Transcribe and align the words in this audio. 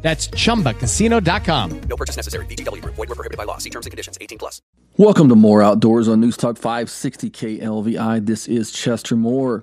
That's 0.00 0.28
chumbacasino.com. 0.28 1.80
No 1.88 1.96
purchase 1.96 2.16
necessary. 2.16 2.46
VGW 2.46 2.82
Group. 2.82 2.94
Void 2.94 3.08
were 3.08 3.14
prohibited 3.14 3.36
by 3.36 3.44
law. 3.44 3.58
See 3.58 3.70
terms 3.70 3.86
and 3.86 3.90
conditions. 3.90 4.16
18 4.20 4.38
plus. 4.38 4.62
Welcome 4.96 5.28
to 5.28 5.36
More 5.36 5.62
Outdoors 5.62 6.08
on 6.08 6.20
News 6.20 6.36
Talk 6.36 6.56
560 6.56 7.30
KLVI. 7.30 8.26
This 8.26 8.48
is 8.48 8.72
Chester 8.72 9.16
Moore. 9.16 9.62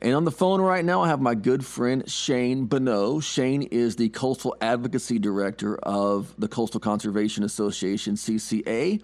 And 0.00 0.14
on 0.16 0.24
the 0.24 0.32
phone 0.32 0.60
right 0.60 0.84
now, 0.84 1.02
I 1.02 1.08
have 1.08 1.20
my 1.20 1.36
good 1.36 1.64
friend 1.64 2.08
Shane 2.10 2.66
Bonnot. 2.66 3.22
Shane 3.22 3.62
is 3.62 3.94
the 3.94 4.08
Coastal 4.08 4.56
Advocacy 4.60 5.20
Director 5.20 5.76
of 5.76 6.34
the 6.38 6.48
Coastal 6.48 6.80
Conservation 6.80 7.44
Association, 7.44 8.16
CCA. 8.16 9.00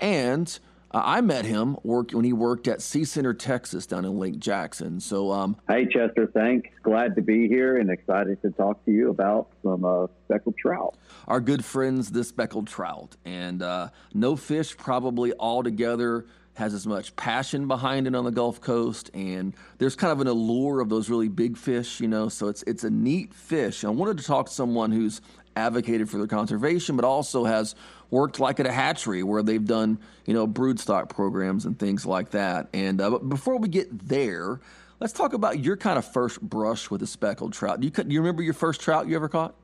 And 0.00 0.58
uh, 0.92 1.02
I 1.04 1.20
met 1.20 1.44
him 1.44 1.76
work 1.82 2.12
when 2.12 2.24
he 2.24 2.32
worked 2.32 2.66
at 2.68 2.82
Sea 2.82 3.04
Center, 3.04 3.32
Texas, 3.32 3.86
down 3.86 4.04
in 4.04 4.18
Lake 4.18 4.38
Jackson. 4.38 5.00
So, 5.00 5.30
um, 5.30 5.56
hey 5.68 5.86
Chester, 5.86 6.26
thanks. 6.26 6.68
Glad 6.82 7.14
to 7.16 7.22
be 7.22 7.48
here 7.48 7.76
and 7.76 7.90
excited 7.90 8.40
to 8.42 8.50
talk 8.50 8.84
to 8.84 8.90
you 8.90 9.10
about 9.10 9.48
some 9.62 9.84
uh, 9.84 10.06
speckled 10.24 10.56
trout. 10.58 10.96
Our 11.28 11.40
good 11.40 11.64
friends, 11.64 12.10
the 12.10 12.24
speckled 12.24 12.66
trout, 12.66 13.16
and 13.24 13.62
uh, 13.62 13.88
no 14.14 14.36
fish 14.36 14.76
probably 14.76 15.32
altogether 15.38 16.26
has 16.54 16.74
as 16.74 16.86
much 16.86 17.14
passion 17.16 17.68
behind 17.68 18.06
it 18.06 18.14
on 18.14 18.24
the 18.24 18.30
Gulf 18.30 18.60
Coast, 18.60 19.10
and 19.14 19.54
there's 19.78 19.96
kind 19.96 20.12
of 20.12 20.20
an 20.20 20.26
allure 20.26 20.80
of 20.80 20.88
those 20.88 21.08
really 21.08 21.28
big 21.28 21.56
fish, 21.56 22.00
you 22.00 22.08
know. 22.08 22.28
So 22.28 22.48
it's 22.48 22.62
it's 22.64 22.84
a 22.84 22.90
neat 22.90 23.32
fish. 23.32 23.84
I 23.84 23.88
wanted 23.88 24.18
to 24.18 24.24
talk 24.24 24.46
to 24.46 24.52
someone 24.52 24.90
who's 24.90 25.20
advocated 25.56 26.08
for 26.08 26.18
their 26.18 26.26
conservation, 26.26 26.96
but 26.96 27.04
also 27.04 27.44
has 27.44 27.74
worked 28.10 28.40
like 28.40 28.60
at 28.60 28.66
a 28.66 28.72
hatchery 28.72 29.22
where 29.22 29.42
they've 29.42 29.64
done, 29.64 29.98
you 30.26 30.34
know, 30.34 30.46
broodstock 30.46 31.08
programs 31.08 31.64
and 31.64 31.78
things 31.78 32.04
like 32.06 32.30
that. 32.30 32.68
And 32.72 33.00
uh, 33.00 33.10
but 33.10 33.28
before 33.28 33.56
we 33.58 33.68
get 33.68 34.08
there, 34.08 34.60
let's 35.00 35.12
talk 35.12 35.32
about 35.32 35.60
your 35.60 35.76
kind 35.76 35.98
of 35.98 36.04
first 36.04 36.40
brush 36.40 36.90
with 36.90 37.02
a 37.02 37.06
speckled 37.06 37.52
trout. 37.52 37.80
Do 37.80 37.86
you, 37.86 37.90
do 37.92 38.12
you 38.12 38.20
remember 38.20 38.42
your 38.42 38.54
first 38.54 38.80
trout 38.80 39.08
you 39.08 39.16
ever 39.16 39.28
caught? 39.28 39.54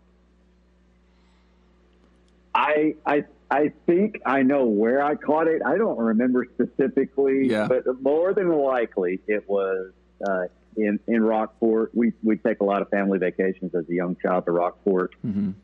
I 2.54 2.94
I 3.04 3.24
I 3.50 3.72
think 3.86 4.20
I 4.24 4.42
know 4.42 4.64
where 4.64 5.02
I 5.04 5.14
caught 5.14 5.46
it. 5.46 5.62
I 5.64 5.76
don't 5.76 5.98
remember 5.98 6.46
specifically, 6.54 7.48
Yeah. 7.50 7.68
but 7.68 7.84
more 8.02 8.32
than 8.32 8.50
likely 8.50 9.20
it 9.26 9.48
was 9.48 9.92
uh, 10.26 10.46
in 10.76 11.00
in 11.06 11.22
Rockport. 11.22 11.90
We 11.94 12.12
we 12.22 12.36
take 12.36 12.60
a 12.60 12.64
lot 12.64 12.82
of 12.82 12.88
family 12.88 13.18
vacations 13.18 13.74
as 13.74 13.88
a 13.88 13.94
young 13.94 14.16
child 14.22 14.44
to 14.46 14.52
Rockport, 14.52 15.14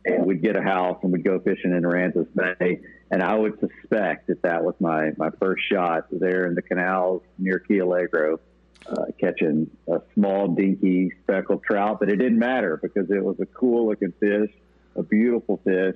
and 0.04 0.26
we'd 0.26 0.42
get 0.42 0.56
a 0.56 0.62
house 0.62 0.98
and 1.02 1.12
we'd 1.12 1.24
go 1.24 1.38
fishing 1.40 1.72
in 1.72 1.82
Aransas 1.82 2.28
Bay. 2.34 2.80
And 3.10 3.22
I 3.22 3.34
would 3.34 3.58
suspect 3.60 4.28
that 4.28 4.42
that 4.42 4.64
was 4.64 4.74
my 4.80 5.12
my 5.16 5.30
first 5.40 5.62
shot 5.70 6.06
there 6.10 6.46
in 6.46 6.54
the 6.54 6.62
canals 6.62 7.22
near 7.38 7.58
Key 7.58 7.78
Allegro. 7.78 8.40
Uh, 8.84 9.04
catching 9.20 9.70
a 9.86 10.00
small 10.12 10.48
dinky 10.48 11.12
speckled 11.22 11.62
trout, 11.62 12.00
but 12.00 12.08
it 12.08 12.16
didn't 12.16 12.40
matter 12.40 12.76
because 12.82 13.08
it 13.12 13.22
was 13.22 13.38
a 13.38 13.46
cool 13.46 13.86
looking 13.86 14.12
fish, 14.18 14.50
a 14.96 15.04
beautiful 15.04 15.60
fish, 15.62 15.94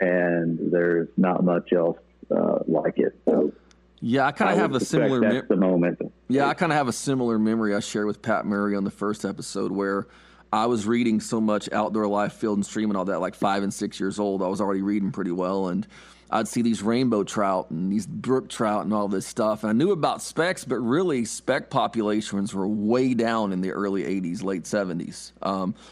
and 0.00 0.72
there's 0.72 1.08
not 1.16 1.44
much 1.44 1.72
else 1.72 1.98
uh, 2.34 2.58
like 2.66 2.98
it. 2.98 3.16
So 3.26 3.52
Yeah, 4.00 4.26
I 4.26 4.32
kind 4.32 4.50
of 4.52 4.58
have 4.58 4.74
a 4.74 4.80
similar. 4.84 5.20
That's 5.20 5.34
mem- 5.34 5.46
the 5.48 5.56
moment. 5.56 6.12
Yeah, 6.28 6.46
I 6.46 6.54
kind 6.54 6.72
of 6.72 6.78
have 6.78 6.88
a 6.88 6.92
similar 6.92 7.38
memory 7.38 7.74
I 7.74 7.80
shared 7.80 8.06
with 8.06 8.22
Pat 8.22 8.46
Murray 8.46 8.74
on 8.74 8.84
the 8.84 8.90
first 8.90 9.24
episode 9.24 9.72
where 9.72 10.06
I 10.52 10.66
was 10.66 10.86
reading 10.86 11.20
so 11.20 11.40
much 11.40 11.70
outdoor 11.72 12.06
life, 12.08 12.32
field 12.32 12.56
and 12.58 12.64
stream 12.66 12.90
and 12.90 12.96
all 12.96 13.04
that, 13.06 13.20
like 13.20 13.34
five 13.34 13.62
and 13.62 13.72
six 13.72 14.00
years 14.00 14.18
old. 14.18 14.42
I 14.42 14.48
was 14.48 14.60
already 14.60 14.82
reading 14.82 15.12
pretty 15.12 15.32
well, 15.32 15.68
and 15.68 15.86
I'd 16.30 16.48
see 16.48 16.62
these 16.62 16.82
rainbow 16.82 17.24
trout 17.24 17.70
and 17.70 17.92
these 17.92 18.06
brook 18.06 18.48
trout 18.48 18.84
and 18.84 18.94
all 18.94 19.06
this 19.08 19.26
stuff. 19.26 19.62
And 19.64 19.70
I 19.70 19.72
knew 19.74 19.90
about 19.92 20.22
specks, 20.22 20.64
but 20.64 20.78
really 20.78 21.24
speck 21.26 21.68
populations 21.70 22.54
were 22.54 22.66
way 22.66 23.12
down 23.14 23.52
in 23.52 23.60
the 23.60 23.72
early 23.72 24.04
80s, 24.04 24.42
late 24.42 24.62
70s, 24.64 25.32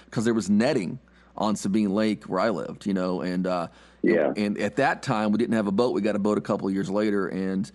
because 0.06 0.24
there 0.24 0.34
was 0.34 0.48
netting 0.48 0.98
on 1.36 1.56
Sabine 1.56 1.92
Lake 1.92 2.24
where 2.24 2.40
I 2.40 2.48
lived, 2.50 2.86
you 2.86 2.94
know, 2.94 3.20
and 3.20 3.46
uh, 3.46 3.68
Yeah. 4.02 4.32
and 4.36 4.56
at 4.58 4.76
that 4.76 5.02
time 5.02 5.30
we 5.30 5.38
didn't 5.38 5.54
have 5.54 5.66
a 5.68 5.72
boat. 5.72 5.92
We 5.94 6.00
got 6.00 6.16
a 6.16 6.20
boat 6.20 6.38
a 6.38 6.40
couple 6.40 6.66
of 6.68 6.74
years 6.74 6.88
later, 6.90 7.28
and 7.28 7.70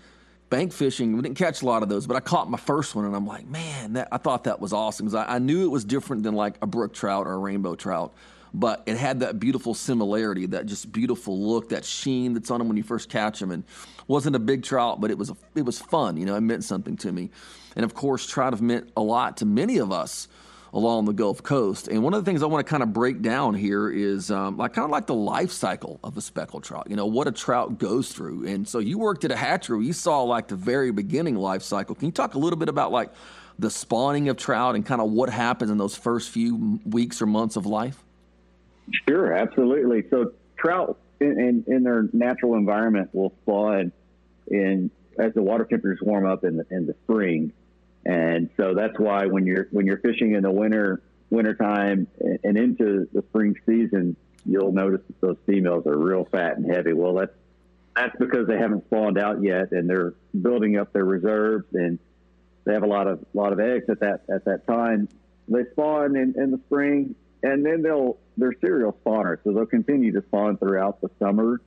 bank 0.53 0.72
fishing. 0.72 1.16
We 1.16 1.24
didn't 1.24 1.38
catch 1.38 1.64
a 1.64 1.66
lot 1.66 1.81
of 1.81 1.90
those, 1.90 2.06
but 2.06 2.16
I 2.16 2.19
caught 2.19 2.47
my 2.47 2.59
first 2.59 2.94
one, 2.94 3.06
and 3.06 3.16
I'm 3.16 3.25
like, 3.25 3.47
man, 3.47 3.94
that, 3.94 4.08
I 4.12 4.18
thought 4.18 4.44
that 4.44 4.59
was 4.62 4.72
awesome 4.72 5.08
because 5.08 5.16
I, 5.16 5.36
I 5.36 5.40
knew 5.40 5.66
it 5.66 5.69
was 5.69 5.84
different 5.84 6.22
than 6.22 6.36
like 6.36 6.58
a 6.62 6.68
brook 6.68 6.94
trout 6.94 7.25
or 7.25 7.31
a 7.34 7.38
rainbow 7.40 7.74
trout, 7.74 8.14
but 8.53 8.84
it 8.86 8.96
had 8.96 9.22
that 9.22 9.40
beautiful 9.40 9.74
similarity, 9.74 10.46
that 10.46 10.68
just 10.68 10.92
beautiful 10.92 11.40
look, 11.40 11.69
that 11.69 11.84
sheen 11.84 12.36
that's 12.36 12.52
on 12.52 12.59
them 12.59 12.68
when 12.68 12.78
you 12.78 12.84
first 12.84 13.09
catch 13.09 13.40
them, 13.40 13.50
and 13.50 13.63
wasn't 14.06 14.36
a 14.36 14.40
big 14.40 14.62
trout, 14.62 15.02
but 15.02 15.09
it 15.09 15.18
was 15.18 15.31
a, 15.31 15.38
it 15.56 15.66
was 15.66 15.81
fun. 15.81 16.18
You 16.18 16.28
know, 16.28 16.36
it 16.36 16.42
meant 16.42 16.63
something 16.63 16.97
to 16.97 17.12
me, 17.12 17.31
and 17.75 17.84
of 17.84 17.96
course, 17.96 18.28
trout 18.28 18.53
have 18.53 18.62
meant 18.62 18.92
a 18.96 19.02
lot 19.02 19.38
to 19.38 19.46
many 19.46 19.80
of 19.80 19.92
us 19.92 20.28
along 20.74 21.06
the 21.06 21.14
Gulf 21.14 21.44
Coast. 21.44 21.88
And 21.88 22.04
one 22.04 22.14
of 22.14 22.24
the 22.24 22.30
things 22.30 22.42
I 22.42 22.48
want 22.48 22.66
to 22.66 22.70
kind 22.70 22.82
of 22.82 22.92
break 22.92 23.22
down 23.22 23.54
here 23.54 23.90
is 23.90 24.32
um, 24.32 24.58
like 24.58 24.74
kind 24.74 24.86
of 24.86 24.92
like 24.92 25.06
the 25.06 25.14
life 25.14 25.52
cycle 25.52 26.00
of 26.04 26.18
a 26.18 26.22
speckled 26.22 26.64
trout. 26.64 26.88
You 26.90 26.96
know 26.96 27.06
what 27.06 27.28
a 27.28 27.32
trout 27.32 27.78
goes 27.78 28.12
through. 28.12 28.48
And 28.48 28.68
so 28.68 28.80
you 28.80 28.98
worked 28.98 29.24
at 29.24 29.32
a 29.32 29.36
hatchery. 29.36 29.86
You 29.86 29.94
saw 29.94 30.24
like 30.24 30.48
the 30.48 30.56
very 30.56 30.92
beginning 30.92 31.36
life 31.36 31.62
cycle. 31.62 31.96
Can 31.96 32.08
you 32.08 32.12
talk 32.12 32.34
a 32.34 32.40
little 32.40 32.58
bit 32.58 32.70
about 32.70 32.92
like 32.92 33.12
the 33.60 33.70
spawning 33.70 34.30
of 34.30 34.38
trout 34.38 34.76
and 34.76 34.86
kind 34.86 35.00
of 35.00 35.12
what 35.12 35.30
happens 35.30 35.70
in 35.70 35.78
those 35.78 35.96
first 35.96 36.32
few 36.32 36.80
weeks 36.86 37.22
or 37.22 37.28
months 37.28 37.56
of 37.56 37.68
life? 37.68 38.04
Sure, 39.08 39.32
absolutely. 39.32 40.04
So 40.10 40.34
trout 40.58 40.98
in, 41.20 41.40
in, 41.40 41.64
in 41.68 41.84
their 41.84 42.10
natural 42.14 42.56
environment 42.56 43.10
will 43.14 43.34
spawn 43.44 43.92
in 44.48 44.90
as 45.20 45.34
the 45.36 45.42
water 45.42 45.66
temperatures 45.66 46.00
warm 46.02 46.26
up 46.26 46.44
in 46.44 46.58
the 46.58 46.66
in 46.72 46.88
the 46.88 46.96
spring, 47.04 47.54
and 48.06 48.50
so 48.58 48.74
that's 48.74 48.97
why 49.00 49.25
when 49.25 49.46
you're 49.46 49.68
when 49.72 49.86
you're 49.86 50.00
fishing 50.00 50.34
in 50.34 50.44
the 50.44 50.52
winter 50.52 51.02
wintertime 51.30 52.08
and, 52.19 52.40
and 52.44 52.58
into 52.58 53.08
the 53.14 53.24
spring 53.30 53.56
season, 53.66 54.16
you'll 54.46 54.72
notice 54.72 55.02
that 55.08 55.22
those 55.22 55.38
females 55.46 55.86
are 55.88 55.97
real 55.97 56.25
fat 56.31 56.58
and 56.58 56.69
heavy. 56.69 56.94
Well, 56.94 57.13
that's 57.13 57.34
that's 57.96 58.16
because 58.19 58.47
they 58.47 58.58
haven't 58.58 58.86
spawned 58.86 59.18
out 59.18 59.44
yet, 59.44 59.72
and 59.72 59.90
they're 59.90 60.13
building 60.42 60.78
up 60.78 60.94
their 60.94 61.06
reserves, 61.06 61.66
and 61.74 62.00
they 62.66 62.74
have 62.74 62.84
a 62.84 62.88
lot 62.88 63.08
of 63.08 63.24
lot 63.34 63.53
of 63.53 63.59
eggs 63.59 63.86
at 63.90 64.00
that 64.02 64.24
at 64.30 64.46
that 64.46 64.68
time. 64.68 65.08
They 65.47 65.63
spawn 65.72 66.16
in, 66.16 66.36
in 66.38 66.52
the 66.52 66.59
spring, 66.66 67.16
and 67.42 67.66
then 67.66 67.81
they'll 67.81 68.18
they're 68.38 68.56
serial 68.62 68.97
spawners, 69.06 69.38
so 69.44 69.53
they'll 69.53 69.66
continue 69.66 70.12
to 70.13 70.22
spawn 70.28 70.58
throughout 70.58 71.02
the 71.02 71.09
summer, 71.19 71.62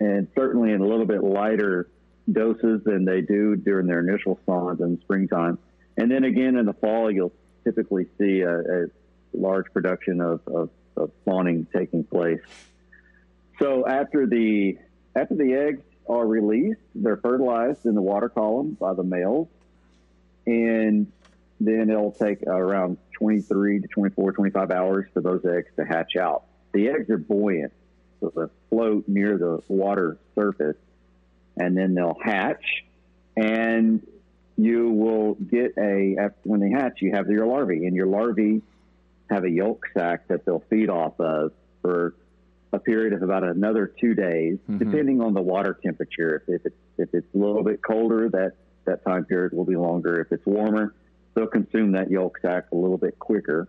and 0.00 0.28
certainly 0.36 0.72
in 0.72 0.80
a 0.80 0.86
little 0.86 1.06
bit 1.06 1.22
lighter 1.22 1.88
doses 2.30 2.82
than 2.84 3.04
they 3.04 3.20
do 3.20 3.56
during 3.56 3.86
their 3.86 4.00
initial 4.00 4.38
spawns 4.42 4.80
in 4.80 5.00
springtime. 5.00 5.58
And 5.96 6.10
then 6.10 6.24
again 6.24 6.56
in 6.56 6.66
the 6.66 6.72
fall, 6.74 7.10
you'll 7.10 7.32
typically 7.64 8.06
see 8.18 8.40
a, 8.40 8.58
a 8.58 8.86
large 9.34 9.66
production 9.72 10.20
of, 10.20 10.40
of, 10.46 10.70
of 10.96 11.10
spawning 11.22 11.66
taking 11.74 12.04
place. 12.04 12.40
So 13.58 13.86
after 13.86 14.26
the 14.26 14.78
after 15.14 15.34
the 15.34 15.54
eggs 15.54 15.82
are 16.08 16.26
released, 16.26 16.80
they're 16.94 17.18
fertilized 17.18 17.86
in 17.86 17.94
the 17.94 18.02
water 18.02 18.28
column 18.28 18.76
by 18.80 18.94
the 18.94 19.02
males, 19.02 19.48
and 20.46 21.10
then 21.60 21.90
it'll 21.90 22.12
take 22.12 22.42
around 22.44 22.98
23 23.18 23.80
to 23.80 23.88
24, 23.88 24.32
25 24.32 24.70
hours 24.70 25.06
for 25.12 25.20
those 25.20 25.44
eggs 25.44 25.68
to 25.76 25.84
hatch 25.84 26.16
out. 26.16 26.44
The 26.72 26.88
eggs 26.88 27.10
are 27.10 27.18
buoyant, 27.18 27.72
so 28.20 28.32
they 28.34 28.46
float 28.70 29.04
near 29.06 29.38
the 29.38 29.60
water 29.68 30.18
surface, 30.34 30.76
and 31.62 31.76
then 31.76 31.94
they'll 31.94 32.18
hatch, 32.22 32.64
and 33.36 34.04
you 34.56 34.90
will 34.90 35.34
get 35.34 35.72
a 35.78 36.16
after, 36.18 36.36
when 36.42 36.60
they 36.60 36.70
hatch, 36.70 36.98
you 37.00 37.12
have 37.12 37.28
your 37.28 37.46
larvae, 37.46 37.86
and 37.86 37.94
your 37.94 38.06
larvae 38.06 38.60
have 39.30 39.44
a 39.44 39.50
yolk 39.50 39.84
sac 39.94 40.28
that 40.28 40.44
they'll 40.44 40.64
feed 40.68 40.90
off 40.90 41.18
of 41.20 41.52
for 41.80 42.14
a 42.72 42.78
period 42.78 43.12
of 43.12 43.22
about 43.22 43.44
another 43.44 43.86
two 44.00 44.14
days, 44.14 44.58
mm-hmm. 44.68 44.78
depending 44.78 45.20
on 45.20 45.34
the 45.34 45.40
water 45.40 45.78
temperature. 45.82 46.42
If, 46.46 46.60
if 46.60 46.66
it's 46.66 46.76
if 46.98 47.08
it's 47.14 47.34
a 47.34 47.38
little 47.38 47.62
bit 47.62 47.80
colder, 47.82 48.28
that 48.30 48.52
that 48.84 49.04
time 49.04 49.24
period 49.24 49.52
will 49.52 49.64
be 49.64 49.76
longer. 49.76 50.20
If 50.20 50.32
it's 50.32 50.44
warmer, 50.44 50.94
they'll 51.34 51.46
consume 51.46 51.92
that 51.92 52.10
yolk 52.10 52.38
sac 52.42 52.66
a 52.72 52.76
little 52.76 52.98
bit 52.98 53.18
quicker. 53.18 53.68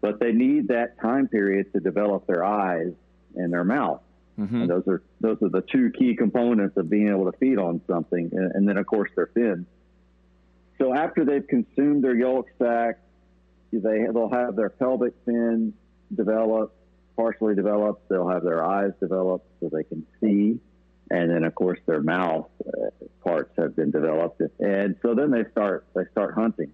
But 0.00 0.18
they 0.18 0.32
need 0.32 0.68
that 0.68 0.98
time 1.00 1.28
period 1.28 1.72
to 1.74 1.80
develop 1.80 2.26
their 2.26 2.44
eyes 2.44 2.92
and 3.36 3.52
their 3.52 3.64
mouth. 3.64 4.00
And 4.62 4.70
those 4.70 4.86
are 4.88 5.02
those 5.20 5.38
are 5.42 5.48
the 5.48 5.62
two 5.62 5.90
key 5.90 6.16
components 6.16 6.76
of 6.76 6.88
being 6.88 7.08
able 7.08 7.30
to 7.30 7.36
feed 7.38 7.58
on 7.58 7.80
something, 7.86 8.30
and, 8.32 8.52
and 8.54 8.68
then 8.68 8.76
of 8.76 8.86
course 8.86 9.10
their 9.14 9.26
fins. 9.26 9.66
So 10.78 10.94
after 10.94 11.24
they've 11.24 11.46
consumed 11.46 12.02
their 12.02 12.16
yolk 12.16 12.48
sac, 12.58 12.98
they 13.72 14.06
they'll 14.12 14.30
have 14.30 14.56
their 14.56 14.70
pelvic 14.70 15.14
fin 15.24 15.74
develop, 16.14 16.74
partially 17.16 17.54
developed. 17.54 18.08
They'll 18.08 18.28
have 18.28 18.42
their 18.42 18.64
eyes 18.64 18.92
developed 19.00 19.46
so 19.60 19.70
they 19.72 19.84
can 19.84 20.06
see, 20.20 20.58
and 21.10 21.30
then 21.30 21.44
of 21.44 21.54
course 21.54 21.78
their 21.86 22.02
mouth 22.02 22.48
uh, 22.66 22.88
parts 23.22 23.52
have 23.58 23.76
been 23.76 23.90
developed, 23.90 24.40
and 24.60 24.96
so 25.02 25.14
then 25.14 25.30
they 25.30 25.44
start 25.50 25.86
they 25.94 26.04
start 26.10 26.34
hunting. 26.34 26.72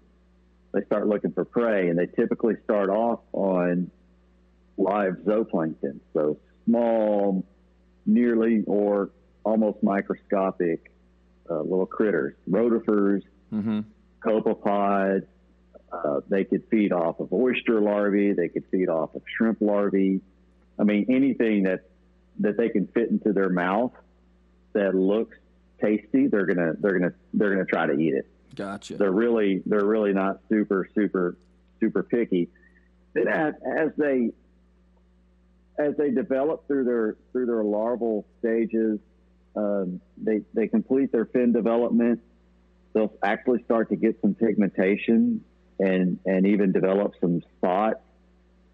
They 0.73 0.85
start 0.85 1.09
looking 1.09 1.33
for 1.33 1.45
prey, 1.45 1.89
and 1.89 1.99
they 1.99 2.07
typically 2.07 2.55
start 2.65 2.91
off 2.91 3.21
on 3.33 3.91
live 4.77 5.15
zooplankton, 5.25 5.99
so 6.15 6.39
small, 6.67 7.45
nearly 8.09 8.65
or 8.67 9.11
almost 9.45 9.83
microscopic 9.85 10.91
uh, 11.49 11.61
little 11.61 11.87
critters, 11.87 12.35
rotifers, 12.51 13.23
Mm-hmm. 13.53 13.81
copepods. 14.23 15.27
Uh, 15.91 16.21
they 16.29 16.45
could 16.45 16.65
feed 16.71 16.93
off 16.93 17.19
of 17.19 17.33
oyster 17.33 17.81
larvae. 17.81 18.33
They 18.35 18.49
could 18.49 18.65
feed 18.71 18.91
off 18.91 19.15
of 19.15 19.23
shrimp 19.37 19.63
larvae. 19.63 20.21
I 20.79 20.85
mean, 20.85 21.07
anything 21.09 21.63
that 21.63 21.85
that 22.41 22.59
they 22.59 22.69
can 22.69 22.87
fit 22.89 23.09
into 23.11 23.33
their 23.33 23.49
mouth 23.49 23.93
that 24.75 24.95
looks 24.95 25.39
tasty, 25.83 26.27
they're 26.27 26.45
gonna 26.45 26.75
they're 26.79 26.99
gonna 26.99 27.15
they're 27.33 27.51
gonna 27.55 27.65
try 27.65 27.87
to 27.87 27.95
eat 27.95 28.13
it. 28.15 28.27
Gotcha. 28.55 28.99
They're 28.99 29.11
really 29.11 29.63
they're 29.65 29.87
really 29.87 30.13
not 30.13 30.41
super 30.51 30.87
super 30.95 31.39
super 31.81 32.03
picky. 32.03 32.51
Then 33.15 33.29
as, 33.29 33.55
as 33.79 33.91
they 33.97 34.33
as 35.79 35.97
they 35.97 36.11
develop 36.11 36.67
through 36.67 36.85
their 36.85 37.17
through 37.33 37.47
their 37.47 37.63
larval 37.63 38.27
stages, 38.41 38.99
um, 39.57 40.01
they 40.17 40.43
they 40.55 40.69
complete 40.69 41.13
their 41.13 41.27
fin 41.27 41.53
development. 41.53 42.21
They'll 42.93 43.15
actually 43.23 43.63
start 43.65 43.91
to 43.91 43.97
get 43.97 44.21
some 44.21 44.35
pigmentation 44.35 45.45
and 45.79 46.19
and 46.27 46.47
even 46.47 46.73
develop 46.73 47.15
some 47.21 47.43
spots. 47.57 48.01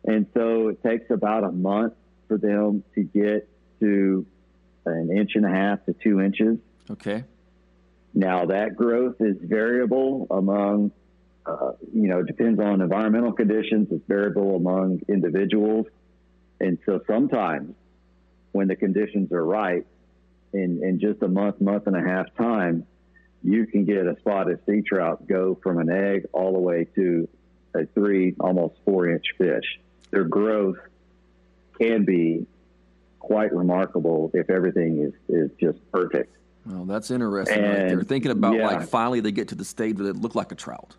And 0.07 0.27
so 0.35 0.69
it 0.69 0.83
takes 0.83 1.11
about 1.11 1.45
a 1.45 1.53
month 1.53 1.95
for 2.29 2.39
them 2.39 2.85
to 2.95 3.03
get 3.03 3.49
to 3.81 4.27
an 4.87 5.17
inch 5.17 5.33
and 5.35 5.47
a 5.47 5.51
half 5.51 5.85
to 5.87 5.95
two 5.95 6.21
inches. 6.21 6.59
Okay. 6.91 7.25
Now 8.13 8.47
that 8.47 8.77
growth 8.77 9.17
is 9.21 9.37
variable 9.43 10.27
among, 10.31 10.93
uh, 11.47 11.73
you 11.93 12.09
know, 12.09 12.23
depends 12.23 12.61
on 12.61 12.81
environmental 12.81 13.33
conditions. 13.33 13.89
It's 13.91 14.07
variable 14.07 14.57
among 14.57 15.01
individuals, 15.09 15.87
and 16.61 16.79
so 16.87 17.01
sometimes 17.07 17.75
when 18.53 18.69
the 18.69 18.77
conditions 18.77 19.33
are 19.33 19.45
right, 19.45 19.85
in 20.53 20.83
in 20.83 21.01
just 21.01 21.23
a 21.23 21.29
month, 21.29 21.61
month 21.61 21.87
and 21.87 21.97
a 21.97 22.01
half 22.01 22.27
time, 22.37 22.87
you 23.43 23.67
can 23.67 23.85
get 23.85 24.07
a 24.07 24.17
spotted 24.21 24.61
sea 24.67 24.83
trout 24.83 25.27
go 25.27 25.59
from 25.63 25.79
an 25.79 25.91
egg 25.91 26.27
all 26.33 26.53
the 26.53 26.59
way 26.59 26.87
to 26.95 27.29
a 27.75 27.87
three, 27.87 28.35
almost 28.41 28.77
four 28.85 29.09
inch 29.09 29.25
fish. 29.37 29.81
Their 30.11 30.25
growth 30.25 30.79
can 31.79 32.05
be 32.05 32.47
quite 33.19 33.53
remarkable 33.53 34.31
if 34.33 34.49
everything 34.49 35.03
is 35.03 35.13
is 35.29 35.51
just 35.61 35.79
perfect. 35.91 36.37
Well, 36.67 36.85
that's 36.85 37.11
interesting 37.11 37.63
right 37.63 37.71
there. 37.71 37.99
And, 37.99 38.09
Thinking 38.09 38.31
about 38.31 38.55
yeah. 38.55 38.67
like 38.67 38.89
finally 38.89 39.21
they 39.21 39.33
get 39.33 39.49
to 39.49 39.55
the 39.55 39.65
stage 39.65 39.97
where 39.99 40.13
they 40.13 40.19
look 40.19 40.35
like 40.35 40.53
a 40.53 40.55
trout. 40.55 40.97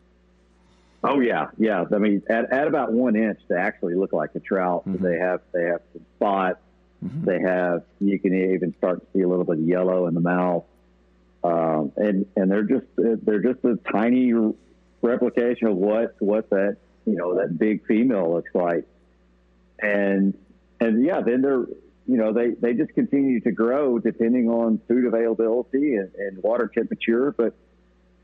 Oh 1.07 1.19
yeah, 1.19 1.47
yeah. 1.57 1.85
I 1.93 1.97
mean, 1.97 2.23
at, 2.29 2.51
at 2.51 2.67
about 2.67 2.91
one 2.91 3.15
inch, 3.15 3.39
they 3.47 3.55
actually 3.55 3.95
look 3.95 4.13
like 4.13 4.31
a 4.35 4.39
trout. 4.39 4.83
They 4.85 5.17
have 5.17 5.41
they 5.53 5.63
have 5.65 5.81
some 5.93 6.05
spots. 6.17 6.59
They 7.01 7.39
have 7.41 7.83
you 7.99 8.19
can 8.19 8.33
even 8.33 8.73
start 8.77 9.01
to 9.01 9.07
see 9.13 9.21
a 9.21 9.27
little 9.27 9.45
bit 9.45 9.59
of 9.59 9.67
yellow 9.67 10.07
in 10.07 10.15
the 10.15 10.21
mouth, 10.21 10.63
um, 11.43 11.91
and 11.97 12.25
and 12.35 12.51
they're 12.51 12.63
just 12.63 12.85
they're 12.97 13.41
just 13.41 13.63
a 13.63 13.77
tiny 13.91 14.33
replication 15.01 15.67
of 15.67 15.75
what 15.75 16.15
what 16.19 16.49
that 16.49 16.77
you 17.05 17.15
know 17.15 17.35
that 17.35 17.57
big 17.59 17.85
female 17.85 18.33
looks 18.33 18.49
like, 18.55 18.87
and 19.79 20.35
and 20.79 21.05
yeah, 21.05 21.21
then 21.21 21.41
they're 21.41 21.65
you 22.07 22.17
know 22.17 22.33
they 22.33 22.51
they 22.51 22.73
just 22.73 22.93
continue 22.95 23.39
to 23.41 23.51
grow 23.51 23.99
depending 23.99 24.49
on 24.49 24.79
food 24.87 25.05
availability 25.05 25.95
and, 25.95 26.11
and 26.15 26.41
water 26.41 26.71
temperature, 26.73 27.35
but 27.37 27.53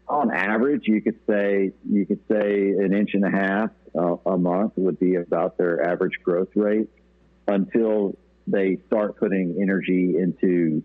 on 0.07 0.31
average, 0.31 0.83
you 0.87 1.01
could 1.01 1.19
say 1.27 1.71
you 1.89 2.05
could 2.05 2.19
say 2.29 2.71
an 2.71 2.93
inch 2.93 3.11
and 3.13 3.25
a 3.25 3.29
half 3.29 3.69
uh, 3.97 4.15
a 4.25 4.37
month 4.37 4.73
would 4.75 4.99
be 4.99 5.15
about 5.15 5.57
their 5.57 5.85
average 5.85 6.19
growth 6.23 6.49
rate 6.55 6.89
until 7.47 8.17
they 8.47 8.77
start 8.87 9.17
putting 9.17 9.57
energy 9.61 10.15
into 10.17 10.83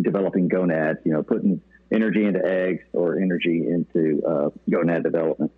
developing 0.00 0.48
gonads. 0.48 1.00
You 1.04 1.12
know, 1.12 1.22
putting 1.22 1.60
energy 1.92 2.24
into 2.24 2.44
eggs 2.44 2.82
or 2.92 3.18
energy 3.18 3.66
into 3.66 4.22
uh, 4.26 4.50
gonad 4.68 5.02
development. 5.02 5.52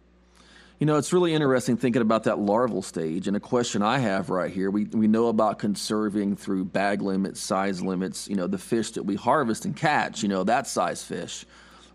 You 0.83 0.87
know, 0.87 0.97
it's 0.97 1.13
really 1.13 1.33
interesting 1.33 1.77
thinking 1.77 2.03
about 2.03 2.25
that 2.25 2.41
larval 2.41 2.83
stage. 2.83 3.29
And 3.29 3.37
a 3.37 3.41
question 3.41 3.83
I 3.83 3.99
have 3.99 4.31
right 4.31 4.51
here 4.51 4.69
we, 4.69 4.87
we 4.87 5.07
know 5.07 5.29
about 5.29 5.61
conserving 5.61 6.35
through 6.35 6.65
bag 6.65 7.03
limits, 7.03 7.41
size 7.41 7.81
limits, 7.81 8.27
you 8.29 8.35
know, 8.35 8.49
the 8.49 8.59
fish 8.59 8.91
that 8.93 9.05
we 9.05 9.15
harvest 9.15 9.65
and 9.65 9.77
catch, 9.77 10.25
you 10.25 10.29
know, 10.29 10.43
that 10.43 10.67
size 10.67 11.05
fish. 11.05 11.47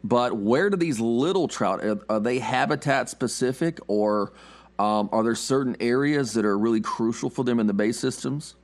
But 0.03 0.37
where 0.37 0.69
do 0.69 0.77
these 0.77 0.99
little 0.99 1.47
trout, 1.47 1.83
are, 1.83 1.99
are 2.09 2.19
they 2.19 2.39
habitat 2.39 3.09
specific 3.09 3.79
or 3.87 4.31
um, 4.79 5.09
are 5.11 5.23
there 5.23 5.35
certain 5.35 5.75
areas 5.79 6.33
that 6.33 6.45
are 6.45 6.57
really 6.57 6.81
crucial 6.81 7.29
for 7.29 7.43
them 7.43 7.59
in 7.59 7.67
the 7.67 7.73
bay 7.73 7.91
systems? 7.91 8.55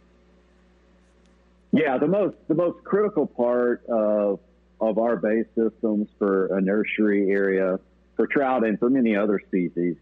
Yeah, 1.71 1.97
the 1.97 2.07
most 2.07 2.35
the 2.47 2.53
most 2.53 2.83
critical 2.83 3.25
part 3.25 3.83
of 3.87 4.39
of 4.79 4.99
our 4.99 5.15
bay 5.15 5.43
systems 5.55 6.07
for 6.19 6.55
a 6.55 6.61
nursery 6.61 7.31
area 7.31 7.79
for 8.15 8.27
trout 8.27 8.63
and 8.63 8.77
for 8.77 8.91
many 8.91 9.15
other 9.15 9.41
species, 9.47 9.95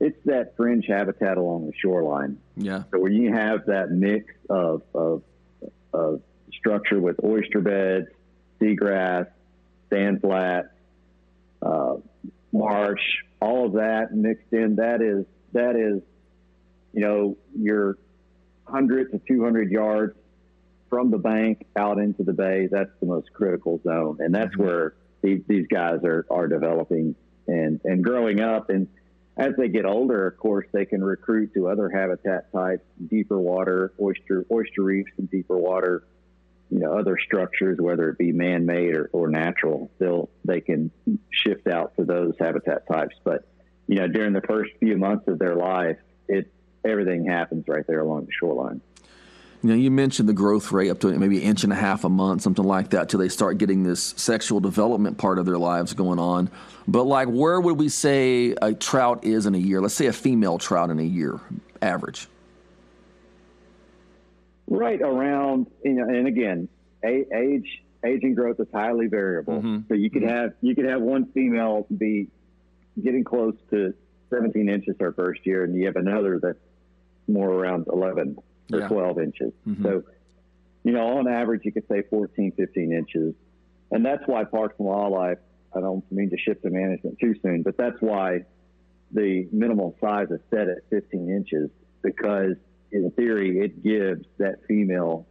it's 0.00 0.18
that 0.24 0.56
fringe 0.56 0.86
habitat 0.88 1.38
along 1.38 1.66
the 1.66 1.72
shoreline. 1.80 2.38
Yeah. 2.56 2.82
So 2.90 2.98
when 2.98 3.12
you 3.12 3.32
have 3.32 3.66
that 3.66 3.92
mix 3.92 4.34
of 4.50 4.82
of, 4.94 5.22
of 5.92 6.22
structure 6.52 7.00
with 7.00 7.22
oyster 7.22 7.60
beds, 7.60 8.08
seagrass, 8.60 9.28
sand 9.90 10.20
flats, 10.20 10.68
uh, 11.62 11.96
marsh, 12.52 13.00
all 13.40 13.66
of 13.66 13.72
that 13.74 14.12
mixed 14.12 14.52
in, 14.52 14.76
that 14.76 15.02
is 15.02 15.24
that 15.52 15.76
is, 15.76 16.02
you 16.92 17.00
know, 17.00 17.36
your 17.58 17.98
hundred 18.64 19.12
to 19.12 19.20
two 19.28 19.42
hundred 19.44 19.70
yards 19.70 20.14
from 20.88 21.10
the 21.10 21.18
bank 21.18 21.66
out 21.76 21.98
into 21.98 22.22
the 22.22 22.32
bay, 22.32 22.68
that's 22.70 22.90
the 23.00 23.06
most 23.06 23.32
critical 23.32 23.80
zone, 23.84 24.18
and 24.20 24.34
that's 24.34 24.56
where 24.56 24.94
these, 25.22 25.42
these 25.48 25.66
guys 25.68 25.98
are 26.04 26.26
are 26.30 26.48
developing 26.48 27.14
and 27.46 27.80
and 27.84 28.04
growing 28.04 28.40
up. 28.40 28.70
And 28.70 28.88
as 29.36 29.52
they 29.58 29.68
get 29.68 29.84
older, 29.84 30.26
of 30.26 30.38
course, 30.38 30.66
they 30.72 30.86
can 30.86 31.04
recruit 31.04 31.52
to 31.54 31.68
other 31.68 31.90
habitat 31.90 32.52
types, 32.52 32.82
deeper 33.08 33.38
water, 33.38 33.92
oyster 34.00 34.46
oyster 34.50 34.82
reefs, 34.82 35.10
and 35.18 35.30
deeper 35.30 35.58
water. 35.58 36.04
You 36.70 36.80
know, 36.80 36.98
other 36.98 37.16
structures, 37.24 37.78
whether 37.80 38.08
it 38.08 38.18
be 38.18 38.32
man-made 38.32 38.94
or, 38.94 39.08
or 39.12 39.28
natural, 39.28 39.90
they'll 39.98 40.28
they 40.44 40.60
can 40.60 40.90
shift 41.30 41.68
out 41.68 41.96
to 41.96 42.04
those 42.04 42.34
habitat 42.38 42.88
types. 42.88 43.14
But 43.22 43.46
you 43.86 43.96
know, 43.96 44.08
during 44.08 44.32
the 44.32 44.40
first 44.40 44.72
few 44.80 44.96
months 44.96 45.28
of 45.28 45.38
their 45.38 45.54
life, 45.54 45.98
it 46.28 46.50
everything 46.84 47.26
happens 47.26 47.66
right 47.68 47.86
there 47.86 48.00
along 48.00 48.26
the 48.26 48.32
shoreline. 48.32 48.80
You 49.62 49.70
know, 49.70 49.76
you 49.76 49.90
mentioned 49.90 50.28
the 50.28 50.34
growth 50.34 50.70
rate 50.70 50.90
up 50.90 51.00
to 51.00 51.18
maybe 51.18 51.38
an 51.38 51.42
inch 51.42 51.64
and 51.64 51.72
a 51.72 51.76
half 51.76 52.04
a 52.04 52.08
month, 52.08 52.42
something 52.42 52.64
like 52.64 52.90
that, 52.90 53.08
till 53.08 53.18
they 53.18 53.28
start 53.28 53.58
getting 53.58 53.82
this 53.82 54.14
sexual 54.16 54.60
development 54.60 55.18
part 55.18 55.38
of 55.38 55.46
their 55.46 55.58
lives 55.58 55.94
going 55.94 56.18
on. 56.18 56.50
But 56.86 57.04
like, 57.04 57.28
where 57.28 57.60
would 57.60 57.78
we 57.78 57.88
say 57.88 58.54
a 58.60 58.74
trout 58.74 59.24
is 59.24 59.46
in 59.46 59.54
a 59.54 59.58
year? 59.58 59.80
Let's 59.80 59.94
say 59.94 60.06
a 60.06 60.12
female 60.12 60.58
trout 60.58 60.90
in 60.90 60.98
a 60.98 61.04
year, 61.04 61.40
average. 61.80 62.28
Right 64.68 65.00
around, 65.00 65.66
you 65.84 65.92
know, 65.92 66.04
and 66.04 66.26
again, 66.26 66.68
age, 67.04 67.82
age 68.04 68.20
and 68.22 68.34
growth 68.34 68.58
is 68.58 68.66
highly 68.72 69.06
variable. 69.06 69.58
Mm-hmm. 69.58 69.78
So 69.88 69.94
you 69.94 70.10
could 70.10 70.22
mm-hmm. 70.22 70.36
have 70.36 70.52
you 70.60 70.74
could 70.74 70.86
have 70.86 71.00
one 71.00 71.26
female 71.32 71.86
be 71.96 72.28
getting 73.02 73.24
close 73.24 73.54
to 73.70 73.94
17 74.30 74.68
inches 74.68 74.96
her 75.00 75.12
first 75.12 75.40
year, 75.44 75.64
and 75.64 75.74
you 75.74 75.86
have 75.86 75.96
another 75.96 76.40
that's 76.42 76.58
more 77.28 77.50
around 77.50 77.86
11 77.92 78.36
or 78.72 78.78
Yeah. 78.80 78.88
12 78.88 79.18
inches. 79.20 79.52
Mm-hmm. 79.66 79.84
So, 79.84 80.02
you 80.84 80.92
know, 80.92 81.18
on 81.18 81.28
average, 81.28 81.62
you 81.64 81.72
could 81.72 81.86
say 81.88 82.02
14, 82.10 82.52
15 82.52 82.92
inches, 82.92 83.34
and 83.90 84.04
that's 84.04 84.26
why 84.26 84.44
Parks 84.44 84.74
and 84.78 84.88
Wildlife. 84.88 85.38
I 85.74 85.80
don't 85.80 86.10
mean 86.10 86.30
to 86.30 86.38
shift 86.38 86.62
to 86.62 86.70
management 86.70 87.18
too 87.18 87.34
soon, 87.42 87.62
but 87.62 87.76
that's 87.76 88.00
why 88.00 88.44
the 89.12 89.46
minimal 89.52 89.96
size 90.00 90.28
is 90.30 90.40
set 90.50 90.68
at 90.68 90.78
15 90.90 91.30
inches 91.30 91.70
because, 92.02 92.56
in 92.92 93.10
theory, 93.12 93.58
it 93.60 93.82
gives 93.82 94.26
that 94.38 94.56
female 94.66 95.26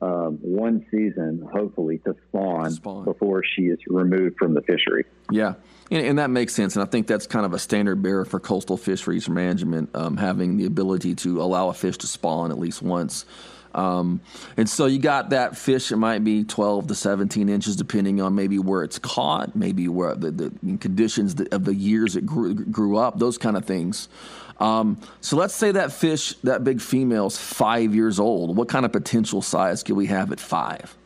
um, 0.00 0.38
one 0.40 0.86
season, 0.90 1.46
hopefully, 1.52 1.98
to 1.98 2.14
spawn, 2.28 2.70
Spawn. 2.70 3.04
before 3.04 3.42
she 3.44 3.62
is 3.62 3.78
removed 3.88 4.36
from 4.38 4.54
the 4.54 4.62
fishery. 4.62 5.04
Yeah, 5.30 5.54
and, 5.90 6.06
and 6.06 6.18
that 6.18 6.30
makes 6.30 6.54
sense. 6.54 6.76
And 6.76 6.82
I 6.82 6.86
think 6.86 7.06
that's 7.08 7.26
kind 7.26 7.44
of 7.44 7.52
a 7.52 7.58
standard 7.58 8.00
bearer 8.02 8.24
for 8.24 8.38
coastal 8.38 8.76
fisheries 8.76 9.28
management, 9.28 9.90
um, 9.94 10.16
having 10.16 10.56
the 10.56 10.66
ability 10.66 11.16
to 11.16 11.42
allow 11.42 11.68
a 11.68 11.74
fish 11.74 11.98
to 11.98 12.06
spawn 12.06 12.50
at 12.52 12.58
least 12.58 12.80
once. 12.80 13.24
Um, 13.78 14.20
and 14.56 14.68
so 14.68 14.86
you 14.86 14.98
got 14.98 15.30
that 15.30 15.56
fish. 15.56 15.92
It 15.92 15.96
might 15.96 16.24
be 16.24 16.42
12 16.44 16.88
to 16.88 16.94
17 16.94 17.48
inches, 17.48 17.76
depending 17.76 18.20
on 18.20 18.34
maybe 18.34 18.58
where 18.58 18.82
it's 18.82 18.98
caught, 18.98 19.54
maybe 19.54 19.86
where 19.88 20.14
the, 20.14 20.30
the 20.32 20.76
conditions 20.78 21.40
of 21.52 21.64
the 21.64 21.74
years 21.74 22.16
it 22.16 22.26
grew, 22.26 22.54
grew 22.54 22.96
up, 22.96 23.18
those 23.18 23.38
kind 23.38 23.56
of 23.56 23.64
things. 23.64 24.08
Um, 24.58 24.98
so 25.20 25.36
let's 25.36 25.54
say 25.54 25.70
that 25.72 25.92
fish, 25.92 26.34
that 26.42 26.64
big 26.64 26.80
female, 26.80 27.26
is 27.26 27.38
five 27.38 27.94
years 27.94 28.18
old. 28.18 28.56
What 28.56 28.68
kind 28.68 28.84
of 28.84 28.90
potential 28.90 29.42
size 29.42 29.84
could 29.84 29.94
we 29.96 30.06
have 30.06 30.32
at 30.32 30.40
five? 30.40 30.96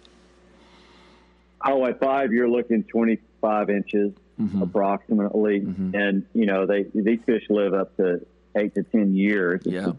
Oh, 1.64 1.84
at 1.86 2.00
five, 2.00 2.32
you're 2.32 2.48
looking 2.48 2.84
25 2.84 3.70
inches 3.70 4.12
Mm-hmm. 4.40 4.62
approximately, 4.62 5.58
and 5.58 6.24
you 6.34 6.46
know 6.46 6.64
they 6.66 6.84
these 6.94 7.20
fish 7.26 7.44
live 7.50 7.74
up 7.74 7.94
to 7.98 8.26
eight 8.56 8.74
to 8.74 8.82
ten 8.82 9.14
years. 9.14 9.60
It's- 9.66 9.74
Yeah. 9.86 9.92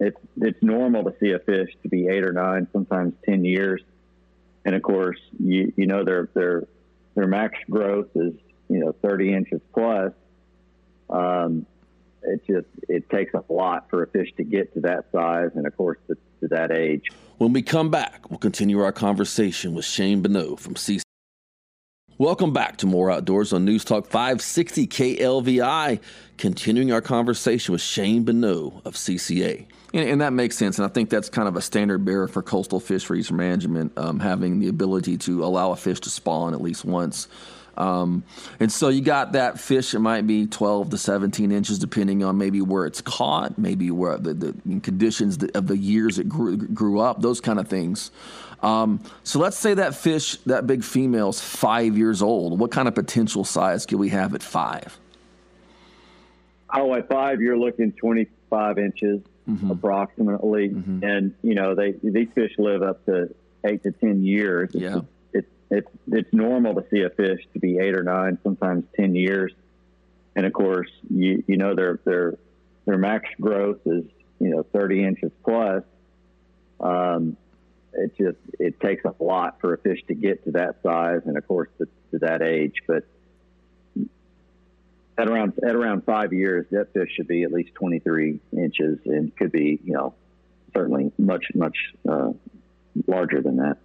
It's 0.00 0.16
it's 0.40 0.62
normal 0.62 1.04
to 1.04 1.14
see 1.20 1.32
a 1.32 1.38
fish 1.38 1.70
to 1.82 1.88
be 1.88 2.08
eight 2.08 2.24
or 2.24 2.32
nine, 2.32 2.66
sometimes 2.72 3.12
ten 3.24 3.44
years, 3.44 3.82
and 4.64 4.74
of 4.74 4.82
course 4.82 5.18
you 5.38 5.72
you 5.76 5.86
know 5.86 6.04
their 6.04 6.28
their 6.34 6.64
their 7.14 7.26
max 7.26 7.58
growth 7.68 8.08
is 8.14 8.32
you 8.68 8.78
know 8.78 8.94
30 9.02 9.34
inches 9.34 9.60
plus. 9.74 10.12
Um, 11.10 11.66
it 12.22 12.40
just 12.46 12.66
it 12.88 13.10
takes 13.10 13.34
a 13.34 13.44
lot 13.52 13.88
for 13.90 14.02
a 14.02 14.06
fish 14.06 14.32
to 14.36 14.44
get 14.44 14.72
to 14.74 14.80
that 14.80 15.06
size, 15.12 15.50
and 15.54 15.66
of 15.66 15.76
course 15.76 15.98
to, 16.08 16.14
to 16.40 16.48
that 16.48 16.70
age. 16.70 17.04
When 17.38 17.52
we 17.52 17.62
come 17.62 17.90
back, 17.90 18.30
we'll 18.30 18.38
continue 18.38 18.80
our 18.80 18.92
conversation 18.92 19.74
with 19.74 19.84
Shane 19.84 20.22
Bonnot 20.22 20.60
from 20.60 20.74
CC. 20.74 21.02
Welcome 22.18 22.52
back 22.52 22.76
to 22.78 22.86
More 22.86 23.10
Outdoors 23.10 23.54
on 23.54 23.64
News 23.64 23.82
Talk 23.82 24.06
560 24.06 24.86
KLVI, 24.88 26.00
continuing 26.36 26.92
our 26.92 27.00
conversation 27.00 27.72
with 27.72 27.80
Shane 27.80 28.26
Bonnot 28.26 28.84
of 28.84 28.94
CCA. 28.94 29.66
And, 29.92 30.08
and 30.08 30.20
that 30.20 30.32
makes 30.32 30.56
sense. 30.56 30.78
And 30.78 30.86
I 30.86 30.88
think 30.88 31.10
that's 31.10 31.28
kind 31.28 31.48
of 31.48 31.56
a 31.56 31.62
standard 31.62 32.04
bearer 32.04 32.28
for 32.28 32.42
coastal 32.42 32.80
fisheries 32.80 33.30
management, 33.32 33.96
um, 33.96 34.20
having 34.20 34.60
the 34.60 34.68
ability 34.68 35.18
to 35.18 35.44
allow 35.44 35.72
a 35.72 35.76
fish 35.76 36.00
to 36.00 36.10
spawn 36.10 36.54
at 36.54 36.60
least 36.60 36.84
once. 36.84 37.28
Um, 37.76 38.24
and 38.58 38.70
so 38.70 38.88
you 38.88 39.00
got 39.00 39.32
that 39.32 39.58
fish, 39.58 39.94
it 39.94 40.00
might 40.00 40.26
be 40.26 40.46
12 40.46 40.90
to 40.90 40.98
17 40.98 41.50
inches, 41.50 41.78
depending 41.78 42.22
on 42.22 42.36
maybe 42.36 42.60
where 42.60 42.84
it's 42.84 43.00
caught, 43.00 43.56
maybe 43.58 43.90
where 43.90 44.18
the, 44.18 44.34
the 44.34 44.80
conditions 44.80 45.42
of 45.54 45.66
the 45.66 45.78
years 45.78 46.18
it 46.18 46.28
grew, 46.28 46.56
grew 46.58 47.00
up, 47.00 47.22
those 47.22 47.40
kind 47.40 47.58
of 47.58 47.68
things. 47.68 48.10
Um, 48.62 49.00
so 49.24 49.38
let's 49.38 49.56
say 49.56 49.72
that 49.74 49.94
fish, 49.94 50.36
that 50.44 50.66
big 50.66 50.84
female, 50.84 51.30
is 51.30 51.40
five 51.40 51.96
years 51.96 52.20
old. 52.20 52.58
What 52.58 52.70
kind 52.70 52.86
of 52.86 52.94
potential 52.94 53.44
size 53.44 53.86
can 53.86 53.96
we 53.96 54.10
have 54.10 54.34
at 54.34 54.42
five? 54.42 54.98
Oh, 56.74 56.94
at 56.94 57.08
five, 57.08 57.40
you're 57.40 57.58
looking 57.58 57.92
25 57.92 58.78
inches 58.78 59.22
approximately, 59.70 60.66
and 61.02 61.34
you 61.42 61.54
know 61.54 61.74
they 61.74 61.92
these 62.02 62.28
fish 62.34 62.52
live 62.58 62.82
up 62.82 63.04
to 63.06 63.34
eight 63.64 63.82
to 63.82 63.92
ten 63.92 64.22
years. 64.22 64.74
It's- 64.74 64.82
Yeah. 64.92 65.00
it's 65.32 65.48
it's 65.70 65.88
it's 66.12 66.32
normal 66.32 66.74
to 66.74 66.84
see 66.90 67.02
a 67.02 67.10
fish 67.10 67.40
to 67.54 67.58
be 67.58 67.78
eight 67.78 67.94
or 67.96 68.02
nine, 68.02 68.38
sometimes 68.42 68.84
ten 68.96 69.14
years, 69.14 69.52
and 70.36 70.46
of 70.46 70.52
course 70.52 70.90
you 71.08 71.42
you 71.46 71.56
know 71.56 71.74
their 71.74 71.98
their 72.04 72.34
their 72.86 72.98
max 72.98 73.28
growth 73.40 73.78
is 73.86 74.04
you 74.40 74.50
know 74.50 74.62
30 74.72 75.04
inches 75.04 75.30
plus. 75.44 75.82
Um, 76.80 77.36
it 77.92 78.12
just 78.16 78.38
it 78.58 78.80
takes 78.80 79.04
a 79.04 79.14
lot 79.22 79.60
for 79.60 79.74
a 79.74 79.78
fish 79.78 80.00
to 80.08 80.14
get 80.14 80.44
to 80.44 80.52
that 80.52 80.76
size, 80.82 81.22
and 81.26 81.36
of 81.36 81.46
course 81.46 81.68
to, 81.78 81.86
to 82.12 82.18
that 82.20 82.40
age, 82.42 82.74
but 82.86 83.04
at 85.18 85.28
around 85.28 85.52
at 85.66 85.74
around 85.74 86.04
five 86.04 86.32
years, 86.32 86.66
that 86.70 86.92
fish 86.92 87.10
should 87.14 87.28
be 87.28 87.42
at 87.42 87.52
least 87.52 87.74
23 87.74 88.40
inches 88.52 88.98
and 89.04 89.34
could 89.36 89.52
be, 89.52 89.78
you 89.84 89.92
know, 89.92 90.14
certainly 90.74 91.12
much 91.18 91.44
much 91.54 91.76
uh, 92.08 92.30
larger 93.06 93.40
than 93.40 93.56
that. 93.56 93.78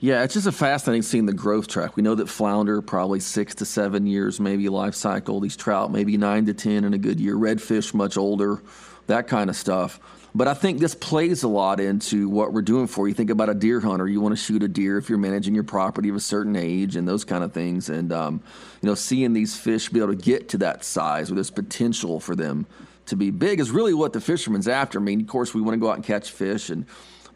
Yeah, 0.00 0.22
it's 0.22 0.34
just 0.34 0.46
a 0.46 0.52
fascinating 0.52 1.02
seeing 1.02 1.26
the 1.26 1.32
growth 1.32 1.66
track. 1.66 1.96
We 1.96 2.02
know 2.02 2.14
that 2.16 2.28
flounder 2.28 2.82
probably 2.82 3.20
six 3.20 3.54
to 3.56 3.64
seven 3.64 4.06
years, 4.06 4.38
maybe 4.38 4.68
life 4.68 4.94
cycle. 4.94 5.40
These 5.40 5.56
trout 5.56 5.90
maybe 5.90 6.16
nine 6.16 6.46
to 6.46 6.54
ten 6.54 6.84
in 6.84 6.94
a 6.94 6.98
good 6.98 7.20
year. 7.20 7.36
Redfish 7.36 7.94
much 7.94 8.16
older, 8.16 8.62
that 9.06 9.28
kind 9.28 9.48
of 9.48 9.56
stuff. 9.56 10.00
But 10.36 10.48
I 10.48 10.54
think 10.54 10.80
this 10.80 10.96
plays 10.96 11.44
a 11.44 11.48
lot 11.48 11.78
into 11.78 12.28
what 12.28 12.52
we're 12.52 12.62
doing 12.62 12.88
for 12.88 13.06
you. 13.06 13.14
Think 13.14 13.30
about 13.30 13.48
a 13.48 13.54
deer 13.54 13.78
hunter. 13.78 14.08
You 14.08 14.20
want 14.20 14.32
to 14.32 14.42
shoot 14.42 14.64
a 14.64 14.68
deer 14.68 14.98
if 14.98 15.08
you're 15.08 15.18
managing 15.18 15.54
your 15.54 15.62
property 15.62 16.08
of 16.08 16.16
a 16.16 16.20
certain 16.20 16.56
age 16.56 16.96
and 16.96 17.06
those 17.06 17.24
kind 17.24 17.44
of 17.44 17.52
things. 17.52 17.88
And 17.88 18.12
um, 18.12 18.42
you 18.82 18.88
know, 18.88 18.96
seeing 18.96 19.32
these 19.32 19.56
fish 19.56 19.88
be 19.90 20.00
able 20.00 20.08
to 20.08 20.16
get 20.16 20.48
to 20.50 20.58
that 20.58 20.84
size 20.84 21.30
or 21.30 21.36
this 21.36 21.50
potential 21.50 22.18
for 22.18 22.34
them 22.34 22.66
to 23.06 23.16
be 23.16 23.30
big 23.30 23.60
is 23.60 23.70
really 23.70 23.94
what 23.94 24.12
the 24.12 24.20
fisherman's 24.20 24.66
after. 24.66 24.98
I 24.98 25.02
mean, 25.02 25.20
of 25.20 25.28
course, 25.28 25.54
we 25.54 25.60
want 25.60 25.74
to 25.74 25.80
go 25.80 25.88
out 25.88 25.96
and 25.96 26.04
catch 26.04 26.30
fish 26.32 26.68
and 26.68 26.86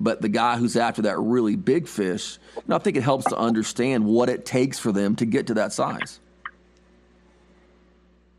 but 0.00 0.23
the 0.23 0.28
guy 0.28 0.57
who's 0.57 0.76
after 0.76 1.02
that 1.02 1.19
really 1.19 1.57
big 1.57 1.88
fish, 1.88 2.38
you 2.55 2.62
know, 2.69 2.76
I 2.76 2.78
think 2.78 2.97
it 2.97 3.02
helps 3.02 3.25
to 3.26 3.37
understand 3.37 4.05
what 4.05 4.28
it 4.28 4.47
takes 4.47 4.78
for 4.78 4.93
them 4.93 5.17
to 5.17 5.26
get 5.26 5.49
to 5.49 5.55
that 5.55 5.73
size. 5.73 6.21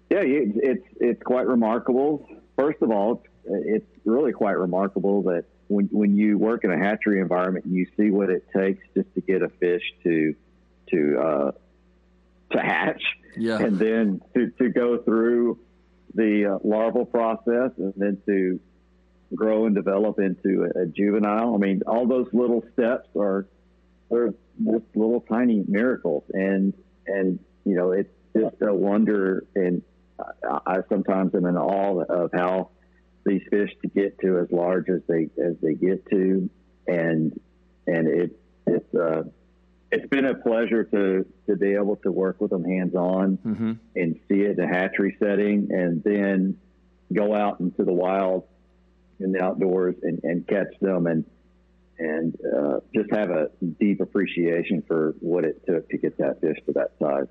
Yeah, 0.10 0.22
it's 0.24 0.88
it's 1.00 1.24
quite 1.24 1.48
remarkable. 1.48 2.28
First 2.58 2.82
of 2.82 2.92
all, 2.92 3.14
it's, 3.14 3.29
it's 3.50 3.86
really 4.06 4.32
quite 4.32 4.58
remarkable 4.58 5.24
that 5.24 5.46
when 5.68 5.88
when 5.92 6.16
you 6.16 6.38
work 6.38 6.64
in 6.64 6.72
a 6.72 6.78
hatchery 6.78 7.20
environment, 7.22 7.66
you 7.68 7.86
see 7.98 8.10
what 8.12 8.30
it 8.30 8.46
takes 8.56 8.84
just 8.96 9.14
to 9.16 9.22
get 9.22 9.42
a 9.42 9.50
fish 9.50 9.84
to 10.04 10.36
to 10.92 11.20
uh, 11.20 11.52
to 12.52 12.60
hatch, 12.60 13.04
Yeah. 13.38 13.60
and 13.60 13.78
then 13.78 14.22
to, 14.34 14.50
to 14.58 14.70
go 14.70 14.98
through 15.00 15.60
the 16.16 16.56
uh, 16.56 16.68
larval 16.68 17.06
process, 17.06 17.72
and 17.78 17.94
then 17.96 18.22
to 18.26 18.60
grow 19.36 19.66
and 19.68 19.76
develop 19.76 20.20
into 20.20 20.64
a, 20.76 20.82
a 20.82 20.86
juvenile. 20.88 21.54
I 21.54 21.58
mean, 21.58 21.82
all 21.86 22.08
those 22.08 22.28
little 22.34 22.64
steps 22.74 23.08
are 23.16 23.46
they're 24.10 24.34
just 24.64 24.86
little 24.96 25.22
tiny 25.22 25.64
miracles, 25.68 26.24
and 26.34 26.74
and 27.06 27.40
you 27.66 27.76
know 27.76 27.92
it's 27.92 28.10
just 28.36 28.56
a 28.62 28.74
wonder. 28.74 29.46
And 29.56 29.84
I, 30.44 30.60
I 30.66 30.78
sometimes 30.90 31.36
am 31.36 31.46
in 31.46 31.56
awe 31.58 32.02
of 32.02 32.32
how 32.34 32.72
these 33.26 33.42
fish 33.50 33.72
to 33.82 33.88
get 33.88 34.20
to 34.20 34.40
as 34.40 34.52
large 34.52 34.90
as 34.90 35.02
they 35.08 35.30
as 35.42 35.56
they 35.62 35.74
get 35.74 36.06
to, 36.10 36.50
and 36.88 37.40
and 37.88 38.08
it 38.08 38.40
it's 38.66 38.96
uh, 38.96 39.24
it's 39.92 40.08
been 40.10 40.26
a 40.26 40.36
pleasure 40.36 40.84
to 40.84 41.26
to 41.48 41.56
be 41.56 41.74
able 41.74 41.98
to 41.98 42.12
work 42.12 42.40
with 42.40 42.52
them 42.52 42.64
hands 42.64 42.96
on 42.96 43.38
Mm-hmm. 43.46 43.74
and 43.96 44.20
see 44.28 44.42
it 44.42 44.58
in 44.58 44.64
a 44.64 44.68
hatchery 44.68 45.16
setting, 45.20 45.70
and 45.72 46.04
then 46.04 46.58
go 47.14 47.36
out 47.36 47.60
into 47.60 47.84
the 47.84 47.94
wild 47.94 48.44
in 49.20 49.32
the 49.32 49.44
outdoors 49.44 49.96
and, 50.04 50.22
and 50.24 50.48
catch 50.48 50.74
them 50.80 51.08
and 51.08 51.26
and 51.98 52.38
uh, 52.56 52.80
just 52.96 53.12
have 53.12 53.30
a 53.30 53.50
deep 53.80 54.00
appreciation 54.00 54.82
for 54.88 55.16
what 55.20 55.44
it 55.44 55.62
took 55.68 55.90
to 55.90 55.98
get 55.98 56.18
that 56.18 56.40
fish 56.40 56.56
to 56.66 56.72
that 56.72 56.92
size. 56.98 57.28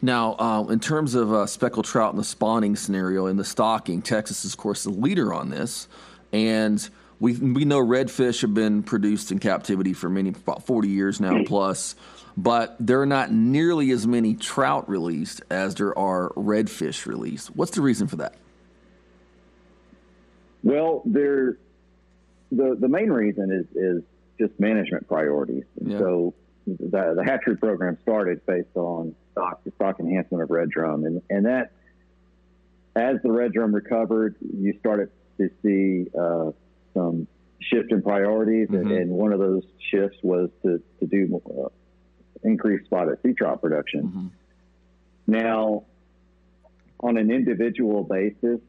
Now, 0.00 0.36
uh, 0.38 0.66
in 0.68 0.78
terms 0.78 1.14
of 1.14 1.32
uh, 1.32 1.46
speckled 1.46 1.84
trout 1.84 2.12
in 2.12 2.18
the 2.18 2.24
spawning 2.24 2.76
scenario 2.76 3.26
in 3.26 3.36
the 3.36 3.44
stocking, 3.44 4.00
Texas 4.00 4.44
is, 4.44 4.52
of 4.52 4.58
course, 4.58 4.84
the 4.84 4.90
leader 4.90 5.34
on 5.34 5.50
this. 5.50 5.88
And 6.32 6.88
we, 7.20 7.34
we 7.34 7.64
know 7.64 7.80
redfish 7.80 8.42
have 8.42 8.54
been 8.54 8.82
produced 8.82 9.32
in 9.32 9.40
captivity 9.40 9.92
for 9.92 10.08
many, 10.08 10.28
about 10.28 10.64
40 10.64 10.88
years 10.88 11.20
now 11.20 11.42
plus, 11.44 11.96
but 12.36 12.76
there 12.78 13.00
are 13.00 13.06
not 13.06 13.32
nearly 13.32 13.90
as 13.90 14.06
many 14.06 14.34
trout 14.34 14.88
released 14.88 15.42
as 15.50 15.74
there 15.74 15.98
are 15.98 16.30
redfish 16.30 17.06
released. 17.06 17.48
What's 17.56 17.72
the 17.72 17.82
reason 17.82 18.06
for 18.06 18.16
that? 18.16 18.34
Well, 20.62 21.02
there, 21.04 21.56
the 22.50 22.76
the 22.78 22.88
main 22.88 23.10
reason 23.10 23.52
is 23.52 23.66
is 23.76 24.02
just 24.38 24.58
management 24.58 25.06
priorities. 25.06 25.64
Yeah. 25.80 25.98
So 25.98 26.34
the 26.66 27.14
the 27.16 27.24
hatchery 27.24 27.56
program 27.56 27.96
started 28.02 28.44
based 28.44 28.76
on 28.76 29.14
stock 29.38 29.60
stock 29.76 30.00
enhancement 30.00 30.42
of 30.42 30.50
red 30.50 30.70
drum, 30.70 31.04
and 31.04 31.22
and 31.30 31.46
that 31.46 31.72
as 32.96 33.16
the 33.22 33.30
red 33.30 33.52
drum 33.52 33.74
recovered, 33.74 34.34
you 34.40 34.74
started 34.80 35.10
to 35.38 35.48
see 35.62 36.10
uh, 36.18 36.50
some 36.94 37.26
shift 37.60 37.92
in 37.92 38.02
priorities, 38.02 38.68
and, 38.70 38.90
and 38.90 39.10
one 39.10 39.32
of 39.32 39.38
those 39.38 39.62
shifts 39.90 40.18
was 40.22 40.50
to 40.62 40.82
to 41.00 41.06
do 41.06 41.40
uh, 41.46 41.68
increased 42.42 42.86
spotted 42.86 43.18
sea 43.22 43.32
trout 43.32 43.60
production. 43.60 44.30
Now, 45.26 45.84
on 47.00 47.18
an 47.18 47.30
individual 47.30 48.02
basis, 48.02 48.60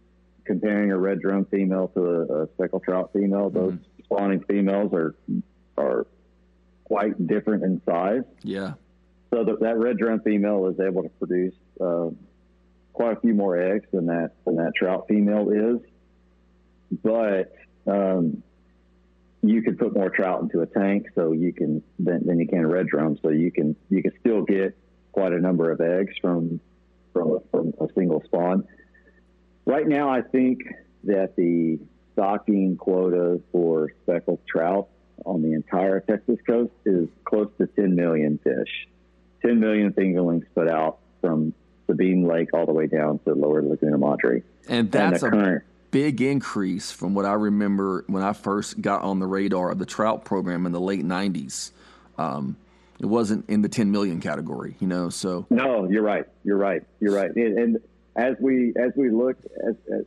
comparing 0.46 0.92
a 0.92 0.98
red 0.98 1.22
drum 1.22 1.46
female 1.46 1.88
to 1.90 2.02
a, 2.02 2.44
a 2.44 2.48
speckled 2.54 2.84
trout 2.84 3.12
female, 3.14 3.50
those 3.50 3.78
spawning 4.04 4.44
females 4.44 4.94
are 4.94 5.16
are 5.78 6.06
quite 6.84 7.28
different 7.28 7.64
in 7.64 7.82
size. 7.86 8.24
Yeah. 8.44 8.74
So 9.32 9.44
that, 9.44 9.60
that 9.60 9.78
red 9.78 9.98
drum 9.98 10.22
female 10.22 10.68
is 10.68 10.80
able 10.80 11.04
to 11.04 11.10
produce 11.10 11.54
uh, 11.80 12.10
quite 12.94 13.18
a 13.18 13.20
few 13.20 13.34
more 13.34 13.58
eggs 13.58 13.86
than 13.92 14.08
that 14.08 14.32
than 14.46 14.56
that 14.56 14.74
trout 14.76 15.06
female 15.08 15.50
is. 15.50 15.80
But 17.04 17.54
um, 17.86 18.42
you 19.42 19.62
can 19.62 19.78
put 19.78 19.94
more 19.94 20.10
trout 20.10 20.42
into 20.42 20.62
a 20.62 20.66
tank, 20.66 21.08
so 21.16 21.32
you 21.32 21.54
can 21.54 21.84
than, 22.00 22.26
than 22.26 22.40
you 22.40 22.48
can 22.48 22.66
red 22.66 22.88
drum. 22.88 23.18
So 23.22 23.30
you 23.30 23.52
can 23.52 23.76
you 23.90 24.02
can 24.02 24.12
still 24.20 24.44
get 24.44 24.76
quite 25.12 25.34
a 25.34 25.40
number 25.40 25.72
of 25.72 25.80
eggs 25.80 26.14
from 26.22 26.60
from 27.14 27.32
a, 27.32 27.40
from 27.52 27.74
a 27.80 27.88
single 27.96 28.24
spawn. 28.26 28.66
Right 29.66 29.88
now, 29.88 30.10
I 30.10 30.22
think 30.22 30.60
that 31.04 31.36
the 31.36 31.80
stocking 32.14 32.76
quota 32.76 33.40
for 33.52 33.92
speckled 34.04 34.40
trout 34.48 34.90
on 35.26 35.42
the 35.42 35.54
entire 35.54 36.00
Texas 36.02 36.38
coast 36.46 36.74
is 36.86 37.08
close 37.24 37.50
to 37.60 37.68
10 37.68 37.96
million 37.96 38.40
fish. 38.44 38.88
10 39.42 39.60
million 39.60 39.92
fingerlings 39.94 40.46
put 40.56 40.70
out 40.70 41.00
from 41.22 41.54
Sabine 41.88 42.28
Lake 42.28 42.50
all 42.54 42.66
the 42.66 42.74
way 42.74 42.88
down 42.88 43.20
to 43.20 43.34
lower 43.34 43.62
Laguna 43.62 43.98
Madre. 43.98 44.44
And 44.68 44.92
that's 44.92 45.22
the 45.22 45.28
a 45.28 45.32
current- 45.32 45.64
big 45.92 46.22
increase 46.22 46.92
from 46.92 47.16
what 47.16 47.26
I 47.26 47.34
remember 47.34 48.04
when 48.08 48.22
I 48.22 48.34
first 48.34 48.80
got 48.80 49.02
on 49.02 49.20
the 49.20 49.26
radar 49.26 49.72
of 49.72 49.80
the 49.80 49.86
trout 49.88 50.24
program 50.24 50.66
in 50.66 50.72
the 50.72 50.80
late 50.80 51.04
90s. 51.04 51.72
Um, 52.18 52.58
It 53.00 53.06
wasn't 53.06 53.50
in 53.50 53.62
the 53.62 53.70
10 53.70 53.92
million 53.92 54.20
category, 54.20 54.76
you 54.80 54.88
know. 54.88 55.10
So 55.10 55.46
no, 55.50 55.90
you're 55.90 56.04
right. 56.04 56.26
You're 56.44 56.58
right. 56.58 56.84
You're 57.00 57.16
right. 57.16 57.34
And, 57.34 57.58
and 57.58 57.78
as 58.16 58.36
we 58.42 58.74
as 58.76 58.92
we 58.96 59.10
look 59.10 59.38
as, 59.66 59.76
as 59.92 60.06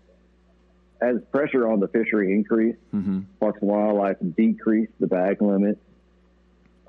as 1.00 1.16
pressure 1.32 1.66
on 1.66 1.80
the 1.80 1.88
fishery 1.88 2.32
increased, 2.32 2.78
mm-hmm. 2.94 3.20
Parks 3.40 3.60
and 3.62 3.70
Wildlife 3.70 4.18
decreased 4.36 4.92
the 5.00 5.06
bag 5.06 5.40
limit, 5.40 5.78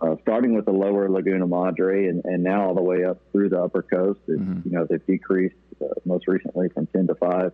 uh, 0.04 0.18
starting 0.22 0.54
with 0.54 0.66
the 0.66 0.72
lower 0.72 1.10
Laguna 1.10 1.48
Madre 1.48 2.08
and, 2.08 2.26
and 2.26 2.44
now 2.44 2.68
all 2.68 2.76
the 2.76 2.82
way 2.82 3.06
up 3.06 3.20
through 3.32 3.50
the 3.50 3.62
upper 3.62 3.82
coast. 3.82 4.20
Mm-hmm. 4.28 4.70
You 4.70 4.72
know, 4.78 4.86
they've 4.86 5.06
decreased 5.06 5.56
uh, 5.82 5.88
most 6.06 6.28
recently 6.28 6.68
from 6.70 6.88
10 6.88 7.08
to 7.08 7.16
5. 7.16 7.54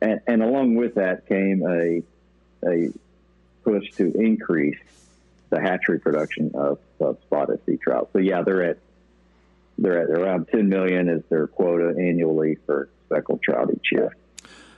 And, 0.00 0.20
and 0.26 0.42
along 0.42 0.76
with 0.76 0.94
that 0.94 1.26
came 1.26 1.62
a, 1.66 2.02
a 2.64 2.90
push 3.64 3.90
to 3.96 4.12
increase 4.12 4.78
the 5.50 5.60
hatchery 5.60 5.98
production 5.98 6.52
of, 6.54 6.78
of 7.00 7.18
spotted 7.22 7.60
sea 7.66 7.76
trout. 7.76 8.10
So 8.12 8.20
yeah, 8.20 8.42
they're 8.42 8.62
at 8.62 8.78
they're 9.78 10.02
at 10.02 10.10
around 10.10 10.48
10 10.52 10.68
million 10.68 11.08
is 11.08 11.22
their 11.30 11.46
quota 11.46 11.94
annually 11.98 12.58
for 12.66 12.88
speckled 13.06 13.42
trout 13.42 13.70
each 13.72 13.90
year. 13.90 14.14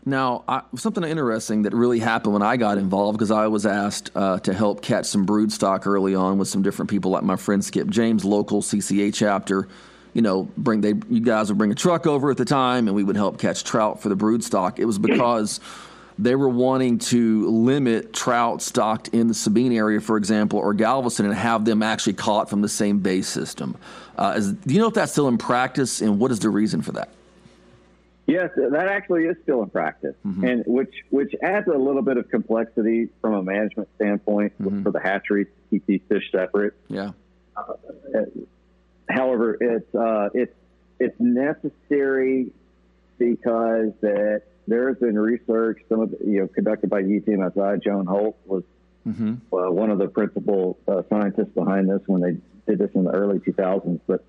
Now, 0.04 0.42
I, 0.48 0.62
something 0.74 1.04
interesting 1.04 1.62
that 1.62 1.72
really 1.74 2.00
happened 2.00 2.32
when 2.32 2.42
I 2.42 2.56
got 2.56 2.76
involved 2.76 3.18
because 3.18 3.30
I 3.30 3.46
was 3.46 3.64
asked 3.64 4.10
uh, 4.16 4.40
to 4.40 4.52
help 4.52 4.82
catch 4.82 5.06
some 5.06 5.24
brood 5.24 5.52
stock 5.52 5.86
early 5.86 6.14
on 6.14 6.38
with 6.38 6.48
some 6.48 6.62
different 6.62 6.90
people, 6.90 7.12
like 7.12 7.22
my 7.22 7.36
friend 7.36 7.64
Skip 7.64 7.88
James, 7.88 8.24
local 8.24 8.62
CCA 8.62 9.14
chapter. 9.14 9.68
You 10.12 10.22
know, 10.22 10.42
bring 10.58 10.80
they 10.80 10.94
you 11.08 11.20
guys 11.20 11.48
would 11.48 11.56
bring 11.56 11.70
a 11.70 11.76
truck 11.76 12.06
over 12.06 12.30
at 12.30 12.36
the 12.36 12.44
time, 12.44 12.88
and 12.88 12.96
we 12.96 13.04
would 13.04 13.16
help 13.16 13.38
catch 13.38 13.62
trout 13.62 14.02
for 14.02 14.08
the 14.08 14.16
brood 14.16 14.42
stock. 14.42 14.78
It 14.78 14.84
was 14.84 14.98
because 14.98 15.60
they 16.18 16.34
were 16.34 16.48
wanting 16.48 16.98
to 16.98 17.48
limit 17.48 18.12
trout 18.12 18.60
stocked 18.60 19.08
in 19.08 19.28
the 19.28 19.34
Sabine 19.34 19.72
area, 19.72 20.00
for 20.00 20.16
example, 20.16 20.58
or 20.58 20.74
Galveston, 20.74 21.26
and 21.26 21.34
have 21.34 21.64
them 21.64 21.82
actually 21.82 22.14
caught 22.14 22.50
from 22.50 22.60
the 22.60 22.68
same 22.68 22.98
base 22.98 23.28
system. 23.28 23.76
Uh, 24.18 24.34
is, 24.36 24.52
do 24.52 24.74
you 24.74 24.80
know 24.80 24.88
if 24.88 24.94
that's 24.94 25.12
still 25.12 25.28
in 25.28 25.38
practice, 25.38 26.02
and 26.02 26.18
what 26.18 26.30
is 26.30 26.40
the 26.40 26.50
reason 26.50 26.82
for 26.82 26.92
that? 26.92 27.08
Yes, 28.26 28.50
that 28.56 28.88
actually 28.88 29.24
is 29.24 29.36
still 29.42 29.62
in 29.62 29.70
practice, 29.70 30.14
mm-hmm. 30.24 30.44
and 30.44 30.64
which 30.66 30.94
which 31.10 31.34
adds 31.42 31.66
a 31.66 31.76
little 31.76 32.02
bit 32.02 32.16
of 32.16 32.28
complexity 32.30 33.08
from 33.20 33.34
a 33.34 33.42
management 33.42 33.88
standpoint 33.96 34.52
mm-hmm. 34.60 34.82
for 34.82 34.92
the 34.92 35.00
hatchery 35.00 35.46
to 35.46 35.50
keep 35.70 35.86
these 35.86 36.00
fish 36.08 36.30
separate. 36.30 36.74
Yeah. 36.88 37.12
Uh, 37.56 37.74
however, 39.08 39.56
it's 39.60 39.94
uh, 39.94 40.28
it's 40.34 40.54
it's 41.00 41.16
necessary 41.18 42.52
because 43.18 43.92
that 44.02 44.42
there 44.68 44.88
has 44.88 44.98
been 44.98 45.18
research, 45.18 45.80
some 45.88 46.00
of 46.00 46.12
the, 46.12 46.18
you 46.24 46.40
know 46.40 46.48
conducted 46.48 46.90
by 46.90 47.02
UTMSI. 47.02 47.82
Joan 47.82 48.06
Holt 48.06 48.36
was 48.46 48.62
mm-hmm. 49.06 49.34
uh, 49.52 49.70
one 49.70 49.90
of 49.90 49.98
the 49.98 50.06
principal 50.06 50.78
uh, 50.86 51.02
scientists 51.10 51.52
behind 51.54 51.90
this 51.90 52.00
when 52.06 52.20
they 52.20 52.36
did 52.70 52.78
this 52.78 52.90
in 52.94 53.02
the 53.02 53.10
early 53.10 53.40
2000s, 53.40 54.00
but 54.06 54.24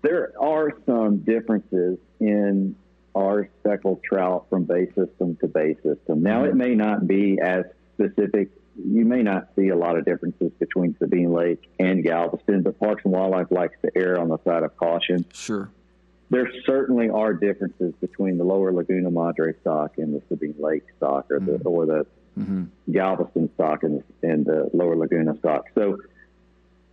there 0.00 0.32
are 0.40 0.70
some 0.86 1.18
differences 1.18 1.98
in 2.20 2.74
our 3.14 3.48
speckled 3.60 4.02
trout 4.02 4.46
from 4.50 4.64
bay 4.64 4.86
system 4.94 5.36
to 5.36 5.46
bay 5.46 5.76
system. 5.82 6.22
Now, 6.22 6.44
it 6.44 6.54
may 6.54 6.74
not 6.74 7.06
be 7.06 7.38
as 7.40 7.64
specific. 7.94 8.50
You 8.76 9.04
may 9.04 9.22
not 9.22 9.48
see 9.56 9.68
a 9.68 9.76
lot 9.76 9.96
of 9.96 10.04
differences 10.04 10.50
between 10.58 10.96
Sabine 10.98 11.32
Lake 11.32 11.62
and 11.78 12.02
Galveston, 12.02 12.62
but 12.62 12.78
Parks 12.80 13.04
and 13.04 13.12
Wildlife 13.12 13.50
likes 13.50 13.76
to 13.82 13.90
err 13.96 14.20
on 14.20 14.28
the 14.28 14.38
side 14.44 14.64
of 14.64 14.76
caution. 14.76 15.24
Sure. 15.32 15.70
There 16.30 16.50
certainly 16.66 17.08
are 17.08 17.32
differences 17.32 17.94
between 18.00 18.38
the 18.38 18.44
lower 18.44 18.72
Laguna 18.72 19.10
Madre 19.10 19.54
stock 19.60 19.98
and 19.98 20.14
the 20.14 20.22
Sabine 20.28 20.56
Lake 20.58 20.84
stock, 20.96 21.30
or 21.30 21.38
the 21.38 21.52
mm-hmm. 21.52 21.68
or 21.68 21.86
the 21.86 22.06
mm-hmm. 22.36 22.64
Galveston 22.90 23.50
stock 23.54 23.84
and 23.84 24.02
the, 24.20 24.28
and 24.28 24.44
the 24.44 24.70
lower 24.72 24.96
Laguna 24.96 25.36
stock. 25.38 25.66
So 25.74 25.98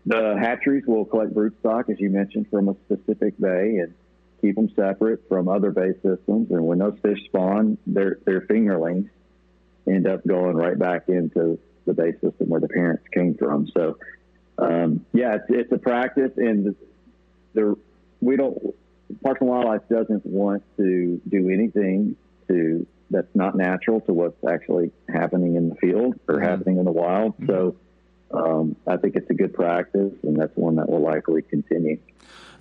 the 0.05 0.37
hatcheries 0.39 0.83
will 0.85 1.05
collect 1.05 1.33
brood 1.33 1.55
stock, 1.59 1.89
as 1.89 1.99
you 1.99 2.09
mentioned, 2.09 2.47
from 2.51 2.69
a 2.69 2.75
specific 2.85 3.39
bay, 3.39 3.77
and 3.77 3.93
keep 4.41 4.55
them 4.55 4.69
separate 4.75 5.21
from 5.29 5.47
other 5.47 5.71
bay 5.71 5.93
systems. 6.03 6.51
And 6.51 6.65
when 6.65 6.79
those 6.79 6.97
fish 7.01 7.19
spawn, 7.25 7.77
their 7.85 8.17
their 8.25 8.41
fingerlings 8.41 9.09
end 9.87 10.07
up 10.07 10.25
going 10.27 10.55
right 10.55 10.77
back 10.77 11.07
into 11.07 11.59
the 11.85 11.93
bay 11.93 12.13
system 12.13 12.49
where 12.49 12.59
the 12.59 12.67
parents 12.67 13.03
came 13.13 13.35
from. 13.35 13.67
So, 13.75 13.97
um, 14.57 15.05
yeah, 15.13 15.35
it's, 15.35 15.45
it's 15.49 15.71
a 15.71 15.77
practice, 15.77 16.31
and 16.37 16.75
the 17.53 17.77
we 18.19 18.35
don't 18.35 18.75
Parks 19.23 19.41
and 19.41 19.49
Wildlife 19.49 19.87
doesn't 19.89 20.25
want 20.25 20.63
to 20.77 21.21
do 21.27 21.49
anything 21.49 22.15
to 22.47 22.85
that's 23.09 23.35
not 23.35 23.55
natural 23.55 23.99
to 24.01 24.13
what's 24.13 24.43
actually 24.49 24.91
happening 25.09 25.55
in 25.55 25.69
the 25.69 25.75
field 25.75 26.15
or 26.27 26.35
mm-hmm. 26.35 26.45
happening 26.45 26.77
in 26.77 26.85
the 26.85 26.91
wild. 26.91 27.33
Mm-hmm. 27.33 27.47
So. 27.47 27.75
Um, 28.33 28.75
I 28.87 28.97
think 28.97 29.15
it's 29.15 29.29
a 29.29 29.33
good 29.33 29.53
practice, 29.53 30.13
and 30.23 30.39
that's 30.39 30.55
one 30.55 30.75
that 30.77 30.89
will 30.89 31.01
likely 31.01 31.41
continue. 31.41 31.99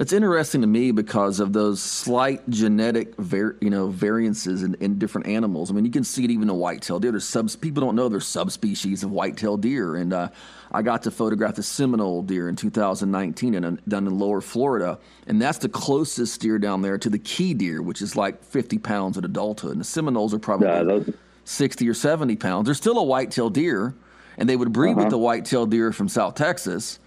It's 0.00 0.14
interesting 0.14 0.62
to 0.62 0.66
me 0.66 0.92
because 0.92 1.40
of 1.40 1.52
those 1.52 1.82
slight 1.82 2.48
genetic, 2.48 3.14
var- 3.16 3.56
you 3.60 3.68
know, 3.68 3.88
variances 3.88 4.62
in, 4.62 4.74
in, 4.80 4.98
different 4.98 5.26
animals. 5.26 5.70
I 5.70 5.74
mean, 5.74 5.84
you 5.84 5.90
can 5.90 6.04
see 6.04 6.24
it 6.24 6.30
even 6.30 6.48
in 6.48 6.56
white-tailed 6.56 7.02
deer. 7.02 7.10
There's 7.10 7.28
subs- 7.28 7.54
people 7.54 7.82
don't 7.82 7.96
know 7.96 8.08
there's 8.08 8.26
subspecies 8.26 9.02
of 9.02 9.10
white-tailed 9.10 9.60
deer, 9.60 9.96
and 9.96 10.14
uh, 10.14 10.30
I 10.72 10.80
got 10.80 11.02
to 11.02 11.10
photograph 11.10 11.56
the 11.56 11.62
Seminole 11.62 12.22
deer 12.22 12.48
in 12.48 12.56
2019 12.56 13.54
in, 13.54 13.80
down 13.86 14.06
in 14.06 14.18
Lower 14.18 14.40
Florida, 14.40 14.98
and 15.26 15.40
that's 15.40 15.58
the 15.58 15.68
closest 15.68 16.40
deer 16.40 16.58
down 16.58 16.80
there 16.80 16.96
to 16.96 17.10
the 17.10 17.18
key 17.18 17.52
deer, 17.52 17.82
which 17.82 18.00
is 18.00 18.16
like 18.16 18.42
50 18.42 18.78
pounds 18.78 19.18
at 19.18 19.26
adulthood. 19.26 19.72
And 19.72 19.80
the 19.80 19.84
Seminoles 19.84 20.32
are 20.32 20.38
probably 20.38 20.68
yeah, 20.68 20.82
those... 20.82 21.12
60 21.44 21.86
or 21.86 21.94
70 21.94 22.36
pounds. 22.36 22.64
They're 22.64 22.74
still 22.74 22.98
a 22.98 23.04
white-tailed 23.04 23.52
deer, 23.52 23.94
and 24.38 24.48
they 24.48 24.56
would 24.56 24.72
breed 24.72 24.92
uh-huh. 24.92 25.00
with 25.00 25.10
the 25.10 25.18
white-tailed 25.18 25.70
deer 25.70 25.92
from 25.92 26.08
South 26.08 26.34
Texas, 26.34 26.98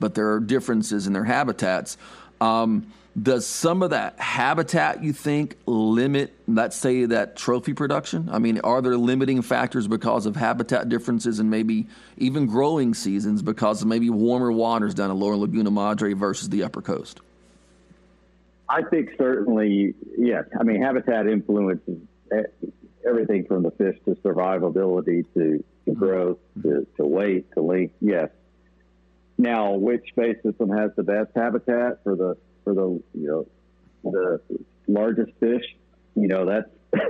but 0.00 0.14
there 0.14 0.32
are 0.32 0.40
differences 0.40 1.06
in 1.06 1.12
their 1.12 1.24
habitats. 1.24 1.96
Um, 2.40 2.86
does 3.20 3.46
some 3.46 3.82
of 3.82 3.90
that 3.90 4.18
habitat 4.18 5.02
you 5.04 5.12
think 5.12 5.56
limit 5.66 6.32
let's 6.48 6.74
say 6.74 7.04
that 7.04 7.36
trophy 7.36 7.74
production 7.74 8.26
i 8.32 8.38
mean 8.38 8.58
are 8.60 8.80
there 8.80 8.96
limiting 8.96 9.42
factors 9.42 9.86
because 9.86 10.24
of 10.24 10.34
habitat 10.34 10.88
differences 10.88 11.38
and 11.38 11.50
maybe 11.50 11.86
even 12.16 12.46
growing 12.46 12.94
seasons 12.94 13.42
because 13.42 13.82
of 13.82 13.88
maybe 13.88 14.08
warmer 14.08 14.50
waters 14.50 14.94
down 14.94 15.10
in 15.10 15.20
lower 15.20 15.36
laguna 15.36 15.70
madre 15.70 16.14
versus 16.14 16.48
the 16.48 16.62
upper 16.62 16.80
coast 16.80 17.20
i 18.70 18.80
think 18.80 19.10
certainly 19.18 19.94
yes 20.16 20.44
i 20.58 20.62
mean 20.62 20.80
habitat 20.80 21.26
influences 21.26 21.98
everything 23.06 23.44
from 23.44 23.62
the 23.62 23.70
fish 23.72 23.96
to 24.04 24.14
survivability 24.16 25.24
to, 25.34 25.62
to 25.84 25.92
growth 25.92 26.38
to, 26.62 26.86
to 26.96 27.04
weight 27.04 27.52
to 27.52 27.62
length 27.62 27.94
yes 28.00 28.28
now, 29.42 29.72
which 29.72 30.04
bay 30.16 30.34
system 30.42 30.70
has 30.70 30.92
the 30.96 31.02
best 31.02 31.30
habitat 31.34 32.02
for 32.04 32.14
the 32.14 32.36
for 32.64 32.74
the 32.74 33.02
you 33.14 33.26
know 33.26 33.46
the 34.04 34.40
largest 34.86 35.32
fish? 35.40 35.64
You 36.14 36.28
know 36.28 36.46
that's 36.46 36.68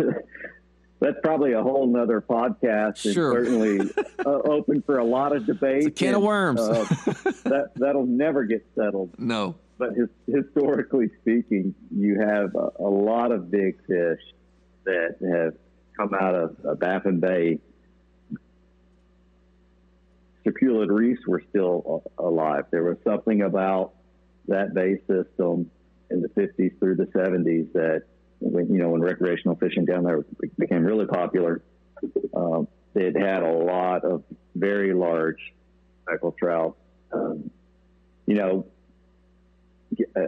that's 1.01 1.17
probably 1.23 1.53
a 1.53 1.63
whole 1.63 1.87
nother 1.87 2.21
podcast. 2.21 2.97
Sure. 2.97 3.37
And 3.37 3.47
certainly 3.47 3.91
uh, 4.27 4.31
open 4.31 4.83
for 4.83 4.99
a 4.99 5.05
lot 5.05 5.37
of 5.37 5.47
debate. 5.47 5.87
It's 5.87 5.87
a 5.89 5.91
can 5.91 6.09
and, 6.09 6.17
of 6.17 6.23
worms. 6.23 6.61
uh, 6.61 6.85
that 7.45 7.73
that'll 7.77 8.07
never 8.07 8.45
get 8.45 8.67
settled. 8.75 9.11
No. 9.19 9.57
But 9.79 9.95
his, 9.95 10.09
historically 10.27 11.11
speaking, 11.21 11.75
you 11.91 12.21
have 12.21 12.55
a, 12.55 12.71
a, 12.79 12.89
lot 12.89 13.33
of 13.33 13.51
big 13.51 13.85
fish 13.87 14.21
that 14.85 15.17
have 15.21 15.55
come 15.97 16.15
out 16.15 16.37
of, 16.37 16.57
of 16.65 16.79
Baffin 16.79 17.19
Bay 17.19 17.59
Serpulid 20.45 20.89
reefs 20.91 21.27
were 21.27 21.43
still 21.51 22.03
alive. 22.19 22.65
There 22.71 22.85
was 22.85 22.97
something 23.05 23.43
about 23.43 23.93
that 24.49 24.75
bay 24.75 24.97
system 25.07 25.71
in 26.11 26.21
the 26.21 26.29
50s 26.29 26.79
through 26.79 26.97
the 26.97 27.07
70s 27.07 27.73
that, 27.73 28.03
when, 28.41 28.73
you 28.73 28.81
know, 28.81 28.91
when 28.91 29.01
recreational 29.01 29.57
fishing 29.57 29.85
down 29.85 30.05
there 30.05 30.25
became 30.59 30.85
really 30.85 31.07
popular, 31.07 31.63
um, 32.35 32.67
it 32.95 33.17
had 33.17 33.43
a 33.43 33.53
lot 33.53 34.05
of 34.05 34.25
very 34.55 34.93
large 34.93 35.39
speckled 36.03 36.37
trout. 36.37 36.77
Um, 37.13 37.51
you 38.27 38.35
know, 38.35 38.67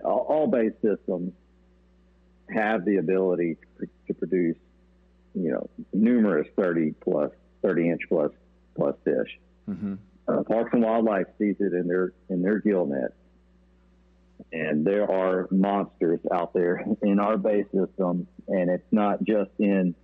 all 0.05 0.46
bay 0.46 0.70
systems 0.83 1.33
have 2.50 2.85
the 2.85 2.96
ability 2.96 3.57
to 4.07 4.14
produce, 4.14 4.57
you 5.35 5.50
know, 5.50 5.68
numerous 5.92 6.48
30 6.57 6.94
plus, 7.03 7.31
30 7.62 7.90
inch 7.90 8.03
plus 8.09 8.31
plus 8.77 8.94
fish. 9.05 9.38
Mm-hmm. 9.68 9.94
Uh, 10.27 10.42
Parks 10.44 10.70
and 10.72 10.83
Wildlife 10.83 11.27
sees 11.38 11.57
it 11.61 11.72
in 11.72 11.87
their 11.87 12.12
in 12.29 12.42
their 12.42 12.59
gill 12.59 12.87
net, 12.87 13.12
and 14.53 14.87
there 14.87 15.11
are 15.11 15.48
monsters 15.50 16.20
out 16.33 16.55
there 16.55 16.85
in 17.03 17.18
our 17.18 17.37
bay 17.37 17.64
system, 17.74 18.27
and 18.48 18.70
it's 18.70 18.90
not 18.90 19.22
just 19.24 19.50
in 19.59 19.94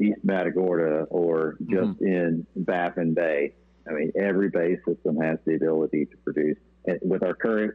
East 0.00 0.20
Matagorda 0.24 1.06
or 1.10 1.56
just 1.60 2.00
mm-hmm. 2.00 2.06
in 2.06 2.46
Baffin 2.56 3.14
Bay. 3.14 3.52
I 3.88 3.92
mean, 3.92 4.12
every 4.18 4.50
bay 4.50 4.78
system 4.86 5.20
has 5.20 5.38
the 5.44 5.54
ability 5.54 6.06
to 6.06 6.16
produce. 6.18 6.58
And 6.86 6.98
with 7.02 7.22
our 7.22 7.34
current 7.34 7.74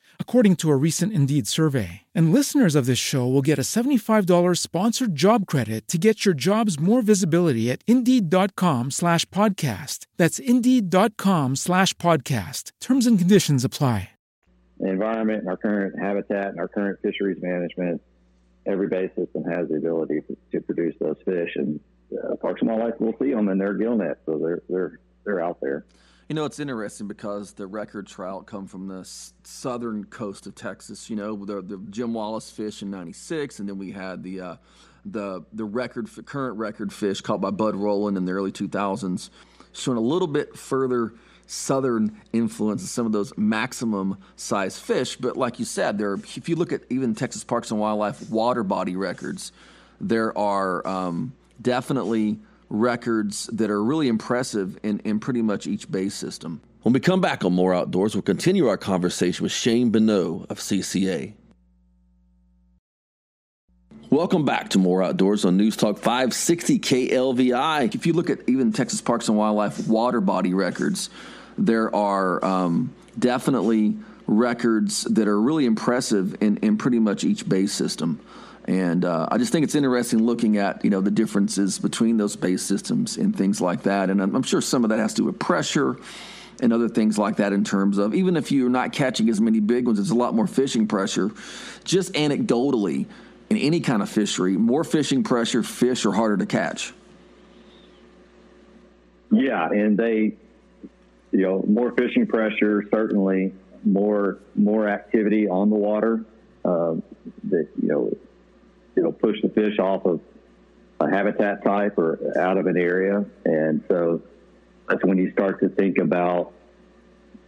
according 0.21 0.55
to 0.55 0.71
a 0.71 0.77
recent 0.77 1.11
Indeed 1.11 1.47
survey. 1.47 2.03
And 2.15 2.31
listeners 2.31 2.73
of 2.73 2.85
this 2.85 2.97
show 2.97 3.27
will 3.27 3.41
get 3.41 3.59
a 3.59 3.67
$75 3.67 4.57
sponsored 4.59 5.17
job 5.17 5.45
credit 5.45 5.89
to 5.89 5.97
get 5.97 6.23
your 6.23 6.33
jobs 6.33 6.79
more 6.79 7.01
visibility 7.01 7.69
at 7.69 7.83
Indeed.com 7.85 8.91
slash 8.91 9.25
podcast. 9.25 10.07
That's 10.15 10.39
Indeed.com 10.39 11.57
slash 11.57 11.95
podcast. 11.95 12.71
Terms 12.79 13.05
and 13.05 13.19
conditions 13.19 13.65
apply 13.65 14.11
the 14.81 14.89
environment 14.89 15.47
our 15.47 15.57
current 15.57 15.97
habitat 15.99 16.47
and 16.47 16.59
our 16.59 16.67
current 16.67 16.99
fisheries 17.03 17.37
management, 17.41 18.01
every 18.65 18.87
bay 18.87 19.11
system 19.15 19.43
has 19.43 19.69
the 19.69 19.75
ability 19.75 20.21
to, 20.21 20.37
to 20.51 20.61
produce 20.61 20.95
those 20.99 21.17
fish. 21.23 21.51
And 21.55 21.79
uh, 22.11 22.35
Parks 22.35 22.61
and 22.61 22.69
Wildlife 22.69 22.99
will 22.99 23.15
see 23.21 23.31
them 23.31 23.47
in 23.49 23.59
their 23.59 23.75
gill 23.75 23.95
net, 23.95 24.17
so 24.25 24.39
they're 24.39 24.61
they're 24.67 24.99
they're 25.23 25.43
out 25.43 25.59
there. 25.61 25.85
You 26.31 26.35
know, 26.35 26.45
it's 26.45 26.61
interesting 26.61 27.09
because 27.09 27.51
the 27.51 27.67
record 27.67 28.07
trout 28.07 28.45
come 28.45 28.65
from 28.65 28.87
the 28.87 28.99
s- 28.99 29.33
southern 29.43 30.05
coast 30.05 30.47
of 30.47 30.55
Texas. 30.55 31.09
You 31.09 31.17
know, 31.17 31.35
the, 31.35 31.61
the 31.61 31.77
Jim 31.89 32.13
Wallace 32.13 32.49
fish 32.49 32.81
in 32.81 32.89
'96, 32.89 33.59
and 33.59 33.67
then 33.67 33.77
we 33.77 33.91
had 33.91 34.23
the 34.23 34.39
uh, 34.39 34.55
the 35.03 35.43
the 35.51 35.65
record 35.65 36.07
current 36.25 36.57
record 36.57 36.93
fish 36.93 37.19
caught 37.19 37.41
by 37.41 37.49
Bud 37.49 37.75
Rowland 37.75 38.15
in 38.15 38.23
the 38.23 38.31
early 38.31 38.53
2000s, 38.53 39.29
showing 39.73 39.97
a 39.97 39.99
little 39.99 40.29
bit 40.29 40.57
further 40.57 41.11
southern 41.47 42.21
influence 42.31 42.81
of 42.81 42.87
some 42.87 43.05
of 43.05 43.11
those 43.11 43.37
maximum 43.37 44.17
size 44.37 44.79
fish. 44.79 45.17
But 45.17 45.35
like 45.35 45.59
you 45.59 45.65
said, 45.65 45.97
there, 45.97 46.13
if 46.13 46.47
you 46.47 46.55
look 46.55 46.71
at 46.71 46.83
even 46.89 47.13
Texas 47.13 47.43
Parks 47.43 47.71
and 47.71 47.79
Wildlife 47.81 48.29
water 48.29 48.63
body 48.63 48.95
records, 48.95 49.51
there 49.99 50.37
are 50.37 50.87
um, 50.87 51.33
definitely 51.61 52.39
records 52.71 53.47
that 53.47 53.69
are 53.69 53.83
really 53.83 54.07
impressive 54.07 54.79
in, 54.81 54.99
in 54.99 55.19
pretty 55.19 55.41
much 55.41 55.67
each 55.67 55.91
bay 55.91 56.09
system. 56.09 56.61
When 56.83 56.93
we 56.93 56.99
come 56.99 57.21
back 57.21 57.43
on 57.43 57.53
More 57.53 57.75
Outdoors, 57.75 58.15
we'll 58.15 58.21
continue 58.23 58.67
our 58.67 58.77
conversation 58.77 59.43
with 59.43 59.51
Shane 59.51 59.91
Bonnot 59.91 60.49
of 60.49 60.57
CCA. 60.57 61.33
Welcome 64.09 64.45
back 64.45 64.69
to 64.69 64.79
More 64.79 65.03
Outdoors 65.03 65.45
on 65.45 65.57
News 65.57 65.77
Talk 65.77 65.97
560 65.97 66.79
KLVI. 66.79 67.93
If 67.93 68.05
you 68.05 68.13
look 68.13 68.29
at 68.29 68.39
even 68.47 68.73
Texas 68.73 69.01
Parks 69.01 69.27
and 69.27 69.37
Wildlife 69.37 69.87
water 69.87 70.21
body 70.21 70.53
records, 70.53 71.09
there 71.57 71.93
are 71.95 72.43
um, 72.43 72.93
definitely 73.19 73.95
records 74.27 75.03
that 75.03 75.27
are 75.27 75.39
really 75.39 75.65
impressive 75.65 76.41
in, 76.41 76.57
in 76.57 76.77
pretty 76.77 76.99
much 76.99 77.23
each 77.23 77.47
base 77.47 77.73
system. 77.73 78.19
And 78.71 79.03
uh, 79.03 79.27
I 79.29 79.37
just 79.37 79.51
think 79.51 79.65
it's 79.65 79.75
interesting 79.75 80.23
looking 80.23 80.55
at 80.55 80.81
you 80.85 80.89
know 80.89 81.01
the 81.01 81.11
differences 81.11 81.77
between 81.77 82.15
those 82.15 82.37
base 82.37 82.63
systems 82.63 83.17
and 83.17 83.35
things 83.35 83.59
like 83.59 83.83
that. 83.83 84.09
And 84.09 84.21
I'm, 84.21 84.33
I'm 84.33 84.43
sure 84.43 84.61
some 84.61 84.85
of 84.85 84.91
that 84.91 84.99
has 84.99 85.13
to 85.15 85.23
do 85.23 85.25
with 85.25 85.37
pressure 85.39 85.97
and 86.61 86.71
other 86.71 86.87
things 86.87 87.17
like 87.17 87.35
that 87.35 87.51
in 87.51 87.65
terms 87.65 87.97
of 87.97 88.15
even 88.15 88.37
if 88.37 88.49
you're 88.49 88.69
not 88.69 88.93
catching 88.93 89.27
as 89.27 89.41
many 89.41 89.59
big 89.59 89.87
ones, 89.87 89.99
it's 89.99 90.11
a 90.11 90.15
lot 90.15 90.33
more 90.33 90.47
fishing 90.47 90.87
pressure. 90.87 91.31
Just 91.83 92.13
anecdotally, 92.13 93.07
in 93.49 93.57
any 93.57 93.81
kind 93.81 94.01
of 94.01 94.09
fishery, 94.09 94.55
more 94.55 94.85
fishing 94.85 95.21
pressure, 95.21 95.63
fish 95.63 96.05
are 96.05 96.13
harder 96.13 96.37
to 96.37 96.45
catch. 96.45 96.93
Yeah, 99.31 99.67
and 99.67 99.97
they 99.97 100.37
you 101.33 101.41
know, 101.41 101.65
more 101.67 101.91
fishing 101.91 102.25
pressure, 102.25 102.85
certainly 102.89 103.51
more 103.83 104.39
more 104.55 104.87
activity 104.87 105.49
on 105.49 105.69
the 105.69 105.75
water 105.75 106.23
uh, 106.63 106.93
that 107.49 107.67
you 107.81 107.89
know 107.89 108.15
it'll 108.95 109.11
push 109.11 109.41
the 109.41 109.49
fish 109.49 109.79
off 109.79 110.05
of 110.05 110.19
a 110.99 111.09
habitat 111.09 111.63
type 111.63 111.97
or 111.97 112.19
out 112.39 112.57
of 112.57 112.67
an 112.67 112.77
area, 112.77 113.25
and 113.45 113.83
so 113.87 114.21
that's 114.87 115.03
when 115.03 115.17
you 115.17 115.31
start 115.31 115.59
to 115.61 115.69
think 115.69 115.97
about 115.97 116.53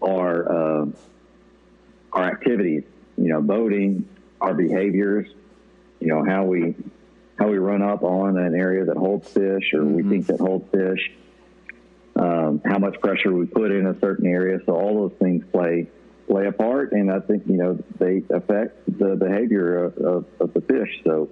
our 0.01 0.81
uh, 0.81 0.85
our 2.11 2.23
activities. 2.23 2.83
You 3.17 3.29
know, 3.29 3.41
boating, 3.41 4.07
our 4.41 4.53
behaviors. 4.53 5.27
You 5.99 6.07
know 6.07 6.23
how 6.25 6.45
we 6.45 6.75
how 7.37 7.47
we 7.47 7.57
run 7.57 7.81
up 7.81 8.03
on 8.03 8.37
an 8.37 8.55
area 8.55 8.85
that 8.85 8.97
holds 8.97 9.27
fish 9.27 9.73
or 9.73 9.81
mm-hmm. 9.81 9.95
we 9.95 10.03
think 10.03 10.27
that 10.27 10.39
holds 10.39 10.69
fish 10.71 11.11
um, 12.15 12.61
how 12.65 12.77
much 12.77 12.99
pressure 12.99 13.33
we 13.33 13.45
put 13.45 13.71
in 13.71 13.87
a 13.87 13.99
certain 13.99 14.27
area. 14.27 14.59
So 14.65 14.73
all 14.73 15.07
those 15.07 15.17
things 15.19 15.43
play 15.51 15.87
play 16.33 16.47
a 16.47 16.51
part, 16.51 16.93
and 16.93 17.11
I 17.11 17.19
think 17.19 17.43
you 17.45 17.57
know 17.57 17.77
they 17.99 18.23
affect 18.31 18.97
the 18.97 19.15
behavior 19.15 19.85
of, 19.85 19.97
of, 19.97 20.25
of 20.39 20.53
the 20.55 20.61
fish. 20.61 20.89
So 21.03 21.29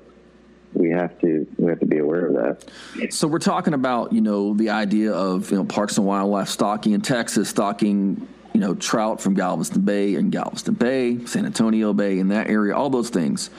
we 0.74 0.92
have 0.92 1.20
to 1.22 1.48
we 1.58 1.70
have 1.70 1.80
to 1.80 1.88
be 1.88 1.98
aware 1.98 2.28
of 2.28 2.34
that. 2.34 3.12
So 3.12 3.28
we're 3.28 3.40
talking 3.40 3.74
about 3.74 4.14
you 4.14 4.22
know 4.22 4.54
the 4.54 4.70
idea 4.70 5.12
of 5.12 5.50
you 5.50 5.58
know 5.58 5.64
parks 5.64 5.98
and 5.98 6.06
wildlife 6.06 6.50
stocking 6.50 6.92
in 6.92 7.02
Texas, 7.02 7.50
stocking 7.50 8.28
you 8.54 8.60
know 8.60 8.76
trout 8.76 9.20
from 9.20 9.34
Galveston 9.34 9.82
Bay 9.82 10.14
and 10.16 10.32
Galveston 10.32 10.76
Bay, 10.76 11.26
San 11.26 11.48
Antonio 11.48 11.94
Bay, 11.94 12.20
in 12.20 12.28
that 12.28 12.48
area, 12.48 12.76
all 12.76 12.92
those 12.92 13.10
things. 13.10 13.50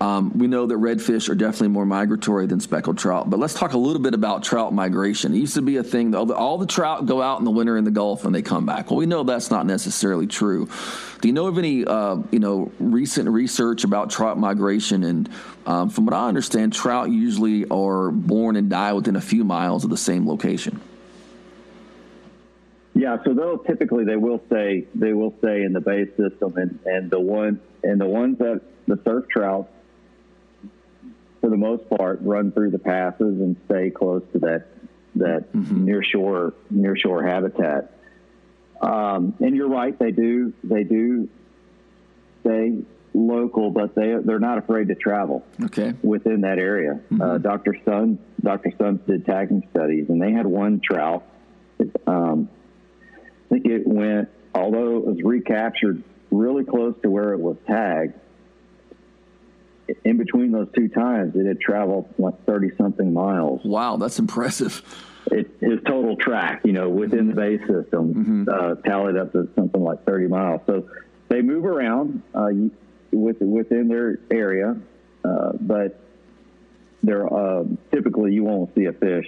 Um, 0.00 0.38
we 0.38 0.46
know 0.46 0.64
that 0.64 0.76
redfish 0.76 1.28
are 1.28 1.34
definitely 1.34 1.68
more 1.68 1.84
migratory 1.84 2.46
than 2.46 2.58
speckled 2.58 2.96
trout, 2.96 3.28
but 3.28 3.38
let's 3.38 3.52
talk 3.52 3.74
a 3.74 3.78
little 3.78 4.00
bit 4.00 4.14
about 4.14 4.42
trout 4.42 4.72
migration. 4.72 5.34
It 5.34 5.38
used 5.38 5.54
to 5.56 5.62
be 5.62 5.76
a 5.76 5.82
thing, 5.82 6.10
the, 6.10 6.34
all 6.34 6.56
the 6.56 6.66
trout 6.66 7.04
go 7.04 7.20
out 7.20 7.38
in 7.38 7.44
the 7.44 7.50
winter 7.50 7.76
in 7.76 7.84
the 7.84 7.90
Gulf 7.90 8.24
and 8.24 8.34
they 8.34 8.40
come 8.40 8.64
back. 8.64 8.90
Well, 8.90 8.96
we 8.96 9.04
know 9.04 9.24
that's 9.24 9.50
not 9.50 9.66
necessarily 9.66 10.26
true. 10.26 10.70
Do 11.20 11.28
you 11.28 11.34
know 11.34 11.48
of 11.48 11.58
any, 11.58 11.84
uh, 11.84 12.16
you 12.30 12.38
know, 12.38 12.72
recent 12.78 13.28
research 13.28 13.84
about 13.84 14.08
trout 14.08 14.38
migration? 14.38 15.04
And 15.04 15.28
um, 15.66 15.90
from 15.90 16.06
what 16.06 16.14
I 16.14 16.28
understand, 16.28 16.72
trout 16.72 17.10
usually 17.10 17.66
are 17.66 18.10
born 18.10 18.56
and 18.56 18.70
die 18.70 18.94
within 18.94 19.16
a 19.16 19.20
few 19.20 19.44
miles 19.44 19.84
of 19.84 19.90
the 19.90 19.98
same 19.98 20.26
location. 20.26 20.80
Yeah, 22.94 23.18
so 23.24 23.34
they'll 23.34 23.58
typically 23.58 24.04
they 24.04 24.16
will 24.16 24.42
stay 24.46 24.86
they 24.94 25.12
will 25.12 25.34
stay 25.38 25.62
in 25.62 25.72
the 25.72 25.80
bay 25.80 26.06
system, 26.16 26.56
and 26.56 26.78
and 26.84 27.10
the 27.10 27.20
one 27.20 27.60
and 27.82 28.00
the 28.00 28.06
ones 28.06 28.38
that 28.38 28.60
the 28.88 28.98
surf 29.04 29.26
trout 29.30 29.70
for 31.40 31.48
the 31.48 31.56
most 31.56 31.88
part, 31.90 32.20
run 32.22 32.52
through 32.52 32.70
the 32.70 32.78
passes 32.78 33.40
and 33.40 33.56
stay 33.66 33.90
close 33.90 34.22
to 34.32 34.38
that 34.40 34.66
that 35.16 35.52
mm-hmm. 35.52 35.84
near 35.84 36.02
shore 36.02 36.54
near 36.70 36.96
shore 36.96 37.22
habitat. 37.22 37.92
Um, 38.80 39.34
and 39.40 39.56
you're 39.56 39.68
right, 39.68 39.98
they 39.98 40.10
do 40.10 40.52
they 40.62 40.84
do 40.84 41.28
stay 42.42 42.78
local, 43.14 43.70
but 43.70 43.94
they 43.94 44.14
they're 44.22 44.38
not 44.38 44.58
afraid 44.58 44.88
to 44.88 44.94
travel. 44.94 45.44
Okay. 45.64 45.94
Within 46.02 46.42
that 46.42 46.58
area, 46.58 47.00
mm-hmm. 47.10 47.20
uh, 47.20 47.38
Dr. 47.38 47.76
Stunz 47.84 48.18
Dr. 48.40 48.70
Stunz 48.70 49.04
did 49.06 49.26
tagging 49.26 49.66
studies, 49.70 50.06
and 50.08 50.20
they 50.20 50.32
had 50.32 50.46
one 50.46 50.80
trout. 50.80 51.24
Um, 52.06 52.48
I 53.46 53.54
think 53.54 53.66
it 53.66 53.86
went, 53.86 54.28
although 54.54 54.98
it 54.98 55.06
was 55.06 55.22
recaptured 55.24 56.02
really 56.30 56.64
close 56.64 56.94
to 57.02 57.10
where 57.10 57.32
it 57.32 57.40
was 57.40 57.56
tagged 57.66 58.14
in 60.04 60.16
between 60.16 60.52
those 60.52 60.68
two 60.74 60.88
times, 60.88 61.34
it 61.36 61.46
had 61.46 61.60
traveled 61.60 62.12
like 62.18 62.44
30 62.46 62.70
something 62.76 63.12
miles. 63.12 63.60
Wow, 63.64 63.96
that's 63.96 64.18
impressive. 64.18 64.82
It, 65.30 65.50
his 65.60 65.78
total 65.86 66.16
track, 66.16 66.62
you 66.64 66.72
know, 66.72 66.88
within 66.88 67.28
the 67.28 67.34
bay 67.34 67.58
system, 67.58 68.14
mm-hmm. 68.14 68.48
uh, 68.48 68.74
tallied 68.88 69.16
up 69.16 69.32
to 69.32 69.48
something 69.54 69.82
like 69.82 70.04
30 70.04 70.28
miles. 70.28 70.60
So 70.66 70.88
they 71.28 71.42
move 71.42 71.64
around 71.64 72.22
uh, 72.34 72.48
with, 73.12 73.40
within 73.40 73.88
their 73.88 74.18
area, 74.30 74.76
uh, 75.24 75.52
but 75.60 76.00
they're 77.02 77.32
uh, 77.32 77.64
typically 77.92 78.32
you 78.32 78.44
won't 78.44 78.74
see 78.74 78.86
a 78.86 78.92
fish 78.92 79.26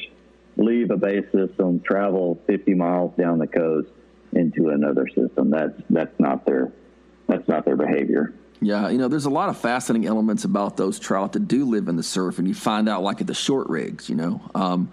leave 0.57 0.91
a 0.91 0.97
base 0.97 1.25
system, 1.33 1.81
travel 1.81 2.41
50 2.47 2.75
miles 2.75 3.15
down 3.17 3.39
the 3.39 3.47
coast 3.47 3.89
into 4.33 4.69
another 4.69 5.07
system. 5.09 5.51
That's 5.51 5.81
that's 5.91 6.19
not 6.19 6.45
their 6.45 6.73
that's 7.29 7.47
not 7.49 7.65
their 7.65 7.77
behavior. 7.77 8.35
Yeah, 8.63 8.89
you 8.91 8.99
know, 8.99 9.09
there's 9.09 9.25
a 9.25 9.31
lot 9.31 9.49
of 9.49 9.59
fascinating 9.59 10.09
elements 10.09 10.45
about 10.45 10.77
those 10.77 10.99
trout 10.99 11.33
that 11.33 11.49
do 11.49 11.65
live 11.65 11.89
in 11.89 11.97
the 11.97 12.03
surf, 12.03 12.39
and 12.39 12.47
you 12.47 12.55
find 12.55 12.89
out 12.89 13.03
like 13.03 13.21
at 13.21 13.27
the 13.27 13.35
short 13.35 13.69
rigs. 13.69 14.09
You 14.09 14.15
know, 14.15 14.41
um, 14.55 14.91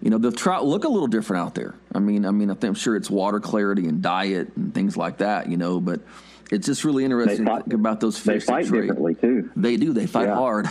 you 0.00 0.10
know 0.10 0.18
the 0.18 0.30
trout 0.30 0.64
look 0.64 0.84
a 0.84 0.88
little 0.88 1.08
different 1.08 1.42
out 1.44 1.54
there. 1.54 1.74
I 1.92 1.98
mean, 1.98 2.24
I 2.24 2.30
mean, 2.30 2.50
I 2.50 2.54
think, 2.54 2.64
I'm 2.64 2.74
sure 2.74 2.96
it's 2.96 3.10
water 3.10 3.40
clarity 3.40 3.88
and 3.88 4.00
diet 4.00 4.56
and 4.56 4.72
things 4.72 4.96
like 4.96 5.18
that. 5.18 5.48
You 5.48 5.56
know, 5.56 5.80
but 5.80 6.00
it's 6.52 6.66
just 6.66 6.84
really 6.84 7.04
interesting 7.04 7.44
fight, 7.44 7.58
to 7.58 7.62
think 7.64 7.74
about 7.74 8.00
those 8.00 8.18
fish. 8.18 8.46
They 8.46 8.52
fight 8.52 8.70
differently 8.70 9.16
too. 9.16 9.50
They 9.56 9.76
do. 9.76 9.92
They 9.92 10.06
fight 10.06 10.28
yeah. 10.28 10.34
hard. 10.34 10.66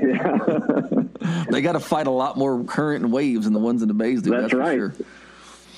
yeah. 0.00 1.44
they 1.50 1.60
got 1.60 1.72
to 1.72 1.80
fight 1.80 2.06
a 2.06 2.10
lot 2.10 2.38
more 2.38 2.64
current 2.64 3.04
and 3.04 3.12
waves 3.12 3.44
than 3.44 3.52
the 3.52 3.60
ones 3.60 3.82
in 3.82 3.88
the 3.88 3.94
bays 3.94 4.22
do. 4.22 4.30
That's, 4.30 4.44
that's 4.44 4.54
right. 4.54 4.76
Sure. 4.76 4.94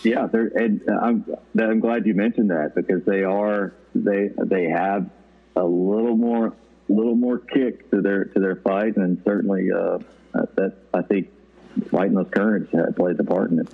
Yeah, 0.05 0.29
and 0.33 0.83
I'm 1.03 1.25
I'm 1.59 1.81
glad 1.81 2.07
you 2.07 2.15
mentioned 2.15 2.51
that 2.51 2.75
because 2.75 3.05
they 3.05 3.25
are 3.25 3.73
they 3.95 4.31
they 4.37 4.65
have 4.65 5.09
a 5.57 5.65
little 5.65 6.17
more 6.17 6.55
little 6.89 7.15
more 7.15 7.39
kick 7.39 7.91
to 7.91 8.01
their 8.01 8.25
to 8.27 8.41
their 8.41 8.57
fight, 8.57 8.97
and 8.97 9.21
certainly 9.25 9.71
uh, 9.73 9.99
that 10.33 10.75
I 10.93 11.03
think 11.03 11.31
fighting 11.91 12.15
those 12.15 12.29
currents 12.31 12.71
plays 12.97 13.17
a 13.19 13.25
part 13.25 13.51
in 13.51 13.61
it. 13.61 13.69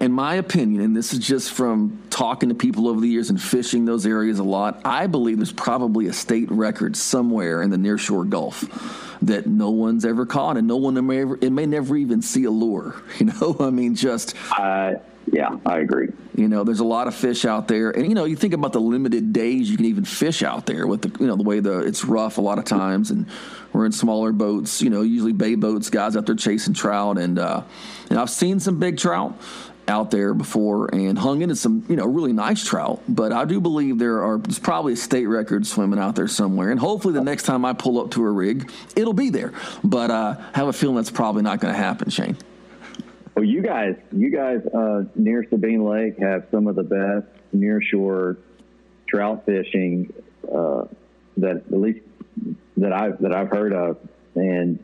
In 0.00 0.12
my 0.12 0.34
opinion, 0.34 0.82
and 0.82 0.96
this 0.96 1.12
is 1.12 1.18
just 1.18 1.52
from 1.52 2.02
talking 2.10 2.48
to 2.50 2.54
people 2.54 2.88
over 2.88 3.00
the 3.00 3.08
years 3.08 3.30
and 3.30 3.40
fishing 3.40 3.84
those 3.84 4.06
areas 4.06 4.38
a 4.38 4.44
lot, 4.44 4.80
I 4.84 5.06
believe 5.06 5.38
there's 5.38 5.52
probably 5.52 6.06
a 6.08 6.12
state 6.12 6.50
record 6.50 6.96
somewhere 6.96 7.62
in 7.62 7.70
the 7.70 7.76
nearshore 7.76 8.28
Gulf 8.28 9.16
that 9.22 9.46
no 9.46 9.70
one's 9.70 10.04
ever 10.04 10.26
caught, 10.26 10.56
and 10.56 10.66
no 10.66 10.76
one 10.76 11.06
may 11.06 11.22
ever, 11.22 11.38
it 11.40 11.50
may 11.50 11.66
never 11.66 11.96
even 11.96 12.22
see 12.22 12.44
a 12.44 12.50
lure. 12.50 12.94
You 13.18 13.26
know, 13.26 13.56
I 13.60 13.70
mean, 13.70 13.94
just. 13.94 14.34
Uh, 14.56 14.94
yeah, 15.32 15.56
I 15.66 15.78
agree. 15.78 16.08
You 16.34 16.48
know, 16.48 16.64
there's 16.64 16.80
a 16.80 16.84
lot 16.84 17.08
of 17.08 17.14
fish 17.14 17.44
out 17.44 17.68
there, 17.68 17.90
and 17.90 18.06
you 18.06 18.14
know, 18.14 18.24
you 18.24 18.36
think 18.36 18.54
about 18.54 18.72
the 18.72 18.80
limited 18.80 19.32
days 19.32 19.68
you 19.70 19.76
can 19.76 19.86
even 19.86 20.04
fish 20.04 20.42
out 20.42 20.66
there 20.66 20.86
with 20.86 21.02
the 21.02 21.20
you 21.20 21.26
know 21.26 21.36
the 21.36 21.42
way 21.42 21.60
the 21.60 21.80
it's 21.80 22.04
rough 22.04 22.38
a 22.38 22.40
lot 22.40 22.58
of 22.58 22.64
times, 22.64 23.10
and 23.10 23.26
we're 23.72 23.86
in 23.86 23.92
smaller 23.92 24.32
boats. 24.32 24.80
You 24.80 24.90
know, 24.90 25.02
usually 25.02 25.32
bay 25.32 25.56
boats, 25.56 25.90
guys 25.90 26.16
out 26.16 26.26
there 26.26 26.36
chasing 26.36 26.74
trout, 26.74 27.18
and 27.18 27.38
uh, 27.38 27.62
and 28.08 28.18
I've 28.18 28.30
seen 28.30 28.60
some 28.60 28.78
big 28.78 28.98
trout 28.98 29.38
out 29.88 30.10
there 30.10 30.34
before 30.34 30.92
and 30.92 31.16
hung 31.16 31.42
into 31.42 31.54
some 31.56 31.84
you 31.88 31.96
know 31.96 32.06
really 32.06 32.32
nice 32.32 32.64
trout. 32.64 33.02
But 33.08 33.32
I 33.32 33.44
do 33.44 33.60
believe 33.60 33.98
there 33.98 34.22
are 34.22 34.38
there's 34.38 34.60
probably 34.60 34.92
a 34.92 34.96
state 34.96 35.26
record 35.26 35.66
swimming 35.66 35.98
out 35.98 36.14
there 36.14 36.28
somewhere, 36.28 36.70
and 36.70 36.78
hopefully 36.78 37.14
the 37.14 37.24
next 37.24 37.44
time 37.44 37.64
I 37.64 37.72
pull 37.72 38.00
up 38.00 38.12
to 38.12 38.22
a 38.22 38.30
rig, 38.30 38.70
it'll 38.94 39.12
be 39.12 39.30
there. 39.30 39.52
But 39.82 40.12
uh, 40.12 40.36
I 40.38 40.58
have 40.58 40.68
a 40.68 40.72
feeling 40.72 40.96
that's 40.96 41.10
probably 41.10 41.42
not 41.42 41.58
going 41.58 41.74
to 41.74 41.78
happen, 41.78 42.10
Shane. 42.10 42.36
Well, 43.36 43.44
you 43.44 43.60
guys, 43.60 43.96
you 44.12 44.30
guys 44.30 44.62
uh, 44.74 45.02
near 45.14 45.44
Sabine 45.50 45.84
Lake 45.84 46.18
have 46.18 46.46
some 46.50 46.66
of 46.66 46.74
the 46.74 46.82
best 46.82 47.26
nearshore 47.54 48.38
trout 49.06 49.44
fishing 49.44 50.10
uh, 50.50 50.84
that 51.36 51.56
at 51.56 51.78
least 51.78 52.00
that 52.78 52.94
I've 52.94 53.18
that 53.20 53.34
I've 53.34 53.50
heard 53.50 53.74
of, 53.74 53.98
and 54.34 54.82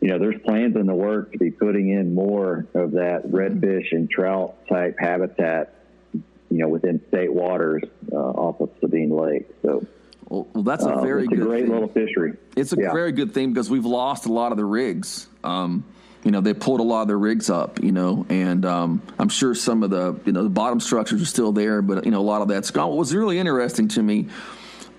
you 0.00 0.08
know, 0.08 0.18
there's 0.18 0.40
plans 0.44 0.74
in 0.74 0.86
the 0.86 0.94
work 0.94 1.30
to 1.32 1.38
be 1.38 1.52
putting 1.52 1.90
in 1.90 2.16
more 2.16 2.66
of 2.74 2.92
that 2.92 3.28
redfish 3.28 3.92
and 3.92 4.10
trout 4.10 4.56
type 4.68 4.96
habitat, 4.98 5.74
you 6.12 6.24
know, 6.50 6.68
within 6.68 7.00
state 7.08 7.32
waters 7.32 7.84
uh, 8.12 8.16
off 8.16 8.60
of 8.60 8.70
Sabine 8.80 9.10
Lake. 9.10 9.48
So. 9.62 9.86
Well, 10.28 10.46
that's 10.62 10.84
a 10.84 11.00
very 11.00 11.26
uh, 11.26 11.30
good, 11.30 11.38
a 11.38 11.42
great 11.42 11.62
thing. 11.62 11.72
little 11.72 11.88
fishery. 11.88 12.34
It's 12.54 12.72
a 12.74 12.76
yeah. 12.78 12.92
very 12.92 13.12
good 13.12 13.32
thing 13.32 13.52
because 13.52 13.70
we've 13.70 13.86
lost 13.86 14.26
a 14.26 14.32
lot 14.32 14.52
of 14.52 14.58
the 14.58 14.64
rigs. 14.64 15.26
Um, 15.42 15.84
you 16.24 16.30
know, 16.30 16.40
they 16.40 16.54
pulled 16.54 16.80
a 16.80 16.82
lot 16.82 17.02
of 17.02 17.08
their 17.08 17.18
rigs 17.18 17.48
up, 17.48 17.82
you 17.82 17.92
know, 17.92 18.26
and 18.28 18.64
um, 18.64 19.02
I'm 19.18 19.28
sure 19.28 19.54
some 19.54 19.82
of 19.82 19.90
the, 19.90 20.18
you 20.24 20.32
know, 20.32 20.42
the 20.42 20.48
bottom 20.48 20.80
structures 20.80 21.22
are 21.22 21.26
still 21.26 21.52
there, 21.52 21.80
but, 21.80 22.04
you 22.04 22.10
know, 22.10 22.20
a 22.20 22.22
lot 22.22 22.42
of 22.42 22.48
that's 22.48 22.70
gone. 22.70 22.88
What 22.88 22.98
was 22.98 23.14
really 23.14 23.38
interesting 23.38 23.88
to 23.88 24.02
me, 24.02 24.28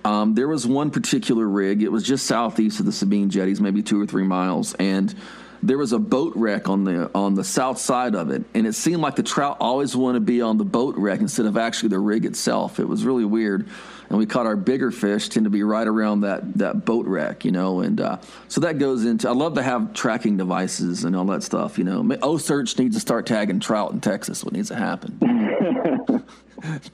um, 0.04 0.34
there 0.34 0.48
was 0.48 0.66
one 0.66 0.90
particular 0.90 1.46
rig. 1.46 1.82
It 1.82 1.92
was 1.92 2.04
just 2.04 2.26
southeast 2.26 2.80
of 2.80 2.86
the 2.86 2.92
Sabine 2.92 3.28
jetties, 3.28 3.60
maybe 3.60 3.82
two 3.82 4.00
or 4.00 4.06
three 4.06 4.24
miles, 4.24 4.74
and 4.74 5.14
there 5.62 5.76
was 5.76 5.92
a 5.92 5.98
boat 5.98 6.32
wreck 6.36 6.70
on 6.70 6.84
the 6.84 7.10
on 7.14 7.34
the 7.34 7.44
south 7.44 7.78
side 7.78 8.14
of 8.14 8.30
it, 8.30 8.42
and 8.54 8.66
it 8.66 8.72
seemed 8.72 9.02
like 9.02 9.16
the 9.16 9.22
trout 9.22 9.58
always 9.60 9.94
want 9.94 10.16
to 10.16 10.20
be 10.20 10.40
on 10.40 10.56
the 10.56 10.64
boat 10.64 10.96
wreck 10.96 11.20
instead 11.20 11.44
of 11.44 11.58
actually 11.58 11.90
the 11.90 11.98
rig 11.98 12.24
itself. 12.24 12.80
It 12.80 12.88
was 12.88 13.04
really 13.04 13.26
weird 13.26 13.68
and 14.10 14.18
we 14.18 14.26
caught 14.26 14.44
our 14.44 14.56
bigger 14.56 14.90
fish 14.90 15.28
tend 15.28 15.44
to 15.44 15.50
be 15.50 15.62
right 15.62 15.86
around 15.86 16.22
that 16.22 16.54
that 16.58 16.84
boat 16.84 17.06
wreck, 17.06 17.44
you 17.44 17.52
know, 17.52 17.80
and 17.80 18.00
uh, 18.00 18.18
so 18.48 18.60
that 18.60 18.78
goes 18.78 19.04
into. 19.04 19.28
I 19.28 19.32
love 19.32 19.54
to 19.54 19.62
have 19.62 19.94
tracking 19.94 20.36
devices 20.36 21.04
and 21.04 21.14
all 21.14 21.24
that 21.26 21.44
stuff, 21.44 21.78
you 21.78 21.84
know. 21.84 22.02
OCEARCH 22.02 22.78
needs 22.78 22.96
to 22.96 23.00
start 23.00 23.24
tagging 23.24 23.60
trout 23.60 23.92
in 23.92 24.00
Texas. 24.00 24.44
What 24.44 24.52
needs 24.52 24.68
to 24.68 24.74
happen? 24.74 25.18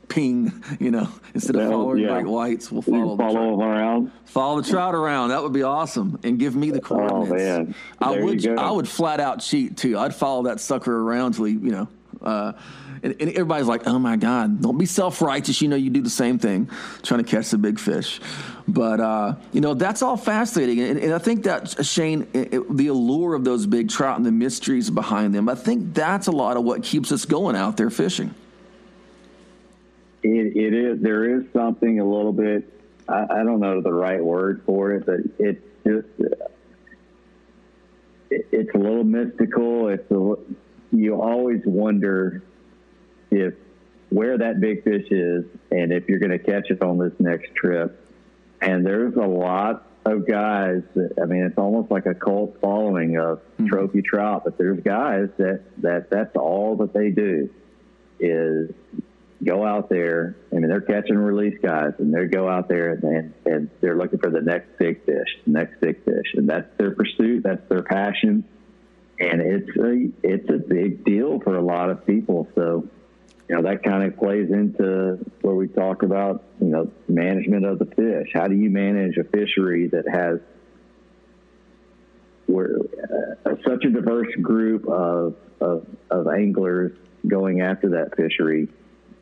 Ping, 0.09 0.63
you 0.79 0.93
know, 0.93 1.09
instead 1.35 1.57
of 1.57 1.69
following 1.69 2.03
yeah. 2.03 2.09
great 2.09 2.27
whites, 2.27 2.71
we'll 2.71 2.83
follow 2.83 3.17
follow 3.17 3.51
them 3.53 3.63
around. 3.63 4.13
Follow 4.27 4.61
the 4.61 4.71
trout 4.71 4.95
around. 4.95 5.31
That 5.31 5.43
would 5.43 5.55
be 5.55 5.63
awesome, 5.63 6.21
and 6.23 6.39
give 6.39 6.55
me 6.55 6.71
the 6.71 6.81
coordinates. 6.81 7.33
Oh 7.33 7.35
man, 7.35 7.75
there 7.99 8.21
I 8.21 8.21
would. 8.23 8.47
I 8.47 8.71
would 8.71 8.87
flat 8.87 9.21
out 9.21 9.41
cheat 9.41 9.79
too. 9.79 9.99
I'd 9.99 10.15
follow 10.15 10.45
that 10.45 10.61
sucker 10.61 10.95
around 10.95 11.33
till 11.33 11.47
he, 11.47 11.55
you 11.55 11.73
know. 11.73 11.89
Uh, 12.23 12.53
and, 13.03 13.15
and 13.21 13.31
everybody's 13.31 13.67
like, 13.67 13.87
"Oh 13.87 13.99
my 13.99 14.17
God, 14.17 14.61
don't 14.61 14.79
be 14.79 14.87
self 14.87 15.21
righteous." 15.23 15.61
You 15.61 15.69
know, 15.69 15.77
you 15.77 15.91
do 15.91 16.03
the 16.03 16.11
same 16.11 16.39
thing, 16.39 16.71
trying 17.03 17.23
to 17.23 17.31
catch 17.31 17.51
the 17.51 17.59
big 17.59 17.79
fish. 17.79 18.21
But 18.69 19.01
uh, 19.01 19.35
you 19.53 19.61
know, 19.61 19.75
that's 19.75 20.03
all 20.03 20.17
fascinating, 20.17 20.81
and, 20.81 20.99
and 20.99 21.15
I 21.15 21.19
think 21.19 21.45
that 21.45 21.85
Shane, 21.85 22.27
it, 22.33 22.55
it, 22.55 22.77
the 22.77 22.89
allure 22.89 23.35
of 23.35 23.45
those 23.45 23.67
big 23.67 23.89
trout 23.89 24.17
and 24.17 24.27
the 24.27 24.33
mysteries 24.33 24.91
behind 24.91 25.35
them, 25.35 25.49
I 25.49 25.55
think 25.55 25.95
that's 25.95 26.27
a 26.27 26.33
lot 26.33 26.57
of 26.57 26.65
what 26.65 26.83
keeps 26.83 27.13
us 27.13 27.25
going 27.25 27.55
out 27.55 27.77
there 27.77 27.91
fishing. 27.91 28.35
it, 30.23 30.57
it 30.57 30.75
is. 30.75 31.01
There 31.01 31.39
is 31.39 31.45
something 31.53 32.01
a 32.01 32.05
little 32.05 32.33
bit. 32.33 32.73
I, 33.09 33.25
I, 33.31 33.45
don't 33.45 33.61
know 33.61 33.81
the 33.81 33.93
right 33.93 34.23
word 34.23 34.63
for 34.67 34.93
it, 34.93 35.07
but 35.07 35.21
it's 35.39 35.63
just. 35.87 36.09
Uh, 36.21 36.47
it, 38.31 38.49
it's 38.51 38.75
a 38.75 38.79
little 38.79 39.05
mystical. 39.05 39.89
It's 39.89 40.11
a, 40.11 40.35
you 40.99 41.21
always 41.21 41.61
wonder 41.65 42.43
if 43.31 43.55
where 44.11 44.39
that 44.39 44.61
big 44.61 44.85
fish 44.85 45.07
is 45.11 45.45
and 45.71 45.93
if 45.93 46.09
you're 46.09 46.19
going 46.19 46.31
to 46.31 46.39
catch 46.39 46.71
it 46.71 46.83
on 46.83 46.99
this 46.99 47.13
next 47.19 47.55
trip. 47.55 48.03
And 48.61 48.87
there's 48.87 49.15
a 49.17 49.27
lot 49.27 49.87
of 50.05 50.27
guys 50.27 50.83
that, 50.95 51.15
I 51.21 51.27
mean, 51.27 51.43
it's 51.43 51.59
almost 51.59 51.91
like 51.91 52.07
a 52.07 52.15
cult 52.15 52.59
following 52.61 53.19
of 53.19 53.39
mm-hmm. 53.39 53.67
trophy 53.67 54.03
trout, 54.03 54.45
but 54.45 54.57
there's 54.57 54.81
guys 54.81 55.29
that, 55.39 55.63
that 55.79 56.11
that's 56.11 56.37
all 56.37 56.77
that 56.77 56.93
they 56.93 57.11
do 57.11 57.51
is 58.21 58.71
go 59.45 59.67
out 59.67 59.91
there. 59.91 60.37
I 60.53 60.57
mean, 60.57 60.69
they're 60.69 60.81
catch 60.81 61.11
and 61.11 61.25
release 61.25 61.59
guys, 61.63 61.93
and 61.99 62.15
they 62.15 62.25
go 62.27 62.49
out 62.49 62.69
there 62.69 62.93
and, 62.93 63.35
and 63.45 63.71
they're 63.81 63.97
looking 63.97 64.19
for 64.19 64.31
the 64.31 64.41
next 64.41 64.79
big 64.79 65.05
fish, 65.05 65.29
next 65.45 65.81
big 65.81 66.05
fish, 66.05 66.35
and 66.35 66.49
that's 66.49 66.69
their 66.79 66.93
pursuit, 66.93 67.43
that's 67.43 67.69
their 67.69 67.83
passion, 67.83 68.45
and 69.19 69.41
it's 69.41 69.77
a 69.77 70.09
it's 70.23 70.49
a 70.51 70.59
big 70.59 71.05
deal 71.05 71.41
for 71.41 71.57
a 71.57 71.63
lot 71.63 71.91
of 71.91 72.07
people. 72.07 72.49
So 72.55 72.89
you 73.49 73.55
know, 73.55 73.63
that 73.63 73.85
kind 73.85 74.03
of 74.03 74.19
plays 74.19 74.51
into 74.51 75.19
where 75.43 75.55
we 75.55 75.69
talk 75.69 76.03
about, 76.03 76.43
you 76.61 76.67
know, 76.67 76.91
management 77.09 77.65
of 77.65 77.79
the 77.79 77.87
fish. 77.87 78.31
How 78.35 78.49
do 78.49 78.57
you 78.57 78.71
manage 78.71 79.17
a 79.19 79.25
fishery 79.25 79.87
that 79.89 80.09
has 80.09 80.41
where 82.47 82.79
uh, 83.45 83.55
such 83.65 83.85
a 83.85 83.91
diverse 83.91 84.33
group 84.43 84.89
of, 84.89 85.37
of, 85.61 85.87
of 86.11 86.27
anglers 86.29 86.97
going 87.27 87.61
after 87.61 87.91
that 87.91 88.17
fishery 88.17 88.69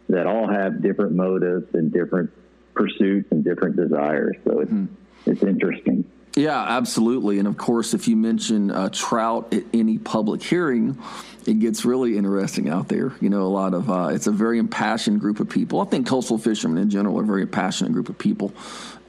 that 0.08 0.26
all 0.26 0.48
have 0.48 0.82
different 0.82 1.12
motives 1.12 1.66
and 1.74 1.92
different 1.92 2.30
pursuits 2.74 3.30
and 3.30 3.44
different 3.44 3.76
desires. 3.76 4.36
So 4.44 4.60
it's, 4.60 4.70
mm. 4.70 4.88
it's 5.26 5.42
interesting. 5.42 6.04
Yeah, 6.36 6.60
absolutely. 6.60 7.38
And 7.38 7.46
of 7.46 7.56
course, 7.56 7.94
if 7.94 8.08
you 8.08 8.16
mention 8.16 8.70
uh, 8.70 8.88
trout 8.90 9.54
at 9.54 9.62
any 9.72 9.98
public 9.98 10.42
hearing, 10.42 10.98
it 11.46 11.60
gets 11.60 11.84
really 11.84 12.16
interesting 12.16 12.68
out 12.68 12.88
there. 12.88 13.12
You 13.20 13.30
know, 13.30 13.42
a 13.42 13.48
lot 13.48 13.72
of 13.72 13.88
uh, 13.88 14.08
it's 14.12 14.26
a 14.26 14.32
very 14.32 14.58
impassioned 14.58 15.20
group 15.20 15.38
of 15.38 15.48
people. 15.48 15.80
I 15.80 15.84
think 15.84 16.08
coastal 16.08 16.38
fishermen 16.38 16.82
in 16.82 16.90
general 16.90 17.18
are 17.20 17.22
a 17.22 17.26
very 17.26 17.46
passionate 17.46 17.92
group 17.92 18.08
of 18.08 18.18
people, 18.18 18.52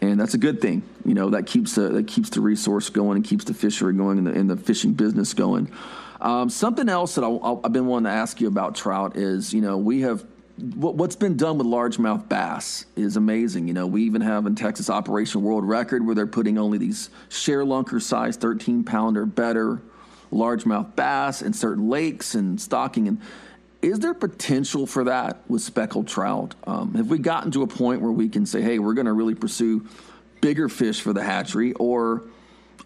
and 0.01 0.19
that's 0.19 0.35
a 0.35 0.37
good 0.37 0.61
thing. 0.61 0.83
You 1.03 1.15
know, 1.15 1.31
that 1.31 1.47
keeps 1.47 1.75
the 1.75 1.89
that 1.89 2.07
keeps 2.07 2.29
the 2.29 2.41
resource 2.41 2.89
going 2.89 3.17
and 3.17 3.25
keeps 3.25 3.45
the 3.45 3.53
fishery 3.55 3.93
going 3.93 4.19
and 4.19 4.27
the, 4.27 4.31
and 4.31 4.49
the 4.49 4.57
fishing 4.57 4.93
business 4.93 5.33
going. 5.33 5.71
Um, 6.21 6.49
something 6.49 6.89
else 6.89 7.15
that 7.15 7.23
I, 7.23 7.59
have 7.63 7.73
been 7.73 7.87
wanting 7.87 8.05
to 8.05 8.11
ask 8.11 8.39
you 8.39 8.47
about 8.47 8.75
trout 8.75 9.17
is, 9.17 9.53
you 9.53 9.61
know, 9.61 9.77
we 9.77 10.01
have 10.01 10.25
what's 10.57 11.15
been 11.15 11.35
done 11.35 11.57
with 11.57 11.67
largemouth 11.67 12.29
bass 12.29 12.85
is 12.95 13.17
amazing. 13.17 13.67
You 13.67 13.73
know, 13.73 13.87
we 13.87 14.03
even 14.03 14.21
have 14.21 14.45
in 14.45 14.55
Texas 14.55 14.89
Operation 14.89 15.41
World 15.43 15.65
Record 15.65 16.05
where 16.05 16.15
they're 16.15 16.27
putting 16.27 16.57
only 16.57 16.77
these 16.77 17.09
ShareLunker 17.29 18.01
size 18.01 18.37
13 18.37 18.83
pounder 18.83 19.25
better 19.25 19.81
largemouth 20.31 20.95
bass 20.95 21.41
in 21.41 21.53
certain 21.53 21.89
lakes 21.89 22.35
and 22.35 22.59
stocking. 22.59 23.07
And 23.07 23.21
Is 23.81 23.99
there 23.99 24.13
potential 24.13 24.87
for 24.87 25.03
that 25.03 25.41
with 25.49 25.61
speckled 25.61 26.07
trout? 26.07 26.55
Um, 26.65 26.93
have 26.95 27.09
we 27.09 27.19
gotten 27.19 27.51
to 27.51 27.63
a 27.63 27.67
point 27.67 28.01
where 28.01 28.11
we 28.11 28.29
can 28.29 28.45
say, 28.45 28.61
hey, 28.61 28.79
we're 28.79 28.93
going 28.93 29.07
to 29.07 29.13
really 29.13 29.35
pursue 29.35 29.85
bigger 30.41 30.69
fish 30.69 31.01
for 31.01 31.11
the 31.11 31.23
hatchery, 31.23 31.73
or 31.73 32.23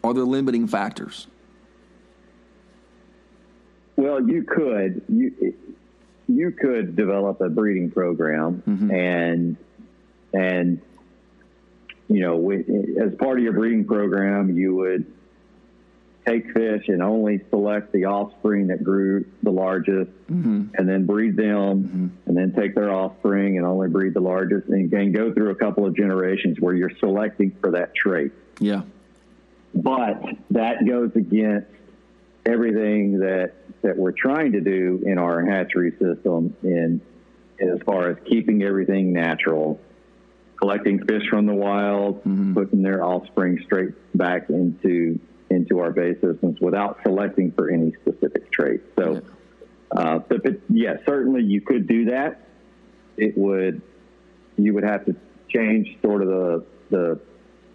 are 0.03 0.13
there 0.13 0.23
limiting 0.23 0.67
factors? 0.67 1.27
Well, 3.95 4.27
you 4.27 4.43
could 4.43 5.01
you 5.09 5.53
you 6.29 6.51
could 6.51 6.95
develop 6.95 7.41
a 7.41 7.49
breeding 7.49 7.89
program 7.91 8.61
Mm-hmm. 8.67 8.91
and 8.91 9.57
and 10.33 10.81
you 12.07 12.21
know 12.21 12.37
with, 12.37 12.67
as 13.01 13.15
part 13.15 13.37
of 13.39 13.43
your 13.43 13.53
breeding 13.53 13.85
program 13.85 14.55
you 14.55 14.75
would 14.75 15.05
take 16.27 16.51
fish 16.53 16.83
and 16.89 17.01
only 17.01 17.39
select 17.49 17.91
the 17.91 18.05
offspring 18.05 18.67
that 18.67 18.83
grew 18.83 19.25
the 19.43 19.49
largest 19.51 20.11
Mm-hmm. 20.29 20.75
and 20.75 20.87
then 20.87 21.07
breed 21.07 21.35
them 21.35 22.15
and 22.27 22.37
then 22.37 22.53
take 22.53 22.75
their 22.75 22.91
offspring 22.93 23.57
and 23.57 23.65
only 23.65 23.89
breed 23.89 24.13
the 24.13 24.19
largest 24.21 24.67
and, 24.67 24.93
and 24.93 25.13
go 25.15 25.33
through 25.33 25.49
a 25.49 25.55
couple 25.55 25.85
of 25.87 25.95
generations 25.95 26.59
where 26.59 26.75
you're 26.75 26.95
selecting 26.99 27.49
for 27.59 27.71
that 27.71 27.95
trait 27.95 28.31
Yeah. 28.59 28.83
but 29.73 30.21
that 30.51 30.85
goes 30.85 31.11
against 31.15 31.67
everything 32.49 33.19
that 33.19 33.53
that 33.81 33.95
we're 33.97 34.11
trying 34.11 34.51
to 34.51 34.61
do 34.61 35.03
in 35.05 35.17
our 35.17 35.45
hatchery 35.45 35.91
system 35.91 36.55
in 36.63 37.01
as 37.61 37.79
far 37.85 38.09
as 38.09 38.17
keeping 38.25 38.63
everything 38.63 39.13
natural 39.13 39.79
collecting 40.57 41.05
fish 41.05 41.23
from 41.29 41.45
the 41.45 41.53
wild 41.53 42.21
putting 42.53 42.81
their 42.81 43.03
offspring 43.03 43.59
straight 43.65 43.93
back 44.17 44.49
into 44.49 45.19
into 45.49 45.79
our 45.79 45.91
bay 45.91 46.13
systems 46.21 46.59
without 46.59 46.99
selecting 47.03 47.51
for 47.53 47.71
any 47.71 47.91
specific 48.01 48.51
trait. 48.51 48.81
So 48.97 49.21
uh, 49.95 50.19
yeah 50.69 50.97
certainly 51.07 51.43
you 51.43 51.61
could 51.61 51.87
do 51.87 52.05
that. 52.05 52.47
It 53.17 53.37
would 53.37 53.81
you 54.57 54.73
would 54.73 54.83
have 54.83 55.05
to 55.05 55.15
change 55.49 55.97
sort 56.01 56.21
of 56.23 56.27
the 56.27 56.65
the 56.89 57.19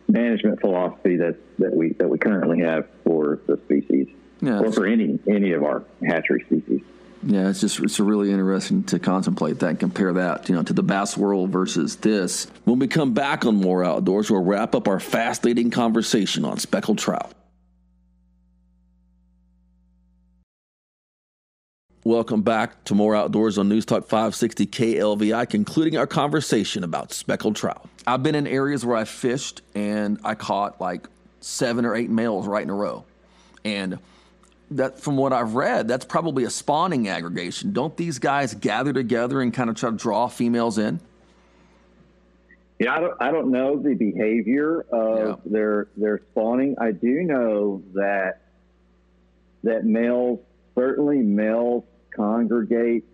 management 0.08 0.60
philosophy 0.60 1.16
that 1.16 1.36
that 1.58 1.74
we 1.74 1.92
that 1.94 2.08
we 2.08 2.18
currently 2.18 2.60
have 2.60 2.86
for 3.04 3.40
the 3.46 3.58
species 3.64 4.08
Yeah, 4.40 4.60
or 4.60 4.72
for 4.72 4.86
any 4.86 5.18
any 5.26 5.52
of 5.52 5.62
our 5.62 5.84
hatchery 6.06 6.44
species. 6.44 6.82
Yeah, 7.26 7.48
it's 7.48 7.60
just 7.60 7.80
it's 7.80 7.98
really 7.98 8.30
interesting 8.30 8.84
to 8.84 8.98
contemplate 8.98 9.58
that 9.60 9.68
and 9.68 9.80
compare 9.80 10.12
that, 10.12 10.48
you 10.48 10.54
know, 10.54 10.62
to 10.62 10.74
the 10.74 10.82
bass 10.82 11.16
world 11.16 11.50
versus 11.50 11.96
this. 11.96 12.46
When 12.64 12.78
we 12.78 12.86
come 12.86 13.14
back 13.14 13.46
on 13.46 13.56
More 13.56 13.82
Outdoors, 13.82 14.30
we'll 14.30 14.44
wrap 14.44 14.74
up 14.74 14.88
our 14.88 15.00
fascinating 15.00 15.70
conversation 15.70 16.44
on 16.44 16.58
speckled 16.58 16.98
trout. 16.98 17.32
Welcome 22.04 22.42
back 22.42 22.84
to 22.84 22.94
More 22.94 23.16
Outdoors 23.16 23.56
on 23.56 23.70
News 23.70 23.86
Talk 23.86 24.06
560 24.06 24.66
KLVI, 24.66 25.48
concluding 25.48 25.96
our 25.96 26.06
conversation 26.06 26.84
about 26.84 27.14
speckled 27.14 27.56
trout. 27.56 27.88
I've 28.06 28.22
been 28.22 28.34
in 28.34 28.46
areas 28.46 28.84
where 28.84 28.98
I 28.98 29.04
fished 29.04 29.62
and 29.74 30.18
I 30.22 30.34
caught 30.34 30.78
like 30.82 31.08
seven 31.40 31.86
or 31.86 31.94
eight 31.94 32.10
males 32.10 32.46
right 32.46 32.62
in 32.62 32.68
a 32.68 32.74
row. 32.74 33.06
And 33.64 33.98
that 34.76 35.00
from 35.00 35.16
what 35.16 35.32
I've 35.32 35.54
read, 35.54 35.88
that's 35.88 36.04
probably 36.04 36.44
a 36.44 36.50
spawning 36.50 37.08
aggregation. 37.08 37.72
Don't 37.72 37.96
these 37.96 38.18
guys 38.18 38.54
gather 38.54 38.92
together 38.92 39.40
and 39.40 39.52
kind 39.52 39.70
of 39.70 39.76
try 39.76 39.90
to 39.90 39.96
draw 39.96 40.28
females 40.28 40.78
in? 40.78 41.00
Yeah, 42.78 42.94
I 42.94 43.00
don't 43.00 43.22
I 43.22 43.30
don't 43.30 43.50
know 43.50 43.78
the 43.78 43.94
behavior 43.94 44.80
of 44.90 45.40
their 45.44 45.86
their 45.96 46.20
spawning. 46.30 46.76
I 46.80 46.90
do 46.90 47.22
know 47.22 47.82
that 47.94 48.40
that 49.62 49.84
males 49.84 50.40
certainly 50.74 51.18
males 51.18 51.84
congregate, 52.14 53.04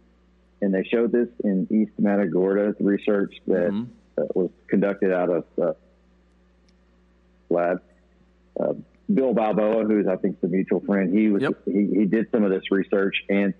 and 0.62 0.72
they 0.72 0.84
showed 0.84 1.12
this 1.12 1.28
in 1.44 1.66
East 1.70 1.92
Matagorda 1.98 2.74
research 2.80 3.34
that 3.46 3.86
uh, 4.18 4.22
was 4.34 4.50
conducted 4.66 5.12
out 5.12 5.28
of 5.28 5.44
uh, 5.60 5.72
lab. 7.50 7.82
Uh, 8.58 8.72
Bill 9.12 9.34
Balboa, 9.34 9.84
who's 9.84 10.06
I 10.06 10.16
think 10.16 10.40
the 10.40 10.48
mutual 10.48 10.80
friend, 10.80 11.16
he 11.16 11.28
was 11.28 11.42
he, 11.64 11.88
he 11.94 12.06
did 12.06 12.30
some 12.30 12.44
of 12.44 12.50
this 12.50 12.70
research, 12.70 13.16
and 13.28 13.54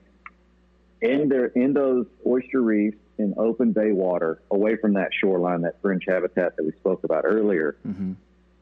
in 1.01 1.29
their 1.29 1.47
in 1.47 1.73
those 1.73 2.07
oyster 2.27 2.61
reefs 2.61 2.99
in 3.19 3.35
open 3.37 3.73
bay 3.73 3.93
water, 3.93 4.43
away 4.51 4.77
from 4.77 4.95
that 4.95 5.11
shoreline, 5.21 5.63
that 5.63 5.81
fringe 5.83 6.05
habitat 6.09 6.57
that 6.57 6.65
we 6.65 6.73
spoke 6.73 7.05
about 7.05 7.25
earlier, 7.27 7.77
mm-hmm. 7.87 8.13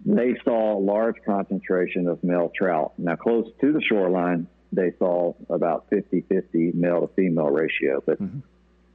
they 0.05 0.35
saw 0.45 0.77
a 0.77 0.81
large 0.81 1.17
concentration 1.25 2.09
of 2.09 2.23
male 2.25 2.51
trout. 2.57 2.93
Now, 2.99 3.17
close 3.17 3.49
to 3.61 3.73
the 3.73 3.81
shoreline, 3.81 4.49
they 4.73 4.93
saw 4.99 5.35
about 5.49 5.89
50-50 5.91 6.75
male 6.75 7.07
to 7.07 7.15
female 7.15 7.51
ratio, 7.51 8.03
but 8.05 8.21
mm-hmm. 8.21 8.41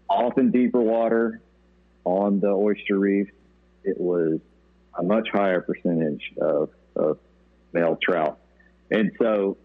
off 0.09 0.37
in 0.37 0.51
deeper 0.51 0.81
water 0.81 1.41
on 2.03 2.41
the 2.41 2.49
oyster 2.49 2.99
reef, 2.99 3.29
it 3.83 3.99
was 3.99 4.39
a 4.97 5.03
much 5.03 5.29
higher 5.31 5.61
percentage 5.61 6.33
of, 6.41 6.69
of 6.95 7.17
male 7.73 7.97
trout. 8.01 8.39
And 8.91 9.11
so 9.19 9.57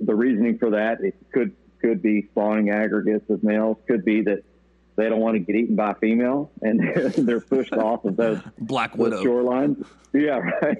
the 0.00 0.14
reasoning 0.14 0.58
for 0.58 0.70
that, 0.70 1.00
it 1.00 1.14
could 1.32 1.54
could 1.80 2.00
be 2.00 2.26
spawning 2.30 2.70
aggregates 2.70 3.28
of 3.28 3.44
males, 3.44 3.76
could 3.86 4.04
be 4.04 4.22
that 4.22 4.42
they 4.96 5.08
don't 5.08 5.20
want 5.20 5.34
to 5.34 5.40
get 5.40 5.54
eaten 5.54 5.76
by 5.76 5.92
female 5.94 6.50
and 6.62 6.80
they're 7.16 7.40
pushed 7.40 7.74
off 7.74 8.04
of 8.04 8.16
those 8.16 8.40
black 8.58 8.92
those 8.92 9.10
widow 9.10 9.24
shorelines. 9.24 9.86
Yeah, 10.12 10.38
right. 10.62 10.78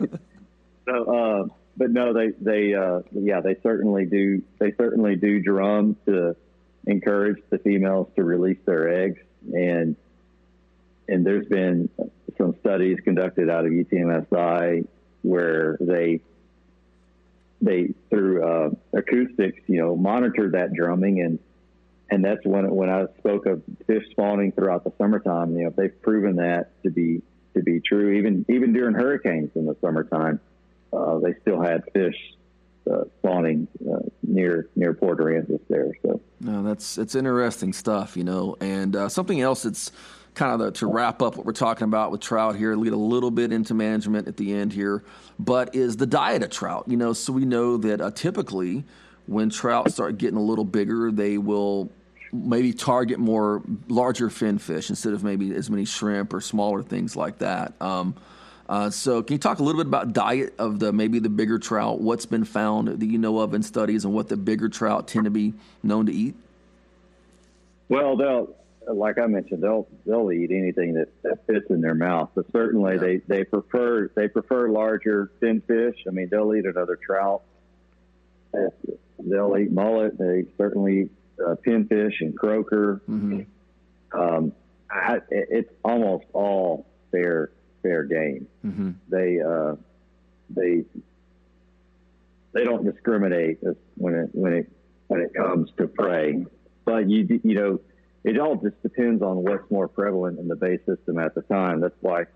so, 0.87 1.15
uh, 1.15 1.49
but 1.77 1.91
no, 1.91 2.13
they 2.13 2.31
they 2.41 2.75
uh, 2.75 3.01
yeah 3.13 3.41
they 3.41 3.57
certainly 3.63 4.07
do 4.07 4.43
they 4.59 4.73
certainly 4.73 5.17
do 5.17 5.41
drum 5.41 5.97
to 6.07 6.37
encourage 6.87 7.43
the 7.51 7.59
females 7.59 8.09
to 8.15 8.23
release 8.23 8.59
their 8.67 8.89
eggs 9.05 9.21
and 9.53 9.97
and 11.09 11.27
there's 11.27 11.47
been 11.47 11.89
some 12.39 12.55
studies 12.61 12.99
conducted 13.05 13.49
out 13.51 13.65
of 13.65 13.73
UTMSI 13.73 14.87
where 15.25 15.77
they 15.81 16.21
they 17.61 17.95
through 18.11 18.45
uh, 18.45 18.71
acoustics, 18.93 19.61
you 19.67 19.79
know, 19.79 19.97
monitor 19.97 20.51
that 20.51 20.75
drumming 20.75 21.21
and 21.23 21.39
and 22.11 22.25
that's 22.25 22.45
when 22.45 22.71
when 22.71 22.91
I 22.91 23.07
spoke 23.19 23.47
of 23.47 23.63
fish 23.87 24.05
spawning 24.11 24.53
throughout 24.53 24.85
the 24.85 24.93
summertime. 24.99 25.57
You 25.57 25.65
know, 25.65 25.75
they've 25.77 26.03
proven 26.03 26.37
that 26.37 26.71
to 26.83 26.91
be 26.91 27.23
to 27.55 27.63
be 27.63 27.81
true. 27.81 28.13
Even 28.13 28.45
even 28.49 28.73
during 28.73 28.95
hurricanes 28.95 29.51
in 29.55 29.67
the 29.67 29.77
summertime, 29.81 30.41
uh, 30.93 31.19
they 31.19 31.35
still 31.41 31.61
had 31.61 31.83
fish 31.93 32.17
uh, 32.91 33.05
spawning 33.19 33.67
uh, 33.91 34.01
near 34.23 34.69
near 34.77 34.93
Port 34.93 35.19
Aransas 35.19 35.61
there. 35.69 35.93
So 36.03 36.21
No, 36.41 36.63
that's 36.63 36.99
it's 36.99 37.15
interesting 37.15 37.73
stuff, 37.73 38.17
you 38.17 38.25
know. 38.25 38.57
And 38.61 38.95
uh, 38.95 39.09
something 39.09 39.41
else 39.41 39.63
that's 39.63 39.91
kind 40.35 40.53
of 40.53 40.59
the, 40.59 40.71
to 40.73 40.87
wrap 40.87 41.23
up 41.23 41.37
what 41.37 41.47
we're 41.47 41.53
talking 41.53 41.85
about 41.85 42.11
with 42.11 42.21
trout 42.21 42.57
here, 42.57 42.75
lead 42.75 42.93
a 42.93 42.97
little 42.97 43.31
bit 43.31 43.53
into 43.53 43.75
management 43.75 44.29
at 44.29 44.37
the 44.37 44.55
end 44.55 44.73
here, 44.73 45.05
but 45.39 45.75
is 45.75 45.97
the 45.97 46.07
diet 46.07 46.43
of 46.43 46.51
trout. 46.51 46.85
You 46.89 46.97
know, 46.97 47.13
so 47.13 47.33
we 47.33 47.45
know 47.45 47.77
that 47.79 48.01
uh, 48.01 48.11
typically 48.11 48.85
when 49.27 49.51
trout 49.51 49.91
start 49.93 50.19
getting 50.19 50.37
a 50.37 50.43
little 50.43 50.65
bigger, 50.65 51.11
they 51.11 51.39
will 51.39 51.91
maybe 52.33 52.73
target 52.73 53.19
more 53.19 53.63
larger 53.89 54.29
fin 54.29 54.59
fish 54.59 54.91
instead 54.91 55.13
of 55.13 55.23
maybe 55.23 55.55
as 55.55 55.71
many 55.71 55.85
shrimp 55.85 56.33
or 56.33 56.41
smaller 56.41 56.83
things 56.83 57.17
like 57.17 57.39
that. 57.39 57.73
Um, 57.81 58.15
uh, 58.69 58.91
so, 58.91 59.23
can 59.23 59.35
you 59.35 59.39
talk 59.39 59.59
a 59.59 59.63
little 59.63 59.81
bit 59.81 59.87
about 59.87 60.15
diet 60.15 60.55
of 60.59 60.79
the 60.79 60.93
maybe 60.93 61.19
the 61.19 61.29
bigger 61.29 61.59
trout? 61.59 62.01
What's 62.01 62.25
been 62.25 62.45
found 62.45 62.89
that 62.89 63.05
you 63.05 63.19
know 63.19 63.39
of 63.39 63.53
in 63.53 63.63
studies, 63.63 64.07
and 64.07 64.15
what 64.15 64.29
the 64.29 64.39
bigger 64.39 64.71
trout 64.71 65.07
tend 65.07 65.27
to 65.27 65.31
be 65.31 65.53
known 65.83 66.07
to 66.07 66.13
eat? 66.13 66.35
Well, 67.91 68.17
they'll, 68.17 68.57
like 68.93 69.19
I 69.19 69.27
mentioned, 69.27 69.63
they'll 69.63 69.87
they'll 70.07 70.31
eat 70.33 70.51
anything 70.51 70.95
that, 70.95 71.09
that 71.23 71.47
fits 71.47 71.67
in 71.71 71.81
their 71.81 71.95
mouth. 71.95 72.31
But 72.35 72.47
certainly, 72.53 72.99
they, 72.99 73.17
they 73.27 73.45
prefer 73.45 74.09
they 74.15 74.29
prefer 74.29 74.69
larger 74.69 75.31
fin 75.41 75.61
fish. 75.67 75.97
I 76.07 76.11
mean, 76.11 76.29
they'll 76.31 76.55
eat 76.55 76.67
another 76.67 76.97
trout. 77.05 77.43
They'll 79.19 79.57
eat 79.59 79.73
mullet. 79.73 80.19
They 80.19 80.45
certainly 80.59 81.03
eat 81.03 81.11
uh, 81.45 81.57
pinfish 81.67 82.15
and 82.21 82.37
croaker. 82.39 83.01
Um, 84.13 84.53
I, 84.91 85.17
it- 85.31 85.49
it's 85.51 85.73
almost 85.85 86.25
all 86.33 86.87
fair 87.11 87.51
fair 87.83 88.05
game. 88.05 88.47
Mm-hmm. 88.65 88.91
They 89.09 89.41
uh, 89.41 89.77
they 90.51 90.85
they 92.53 92.65
don't 92.65 92.85
discriminate 92.85 93.59
when 93.97 94.15
it 94.15 94.29
when 94.33 94.53
it 94.53 94.71
when 95.09 95.21
it 95.21 95.35
comes 95.35 95.71
to 95.79 95.89
prey. 95.89 96.45
But 96.85 97.09
you 97.11 97.41
you 97.43 97.55
know, 97.55 97.81
it 98.25 98.39
all 98.39 98.57
just 98.57 98.83
depends 98.83 99.23
on 99.23 99.45
what's 99.45 99.71
more 99.71 99.87
prevalent 99.87 100.39
in 100.39 100.49
the 100.49 100.57
bay 100.57 100.79
system 100.87 101.19
at 101.19 101.35
the 101.35 101.43
time. 101.43 101.81
That's 101.81 101.97
why 102.01 102.21
you 102.21 102.27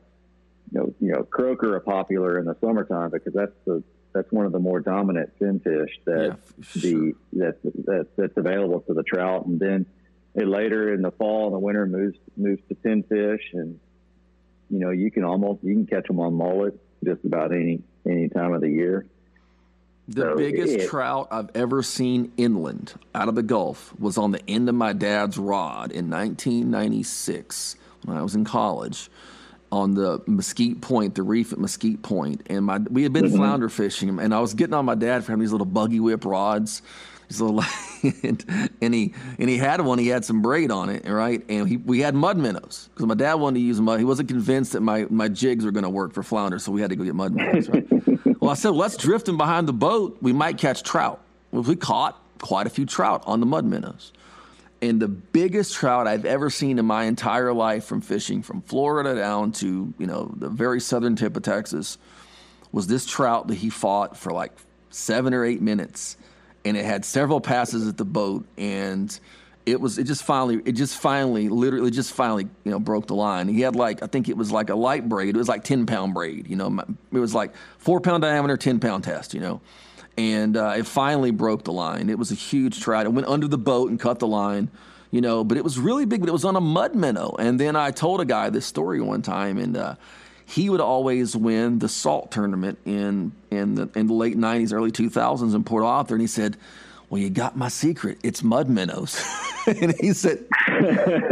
know 0.72 0.94
you 1.00 1.12
know 1.12 1.22
croaker 1.24 1.74
are 1.74 1.80
popular 1.80 2.38
in 2.38 2.44
the 2.44 2.56
summertime 2.60 3.10
because 3.10 3.32
that's 3.32 3.56
the 3.64 3.82
that's 4.14 4.30
one 4.30 4.46
of 4.46 4.52
the 4.52 4.58
more 4.58 4.80
dominant 4.80 5.30
fin 5.38 5.60
fish 5.60 5.98
that 6.04 6.38
the 6.74 7.14
that, 7.34 7.56
that 7.62 8.06
that's 8.16 8.36
available 8.36 8.80
to 8.82 8.94
the 8.94 9.02
trout, 9.02 9.46
and 9.46 9.58
then 9.58 9.86
it 10.34 10.46
later 10.46 10.92
in 10.92 11.02
the 11.02 11.10
fall 11.12 11.46
and 11.46 11.54
the 11.54 11.58
winter 11.58 11.86
moves 11.86 12.18
moves 12.36 12.60
to 12.68 12.74
pinfish, 12.74 13.40
and 13.54 13.80
you 14.70 14.78
know 14.78 14.90
you 14.90 15.10
can 15.10 15.24
almost 15.24 15.64
you 15.64 15.74
can 15.74 15.86
catch 15.86 16.06
them 16.06 16.20
on 16.20 16.34
mullet 16.34 16.78
just 17.02 17.24
about 17.24 17.52
any 17.52 17.82
any 18.06 18.28
time 18.28 18.52
of 18.52 18.60
the 18.60 18.68
year. 18.68 19.06
The 20.10 20.22
So 20.22 20.36
biggest 20.36 20.72
it- 20.74 20.88
trout 20.88 21.28
I've 21.30 21.50
ever 21.54 21.82
seen 21.82 22.32
inland 22.38 22.94
out 23.14 23.28
of 23.28 23.34
the 23.34 23.42
Gulf 23.42 23.92
was 23.98 24.16
on 24.16 24.32
the 24.32 24.40
end 24.48 24.68
of 24.68 24.74
my 24.74 24.92
dad's 24.94 25.36
rod 25.38 25.92
in 25.92 26.08
1996 26.08 27.76
when 28.04 28.16
I 28.16 28.22
was 28.22 28.34
in 28.34 28.44
college 28.44 29.10
on 29.70 29.92
the 29.92 30.22
Mesquite 30.26 30.80
Point, 30.80 31.14
the 31.14 31.22
reef 31.22 31.52
at 31.52 31.58
Mesquite 31.58 32.00
Point, 32.00 32.40
and 32.48 32.64
my 32.64 32.78
we 32.78 33.02
had 33.02 33.12
been 33.12 33.26
Mm-hmm. 33.26 33.36
flounder 33.36 33.68
fishing, 33.68 34.18
and 34.18 34.34
I 34.34 34.40
was 34.40 34.54
getting 34.54 34.72
on 34.72 34.86
my 34.86 34.94
dad 34.94 35.24
for 35.24 35.32
him 35.32 35.40
these 35.40 35.52
little 35.52 35.66
buggy 35.66 36.00
whip 36.00 36.24
rods, 36.24 36.80
these 37.28 37.42
little, 37.42 37.62
and, 38.22 38.70
and 38.80 38.94
he 38.94 39.12
and 39.38 39.50
he 39.50 39.58
had 39.58 39.82
one, 39.82 39.98
he 39.98 40.08
had 40.08 40.24
some 40.24 40.40
braid 40.40 40.70
on 40.70 40.88
it, 40.88 41.06
right, 41.06 41.44
and 41.50 41.68
he, 41.68 41.76
we 41.76 42.00
had 42.00 42.14
mud 42.14 42.38
minnows 42.38 42.88
because 42.94 43.04
my 43.04 43.14
dad 43.14 43.34
wanted 43.34 43.58
to 43.60 43.64
use 43.66 43.78
mud. 43.78 43.98
He 43.98 44.06
wasn't 44.06 44.30
convinced 44.30 44.72
that 44.72 44.80
my 44.80 45.06
my 45.10 45.28
jigs 45.28 45.66
were 45.66 45.70
going 45.70 45.84
to 45.84 45.90
work 45.90 46.14
for 46.14 46.22
flounder, 46.22 46.58
so 46.58 46.72
we 46.72 46.80
had 46.80 46.88
to 46.88 46.96
go 46.96 47.04
get 47.04 47.14
mud 47.14 47.34
minnows. 47.34 47.68
Right? 47.68 47.86
well, 48.48 48.54
I 48.54 48.56
said 48.56 48.70
let's 48.70 48.96
drift 48.96 49.26
them 49.26 49.36
behind 49.36 49.68
the 49.68 49.74
boat. 49.74 50.16
We 50.22 50.32
might 50.32 50.56
catch 50.56 50.82
trout. 50.82 51.20
Well, 51.50 51.64
we 51.64 51.76
caught 51.76 52.18
quite 52.38 52.66
a 52.66 52.70
few 52.70 52.86
trout 52.86 53.22
on 53.26 53.40
the 53.40 53.46
mud 53.46 53.66
minnows 53.66 54.10
and 54.80 55.02
the 55.02 55.08
biggest 55.08 55.74
trout 55.74 56.06
I've 56.06 56.24
ever 56.24 56.48
seen 56.48 56.78
in 56.78 56.86
my 56.86 57.04
entire 57.04 57.52
life 57.52 57.84
from 57.84 58.00
fishing 58.00 58.42
from 58.42 58.62
Florida 58.62 59.14
down 59.14 59.52
to, 59.52 59.92
you 59.98 60.06
know, 60.06 60.32
the 60.34 60.48
very 60.48 60.80
southern 60.80 61.14
tip 61.14 61.36
of 61.36 61.42
Texas 61.42 61.98
was 62.72 62.86
this 62.86 63.04
trout 63.04 63.48
that 63.48 63.56
he 63.56 63.68
fought 63.68 64.16
for 64.16 64.32
like 64.32 64.52
seven 64.88 65.34
or 65.34 65.44
eight 65.44 65.60
minutes. 65.60 66.16
And 66.64 66.74
it 66.74 66.86
had 66.86 67.04
several 67.04 67.42
passes 67.42 67.86
at 67.86 67.98
the 67.98 68.06
boat 68.06 68.46
and 68.56 69.20
it 69.70 69.80
was 69.80 69.98
it 69.98 70.04
just 70.04 70.22
finally 70.22 70.60
it 70.64 70.72
just 70.72 70.96
finally 70.96 71.48
literally 71.48 71.90
just 71.90 72.12
finally 72.12 72.48
you 72.64 72.70
know 72.70 72.78
broke 72.78 73.06
the 73.06 73.14
line. 73.14 73.48
He 73.48 73.60
had 73.60 73.76
like 73.76 74.02
I 74.02 74.06
think 74.06 74.28
it 74.28 74.36
was 74.36 74.50
like 74.50 74.70
a 74.70 74.74
light 74.74 75.08
braid. 75.08 75.34
It 75.34 75.38
was 75.38 75.48
like 75.48 75.64
ten 75.64 75.86
pound 75.86 76.14
braid. 76.14 76.48
You 76.48 76.56
know, 76.56 76.82
it 77.12 77.18
was 77.18 77.34
like 77.34 77.52
four 77.78 78.00
pound 78.00 78.22
diameter, 78.22 78.56
ten 78.56 78.80
pound 78.80 79.04
test. 79.04 79.34
You 79.34 79.40
know, 79.40 79.60
and 80.18 80.56
uh, 80.56 80.74
it 80.76 80.86
finally 80.86 81.30
broke 81.30 81.62
the 81.62 81.72
line. 81.72 82.10
It 82.10 82.18
was 82.18 82.32
a 82.32 82.34
huge 82.34 82.80
trout. 82.80 83.06
It 83.06 83.12
went 83.12 83.28
under 83.28 83.46
the 83.46 83.56
boat 83.56 83.88
and 83.88 84.00
cut 84.00 84.18
the 84.18 84.26
line, 84.26 84.68
you 85.12 85.20
know, 85.20 85.44
but 85.44 85.56
it 85.56 85.62
was 85.62 85.78
really 85.78 86.06
big, 86.06 86.20
but 86.20 86.28
it 86.28 86.32
was 86.32 86.44
on 86.44 86.56
a 86.56 86.60
mud 86.60 86.96
minnow. 86.96 87.36
And 87.38 87.60
then 87.60 87.76
I 87.76 87.92
told 87.92 88.20
a 88.20 88.24
guy 88.24 88.50
this 88.50 88.66
story 88.66 89.00
one 89.00 89.22
time, 89.22 89.58
and 89.58 89.76
uh, 89.76 89.94
he 90.44 90.70
would 90.70 90.80
always 90.80 91.36
win 91.36 91.78
the 91.78 91.88
salt 91.88 92.32
tournament 92.32 92.78
in 92.84 93.30
in 93.50 93.76
the 93.76 93.88
in 93.94 94.08
the 94.08 94.14
late 94.14 94.36
'90s, 94.36 94.72
early 94.72 94.90
2000s 94.90 95.54
in 95.54 95.62
Port 95.64 95.84
Arthur, 95.84 96.14
and 96.14 96.20
he 96.20 96.26
said. 96.28 96.56
Well, 97.10 97.20
you 97.20 97.30
got 97.30 97.56
my 97.56 97.68
secret. 97.68 98.18
It's 98.22 98.42
mud 98.42 98.68
minnows. 98.68 99.22
and 99.66 99.94
he 99.98 100.12
said, 100.12 100.44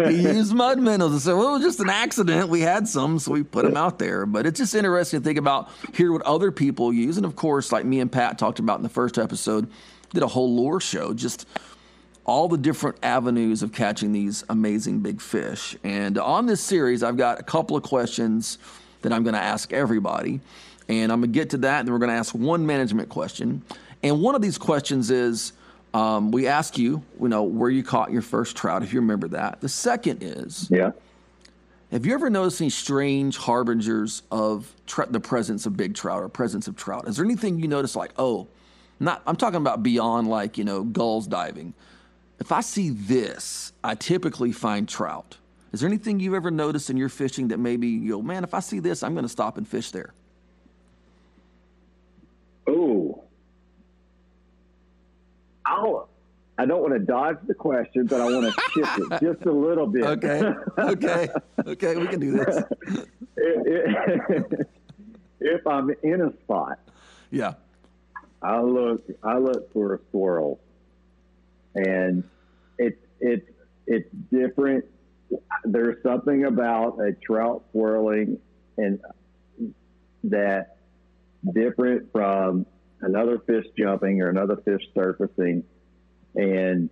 he 0.09 0.23
used 0.23 0.55
mud 0.55 0.79
minnows. 0.79 1.15
I 1.15 1.19
said, 1.19 1.35
well, 1.35 1.51
it 1.51 1.59
was 1.59 1.63
just 1.63 1.81
an 1.81 1.91
accident. 1.91 2.49
We 2.49 2.63
had 2.63 2.89
some, 2.89 3.19
so 3.19 3.33
we 3.33 3.43
put 3.43 3.67
them 3.67 3.77
out 3.77 3.99
there. 3.99 4.25
But 4.25 4.47
it's 4.47 4.59
just 4.59 4.75
interesting 4.75 5.21
to 5.21 5.25
think 5.25 5.39
about, 5.39 5.69
hear 5.95 6.13
what 6.13 6.23
other 6.23 6.51
people 6.51 6.93
use. 6.93 7.19
And 7.19 7.27
of 7.27 7.37
course, 7.37 7.73
like 7.73 7.85
me 7.85 8.01
and 8.01 8.11
Pat 8.11 8.39
talked 8.39 8.59
about 8.59 8.79
in 8.79 8.83
the 8.83 8.89
first 8.89 9.19
episode, 9.19 9.69
did 10.15 10.23
a 10.23 10.29
whole 10.29 10.57
lure 10.57 10.81
show, 10.81 11.13
just 11.13 11.47
all 12.25 12.49
the 12.49 12.59
different 12.59 12.97
avenues 13.03 13.63
of 13.63 13.73
catching 13.73 14.13
these 14.13 14.45
amazing 14.49 15.01
big 15.01 15.21
fish. 15.21 15.77
And 15.85 16.17
on 16.17 16.47
this 16.47 16.61
series, 16.61 17.03
I've 17.03 17.17
got 17.17 17.39
a 17.39 17.43
couple 17.43 17.77
of 17.77 17.83
questions 17.83 18.59
that 19.03 19.13
I'm 19.13 19.23
going 19.23 19.35
to 19.35 19.41
ask 19.41 19.73
everybody. 19.73 20.41
And 20.89 21.13
I'm 21.13 21.21
going 21.21 21.33
to 21.33 21.39
get 21.39 21.51
to 21.51 21.59
that, 21.59 21.81
and 21.81 21.89
then 21.89 21.93
we're 21.93 21.99
going 21.99 22.11
to 22.11 22.17
ask 22.17 22.35
one 22.35 22.65
management 22.65 23.09
question. 23.09 23.63
And 24.03 24.23
one 24.23 24.35
of 24.35 24.43
these 24.43 24.57
questions 24.57 25.11
is, 25.11 25.53
um, 25.97 26.31
we 26.31 26.47
ask 26.47 26.77
you, 26.77 27.03
you 27.21 27.29
know, 27.29 27.43
where 27.43 27.71
you 27.71 27.83
caught 27.83 28.13
your 28.13 28.21
first 28.21 28.55
trout, 28.55 28.83
if 28.83 28.93
you 28.93 29.01
remember 29.01 29.29
that. 29.29 29.63
The 29.63 29.69
second 29.69 30.23
is, 30.23 30.69
Yeah. 30.71 30.91
have 31.91 32.05
you 32.05 32.13
ever 32.13 32.29
noticed 32.29 32.61
any 32.61 32.69
strange 32.69 33.39
harbingers 33.39 34.23
of 34.31 34.75
the 35.09 35.21
presence 35.21 35.65
of 35.65 35.75
big 35.75 35.95
trout 35.95 36.23
or 36.23 36.29
presence 36.29 36.69
of 36.69 36.77
trout? 36.77 37.09
Is 37.09 37.17
there 37.17 37.25
anything 37.25 37.59
you 37.59 37.67
notice 37.69 37.97
like, 37.97 38.13
oh, 38.19 38.47
not? 39.01 39.23
I'm 39.27 39.37
talking 39.37 39.57
about 39.57 39.83
beyond 39.83 40.29
like 40.29 40.59
you 40.59 40.65
know 40.65 40.83
gulls 40.85 41.27
diving. 41.27 41.73
If 42.41 42.53
I 42.53 42.61
see 42.61 42.91
this, 42.91 43.73
I 43.83 43.95
typically 43.95 44.53
find 44.53 44.87
trout. 44.87 45.39
Is 45.73 45.81
there 45.81 45.89
anything 45.89 46.21
you've 46.21 46.35
ever 46.35 46.51
noticed 46.51 46.91
in 46.91 46.99
your 46.99 47.09
fishing 47.09 47.49
that 47.49 47.59
maybe 47.59 47.87
you 47.89 48.11
go, 48.11 48.23
man, 48.23 48.45
if 48.45 48.53
I 48.53 48.61
see 48.61 48.81
this, 48.81 49.03
I'm 49.03 49.15
going 49.15 49.25
to 49.25 49.31
stop 49.31 49.57
and 49.57 49.67
fish 49.67 49.91
there? 49.91 50.13
Oh. 52.67 53.06
I 56.59 56.65
don't 56.65 56.81
want 56.81 56.95
to 56.95 56.99
dodge 56.99 57.37
the 57.47 57.55
question, 57.55 58.07
but 58.07 58.21
I 58.21 58.25
want 58.25 58.47
to 58.47 58.61
shift 58.73 58.99
it 58.99 59.21
just 59.35 59.47
a 59.47 59.53
little 59.53 59.87
bit. 59.87 60.05
Okay, 60.05 60.43
okay, 60.79 61.29
okay, 61.67 61.97
we 61.97 62.07
can 62.07 62.21
do 62.21 62.33
this. 62.33 62.65
if, 63.37 64.67
if 65.41 65.67
I'm 65.67 65.91
in 66.03 66.23
a 66.23 66.33
spot, 66.45 66.79
Yeah, 67.31 67.55
I 68.43 68.61
look 68.61 69.05
I 69.23 69.37
look 69.39 69.73
for 69.73 69.95
a 69.95 69.99
swirl, 70.11 70.59
and 71.75 72.25
it's 72.79 73.03
it's 73.21 73.51
it's 73.87 74.09
different. 74.31 74.85
There's 75.65 76.03
something 76.03 76.45
about 76.45 76.99
a 77.01 77.13
trout 77.13 77.65
swirling 77.73 78.39
and 78.79 79.01
that 80.25 80.77
different 81.53 82.11
from 82.13 82.67
another 83.01 83.39
fish 83.47 83.67
jumping 83.79 84.23
or 84.23 84.29
another 84.29 84.57
fish 84.57 84.83
surfacing, 84.95 85.65
and 86.35 86.91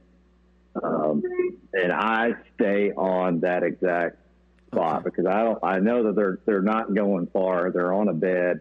um, 0.82 1.22
and 1.72 1.92
I 1.92 2.32
stay 2.54 2.90
on 2.92 3.40
that 3.40 3.62
exact 3.62 4.18
spot 4.66 5.04
because 5.04 5.26
I 5.26 5.42
don't 5.44 5.58
I 5.62 5.78
know 5.78 6.04
that 6.04 6.16
they're 6.16 6.38
they're 6.46 6.62
not 6.62 6.94
going 6.94 7.28
far. 7.32 7.70
They're 7.70 7.92
on 7.92 8.08
a 8.08 8.14
bed 8.14 8.60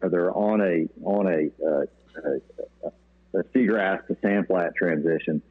or 0.00 0.08
they're 0.08 0.32
on 0.32 0.60
a 0.60 0.88
on 1.04 1.26
a 1.26 1.66
uh, 1.66 1.84
a, 2.84 3.38
a 3.38 3.44
seagrass 3.54 4.06
to 4.06 4.16
sand 4.22 4.46
flat 4.46 4.74
transition, 4.76 5.42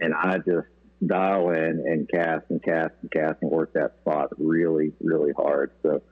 and 0.00 0.14
I 0.14 0.38
just 0.38 0.68
dial 1.04 1.50
in 1.50 1.84
and 1.86 2.08
cast 2.08 2.44
and 2.48 2.62
cast 2.62 2.94
and 3.02 3.10
cast 3.10 3.42
and 3.42 3.50
work 3.50 3.72
that 3.74 3.96
spot 4.00 4.30
really 4.38 4.92
really 5.00 5.32
hard. 5.36 5.72
So 5.82 6.02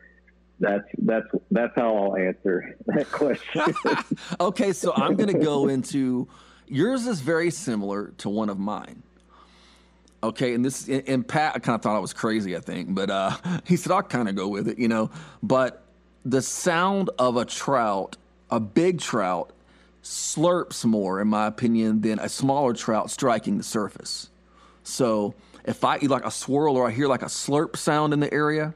that's 0.61 0.88
that's 0.98 1.26
that's 1.50 1.72
how 1.74 1.96
I'll 1.96 2.16
answer 2.16 2.76
that 2.86 3.11
question. 3.11 3.62
okay, 4.40 4.72
so 4.72 4.92
I'm 4.94 5.16
going 5.16 5.32
to 5.32 5.38
go 5.38 5.68
into 5.68 6.28
yours 6.68 7.07
is 7.07 7.20
very 7.20 7.50
similar 7.50 8.12
to 8.18 8.28
one 8.28 8.48
of 8.48 8.59
mine. 8.59 9.02
Okay, 10.22 10.55
and 10.55 10.64
this 10.64 10.88
and 10.88 11.26
Pat 11.26 11.55
I 11.57 11.59
kind 11.59 11.74
of 11.74 11.82
thought 11.82 11.96
I 11.96 12.00
was 12.00 12.12
crazy, 12.12 12.57
I 12.57 12.61
think, 12.61 12.94
but 12.94 13.11
uh, 13.11 13.36
he 13.66 13.76
said 13.76 13.92
I'll 13.92 14.02
kind 14.02 14.28
of 14.28 14.34
go 14.34 14.48
with 14.48 14.68
it, 14.68 14.78
you 14.78 14.88
know. 14.88 15.11
But 15.42 15.82
the 16.24 16.40
sound 16.40 17.11
of 17.18 17.36
a 17.36 17.44
trout, 17.44 18.16
a 18.50 18.61
big 18.61 19.00
trout, 19.00 19.52
slurps 20.02 20.84
more, 20.84 21.20
in 21.20 21.28
my 21.28 21.46
opinion, 21.46 22.00
than 22.00 22.18
a 22.18 22.28
smaller 22.28 22.72
trout 22.74 23.11
striking 23.11 23.59
the 23.59 23.64
surface. 23.64 24.30
So 24.82 25.34
if 25.64 25.82
I 25.84 25.98
eat 25.98 26.11
like 26.11 26.24
a 26.24 26.30
swirl 26.30 26.76
or 26.76 26.88
I 26.88 26.90
hear 26.90 27.09
like 27.09 27.22
a 27.22 27.26
slurp 27.26 27.76
sound 27.76 28.12
in 28.12 28.20
the 28.20 28.32
area, 28.32 28.74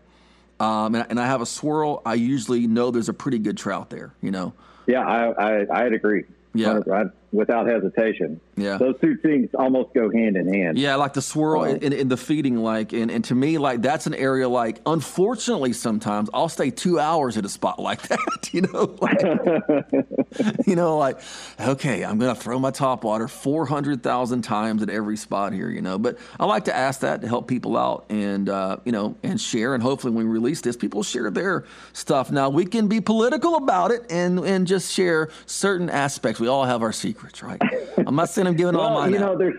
um, 0.60 0.94
and, 0.94 1.06
and 1.10 1.20
I 1.20 1.26
have 1.26 1.40
a 1.40 1.46
swirl, 1.46 2.02
I 2.04 2.14
usually 2.14 2.66
know 2.66 2.90
there's 2.90 3.08
a 3.08 3.14
pretty 3.14 3.38
good 3.38 3.56
trout 3.56 3.90
there, 3.90 4.12
you 4.20 4.30
know. 4.30 4.52
yeah, 4.86 5.06
I, 5.06 5.30
I 5.30 5.84
I'd 5.84 5.92
agree. 5.92 6.24
Yeah. 6.54 6.80
I, 6.92 7.04
without 7.32 7.66
hesitation. 7.66 8.40
Yeah. 8.56 8.78
those 8.78 8.96
two 9.00 9.16
things 9.18 9.50
almost 9.54 9.94
go 9.94 10.10
hand 10.10 10.36
in 10.36 10.52
hand. 10.52 10.78
Yeah, 10.78 10.96
like 10.96 11.12
the 11.12 11.22
swirl 11.22 11.60
Oh. 11.62 11.64
in, 11.64 11.92
in 11.92 12.08
the 12.08 12.16
feeding, 12.16 12.56
like, 12.58 12.92
and, 12.92 13.10
and 13.10 13.24
to 13.26 13.34
me, 13.34 13.58
like 13.58 13.82
that's 13.82 14.06
an 14.06 14.14
area 14.14 14.48
like. 14.48 14.80
Unfortunately, 14.86 15.72
sometimes 15.72 16.28
I'll 16.34 16.48
stay 16.48 16.70
two 16.70 16.98
hours 16.98 17.36
at 17.36 17.44
a 17.44 17.48
spot 17.48 17.78
like 17.78 18.02
that. 18.08 18.18
You 18.52 18.62
know, 18.62 18.96
like, 19.00 19.20
you 20.66 20.74
know, 20.76 20.96
like 20.98 21.20
okay, 21.60 22.04
I'm 22.04 22.18
gonna 22.18 22.34
throw 22.34 22.58
my 22.58 22.70
top 22.70 23.04
water 23.04 23.28
four 23.28 23.66
hundred 23.66 24.02
thousand 24.02 24.42
times 24.42 24.82
at 24.82 24.90
every 24.90 25.16
spot 25.16 25.52
here. 25.52 25.70
You 25.70 25.80
know, 25.82 25.98
but 25.98 26.18
I 26.38 26.46
like 26.46 26.64
to 26.64 26.76
ask 26.76 27.00
that 27.00 27.20
to 27.22 27.28
help 27.28 27.48
people 27.48 27.76
out 27.76 28.06
and 28.08 28.48
uh, 28.48 28.78
you 28.84 28.92
know 28.92 29.16
and 29.22 29.40
share, 29.40 29.74
and 29.74 29.82
hopefully 29.82 30.12
when 30.14 30.26
we 30.26 30.32
release 30.32 30.60
this, 30.60 30.76
people 30.76 31.02
share 31.02 31.30
their 31.30 31.64
stuff. 31.92 32.30
Now 32.30 32.48
we 32.48 32.64
can 32.64 32.88
be 32.88 33.00
political 33.00 33.56
about 33.56 33.90
it 33.90 34.06
and 34.10 34.38
and 34.40 34.66
just 34.66 34.92
share 34.92 35.28
certain 35.46 35.90
aspects. 35.90 36.40
We 36.40 36.48
all 36.48 36.64
have 36.64 36.82
our 36.82 36.92
secrets, 36.92 37.17
right? 37.42 37.60
I'm 38.06 38.14
not 38.16 38.28
saying 38.30 38.46
I'm 38.46 38.54
giving 38.56 38.74
all 38.76 38.94
Well, 38.94 39.00
mine. 39.02 39.12
you 39.12 39.18
out. 39.18 39.20
know, 39.20 39.38
there's 39.38 39.56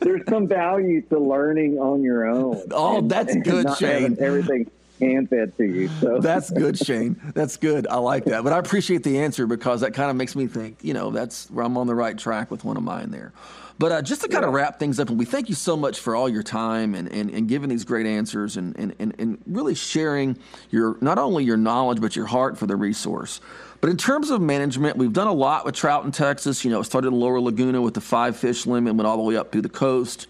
there's 0.00 0.22
some 0.28 0.46
value 0.48 1.02
to 1.02 1.18
learning 1.18 1.78
on 1.78 2.02
your 2.02 2.26
own. 2.26 2.62
Oh, 2.70 3.00
that's 3.02 3.34
good, 3.36 3.66
not 3.66 3.78
Shane. 3.78 4.16
Everything 4.20 4.70
hand 5.00 5.30
fed 5.30 5.56
to 5.56 5.64
you. 5.64 5.88
So 6.00 6.18
That's 6.20 6.50
good, 6.50 6.78
Shane. 6.86 7.20
That's 7.34 7.56
good. 7.56 7.86
I 7.86 7.96
like 7.96 8.24
that. 8.26 8.44
But 8.44 8.52
I 8.52 8.58
appreciate 8.58 9.02
the 9.02 9.18
answer 9.18 9.46
because 9.46 9.80
that 9.80 9.94
kind 9.94 10.10
of 10.10 10.16
makes 10.16 10.36
me 10.36 10.46
think, 10.46 10.78
you 10.82 10.94
know, 10.94 11.10
that's 11.10 11.50
where 11.50 11.64
I'm 11.64 11.76
on 11.76 11.86
the 11.86 11.94
right 11.94 12.16
track 12.16 12.50
with 12.50 12.64
one 12.64 12.76
of 12.76 12.82
mine 12.82 13.10
there. 13.10 13.32
But 13.78 13.92
uh, 13.92 14.02
just 14.02 14.22
to 14.22 14.28
kind 14.28 14.44
of 14.44 14.54
wrap 14.54 14.78
things 14.78 14.98
up, 14.98 15.10
and 15.10 15.18
we 15.18 15.26
thank 15.26 15.50
you 15.50 15.54
so 15.54 15.76
much 15.76 16.00
for 16.00 16.16
all 16.16 16.30
your 16.30 16.42
time 16.42 16.94
and, 16.94 17.08
and, 17.08 17.30
and 17.30 17.46
giving 17.46 17.68
these 17.68 17.84
great 17.84 18.06
answers 18.06 18.56
and, 18.56 18.74
and, 18.78 18.94
and, 18.98 19.14
and 19.18 19.38
really 19.46 19.74
sharing 19.74 20.38
your 20.70 20.96
not 21.02 21.18
only 21.18 21.44
your 21.44 21.58
knowledge, 21.58 22.00
but 22.00 22.16
your 22.16 22.24
heart 22.24 22.56
for 22.56 22.66
the 22.66 22.74
resource. 22.74 23.40
But 23.82 23.90
in 23.90 23.98
terms 23.98 24.30
of 24.30 24.40
management, 24.40 24.96
we've 24.96 25.12
done 25.12 25.26
a 25.26 25.32
lot 25.32 25.66
with 25.66 25.74
trout 25.74 26.06
in 26.06 26.12
Texas. 26.12 26.64
You 26.64 26.70
know, 26.70 26.80
it 26.80 26.84
started 26.84 27.08
in 27.08 27.14
Lower 27.14 27.38
Laguna 27.38 27.82
with 27.82 27.92
the 27.92 28.00
five 28.00 28.36
fish 28.36 28.64
limit, 28.64 28.94
went 28.94 29.06
all 29.06 29.18
the 29.18 29.22
way 29.22 29.36
up 29.36 29.52
through 29.52 29.62
the 29.62 29.68
coast. 29.68 30.26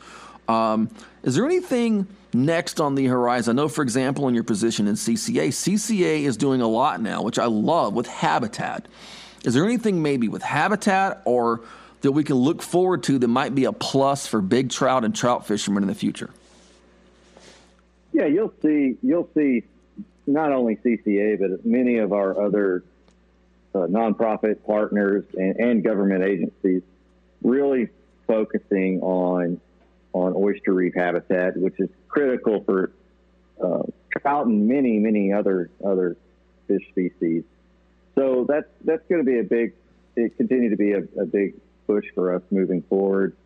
Um, 0.49 0.91
is 1.23 1.37
there 1.37 1.45
anything 1.45 2.09
next 2.45 2.81
on 2.81 2.95
the 2.95 3.07
horizon? 3.07 3.59
I 3.59 3.63
know, 3.63 3.69
for 3.69 3.83
example, 3.83 4.29
in 4.29 4.35
your 4.35 4.45
position 4.45 4.87
in 4.87 4.95
CCA, 4.95 5.49
CCA 5.49 6.25
is 6.25 6.37
doing 6.37 6.61
a 6.61 6.69
lot 6.69 7.01
now, 7.01 7.23
which 7.23 7.39
I 7.39 7.47
love 7.47 7.95
with 7.95 8.07
habitat. 8.07 8.87
Is 9.45 9.55
there 9.55 9.65
anything 9.65 10.03
maybe 10.03 10.29
with 10.29 10.43
habitat 10.43 11.23
or 11.25 11.63
that 12.03 12.13
we 12.13 12.25
can 12.25 12.37
look 12.37 12.63
forward 12.63 13.03
to 13.05 13.19
that 13.19 13.29
might 13.29 13.55
be 13.55 13.65
a 13.65 13.73
plus 13.73 14.27
for 14.27 14.41
big 14.41 14.71
trout 14.71 15.05
and 15.05 15.15
trout 15.15 15.47
fishermen 15.47 15.83
in 15.83 15.89
the 15.89 15.95
future? 15.95 16.31
Yeah, 18.13 18.27
you'll 18.27 18.55
see. 18.63 18.97
You'll 19.03 19.29
see 19.35 19.65
not 20.27 20.53
only 20.53 20.77
CCA 20.77 21.39
but 21.39 21.65
many 21.65 21.99
of 21.99 22.13
our 22.13 22.41
other 22.41 22.83
uh, 23.75 23.81
nonprofit 23.81 24.65
partners 24.65 25.25
and, 25.35 25.57
and 25.57 25.85
government 25.85 26.25
agencies 26.25 26.83
really 27.43 27.89
focusing 28.27 29.01
on 29.03 29.61
on 30.13 30.33
oyster 30.35 30.73
reef 30.73 30.95
habitat, 30.95 31.57
which 31.57 31.79
is 31.79 31.91
critical 32.17 32.65
for 32.65 32.93
uh, 33.63 33.83
trout 34.11 34.47
and 34.47 34.67
many 34.67 34.99
many 34.99 35.33
other 35.33 35.71
other 35.85 36.17
fish 36.67 36.83
species. 36.91 37.45
So 38.15 38.47
that's 38.49 38.69
that's 38.85 39.03
going 39.09 39.25
to 39.25 39.31
be 39.31 39.39
a 39.39 39.43
big, 39.43 39.75
it 40.17 40.37
continue 40.39 40.71
to 40.71 40.77
be 40.77 40.93
a, 40.93 41.03
a 41.21 41.27
big 41.27 41.55
push 41.87 42.07
for 42.15 42.35
us 42.35 42.43
moving 42.51 42.83
forward. 42.89 43.37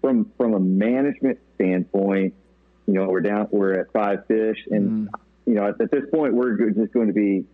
From 0.00 0.30
from 0.36 0.54
a 0.54 0.60
management 0.60 1.40
standpoint, 1.56 2.34
you 2.86 2.94
know, 2.94 3.08
we're 3.08 3.20
down, 3.20 3.48
we're 3.50 3.74
at 3.74 3.92
five 3.92 4.26
fish, 4.26 4.58
and 4.70 5.08
you 5.44 5.54
know, 5.54 5.68
at, 5.68 5.80
at 5.80 5.90
this 5.90 6.04
point, 6.12 6.34
we're 6.34 6.70
just 6.70 6.92
going 6.92 7.08
to 7.08 7.12
be 7.12 7.44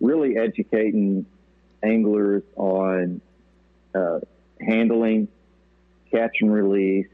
really 0.00 0.36
educating 0.36 1.24
anglers 1.82 2.42
on 2.56 3.22
uh, 3.94 4.20
handling, 4.60 5.28
catch 6.10 6.36
and 6.40 6.52
release. 6.52 7.08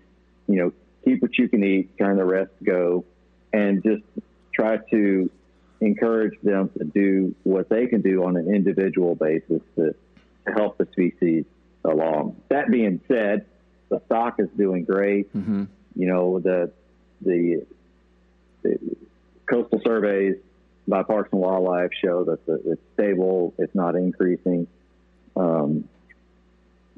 You 0.49 0.57
know, 0.57 0.73
keep 1.07 1.23
what 1.23 1.39
you 1.39 1.49
can 1.49 1.63
eat, 1.65 1.97
turn 1.99 2.17
the 2.17 2.25
rest 2.25 2.51
go, 2.65 3.05
and 3.53 3.83
just 3.83 4.03
try 4.53 4.79
to 4.91 5.31
encourage 5.81 6.35
them 6.43 6.71
to 6.79 6.85
do 6.85 7.35
what 7.45 7.69
they 7.69 7.87
can 7.87 8.03
do 8.03 8.25
on 8.25 8.37
an 8.37 8.53
individual 8.53 9.15
basis 9.15 9.63
to, 9.77 9.95
to 10.47 10.53
help 10.53 10.77
the 10.79 10.87
species 10.93 11.45
along. 11.85 12.37
That 12.49 12.71
being 12.71 13.01
said, 13.09 13.47
the 13.89 14.01
stock 14.07 14.41
is 14.41 14.49
doing 14.57 14.85
great. 14.85 15.33
Mm-hmm. 15.33 15.65
You 15.95 16.07
know, 16.09 16.41
the, 16.41 16.73
the 17.23 17.65
the 18.63 18.79
coastal 19.49 19.81
surveys 19.85 20.37
by 20.89 21.03
Parks 21.03 21.29
and 21.33 21.41
Wildlife 21.41 21.91
show 22.03 22.25
that 22.25 22.45
the, 22.47 22.73
it's 22.73 22.83
stable, 22.95 23.55
it's 23.59 23.75
not 23.75 23.95
increasing. 23.95 24.67
Um, 25.37 25.89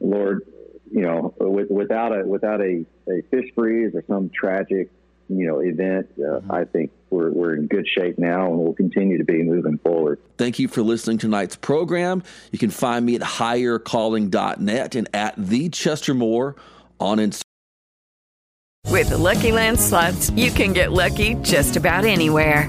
Lord, 0.00 0.46
you 0.90 1.02
know, 1.02 1.34
with, 1.38 1.70
without 1.70 2.16
a 2.16 2.26
without 2.26 2.60
a, 2.60 2.84
a 3.08 3.22
fish 3.30 3.50
freeze 3.54 3.94
or 3.94 4.04
some 4.06 4.30
tragic, 4.34 4.90
you 5.28 5.46
know, 5.46 5.60
event, 5.60 6.08
uh, 6.18 6.40
I 6.50 6.64
think 6.64 6.90
we're 7.10 7.30
we're 7.30 7.54
in 7.54 7.66
good 7.66 7.86
shape 7.86 8.18
now, 8.18 8.46
and 8.46 8.58
we'll 8.58 8.74
continue 8.74 9.18
to 9.18 9.24
be 9.24 9.42
moving 9.42 9.78
forward. 9.78 10.20
Thank 10.36 10.58
you 10.58 10.68
for 10.68 10.82
listening 10.82 11.18
to 11.18 11.26
tonight's 11.26 11.56
program. 11.56 12.22
You 12.52 12.58
can 12.58 12.70
find 12.70 13.04
me 13.04 13.14
at 13.16 13.22
highercalling.net 13.22 14.94
and 14.94 15.08
at 15.14 15.34
the 15.36 15.68
Chester 15.68 16.14
Moore 16.14 16.56
on 17.00 17.18
Instagram. 17.18 17.42
With 18.86 19.10
the 19.10 19.18
Lucky 19.18 19.52
Land 19.52 19.78
slots, 19.78 20.30
you 20.30 20.50
can 20.50 20.72
get 20.72 20.92
lucky 20.92 21.34
just 21.36 21.76
about 21.76 22.04
anywhere. 22.04 22.68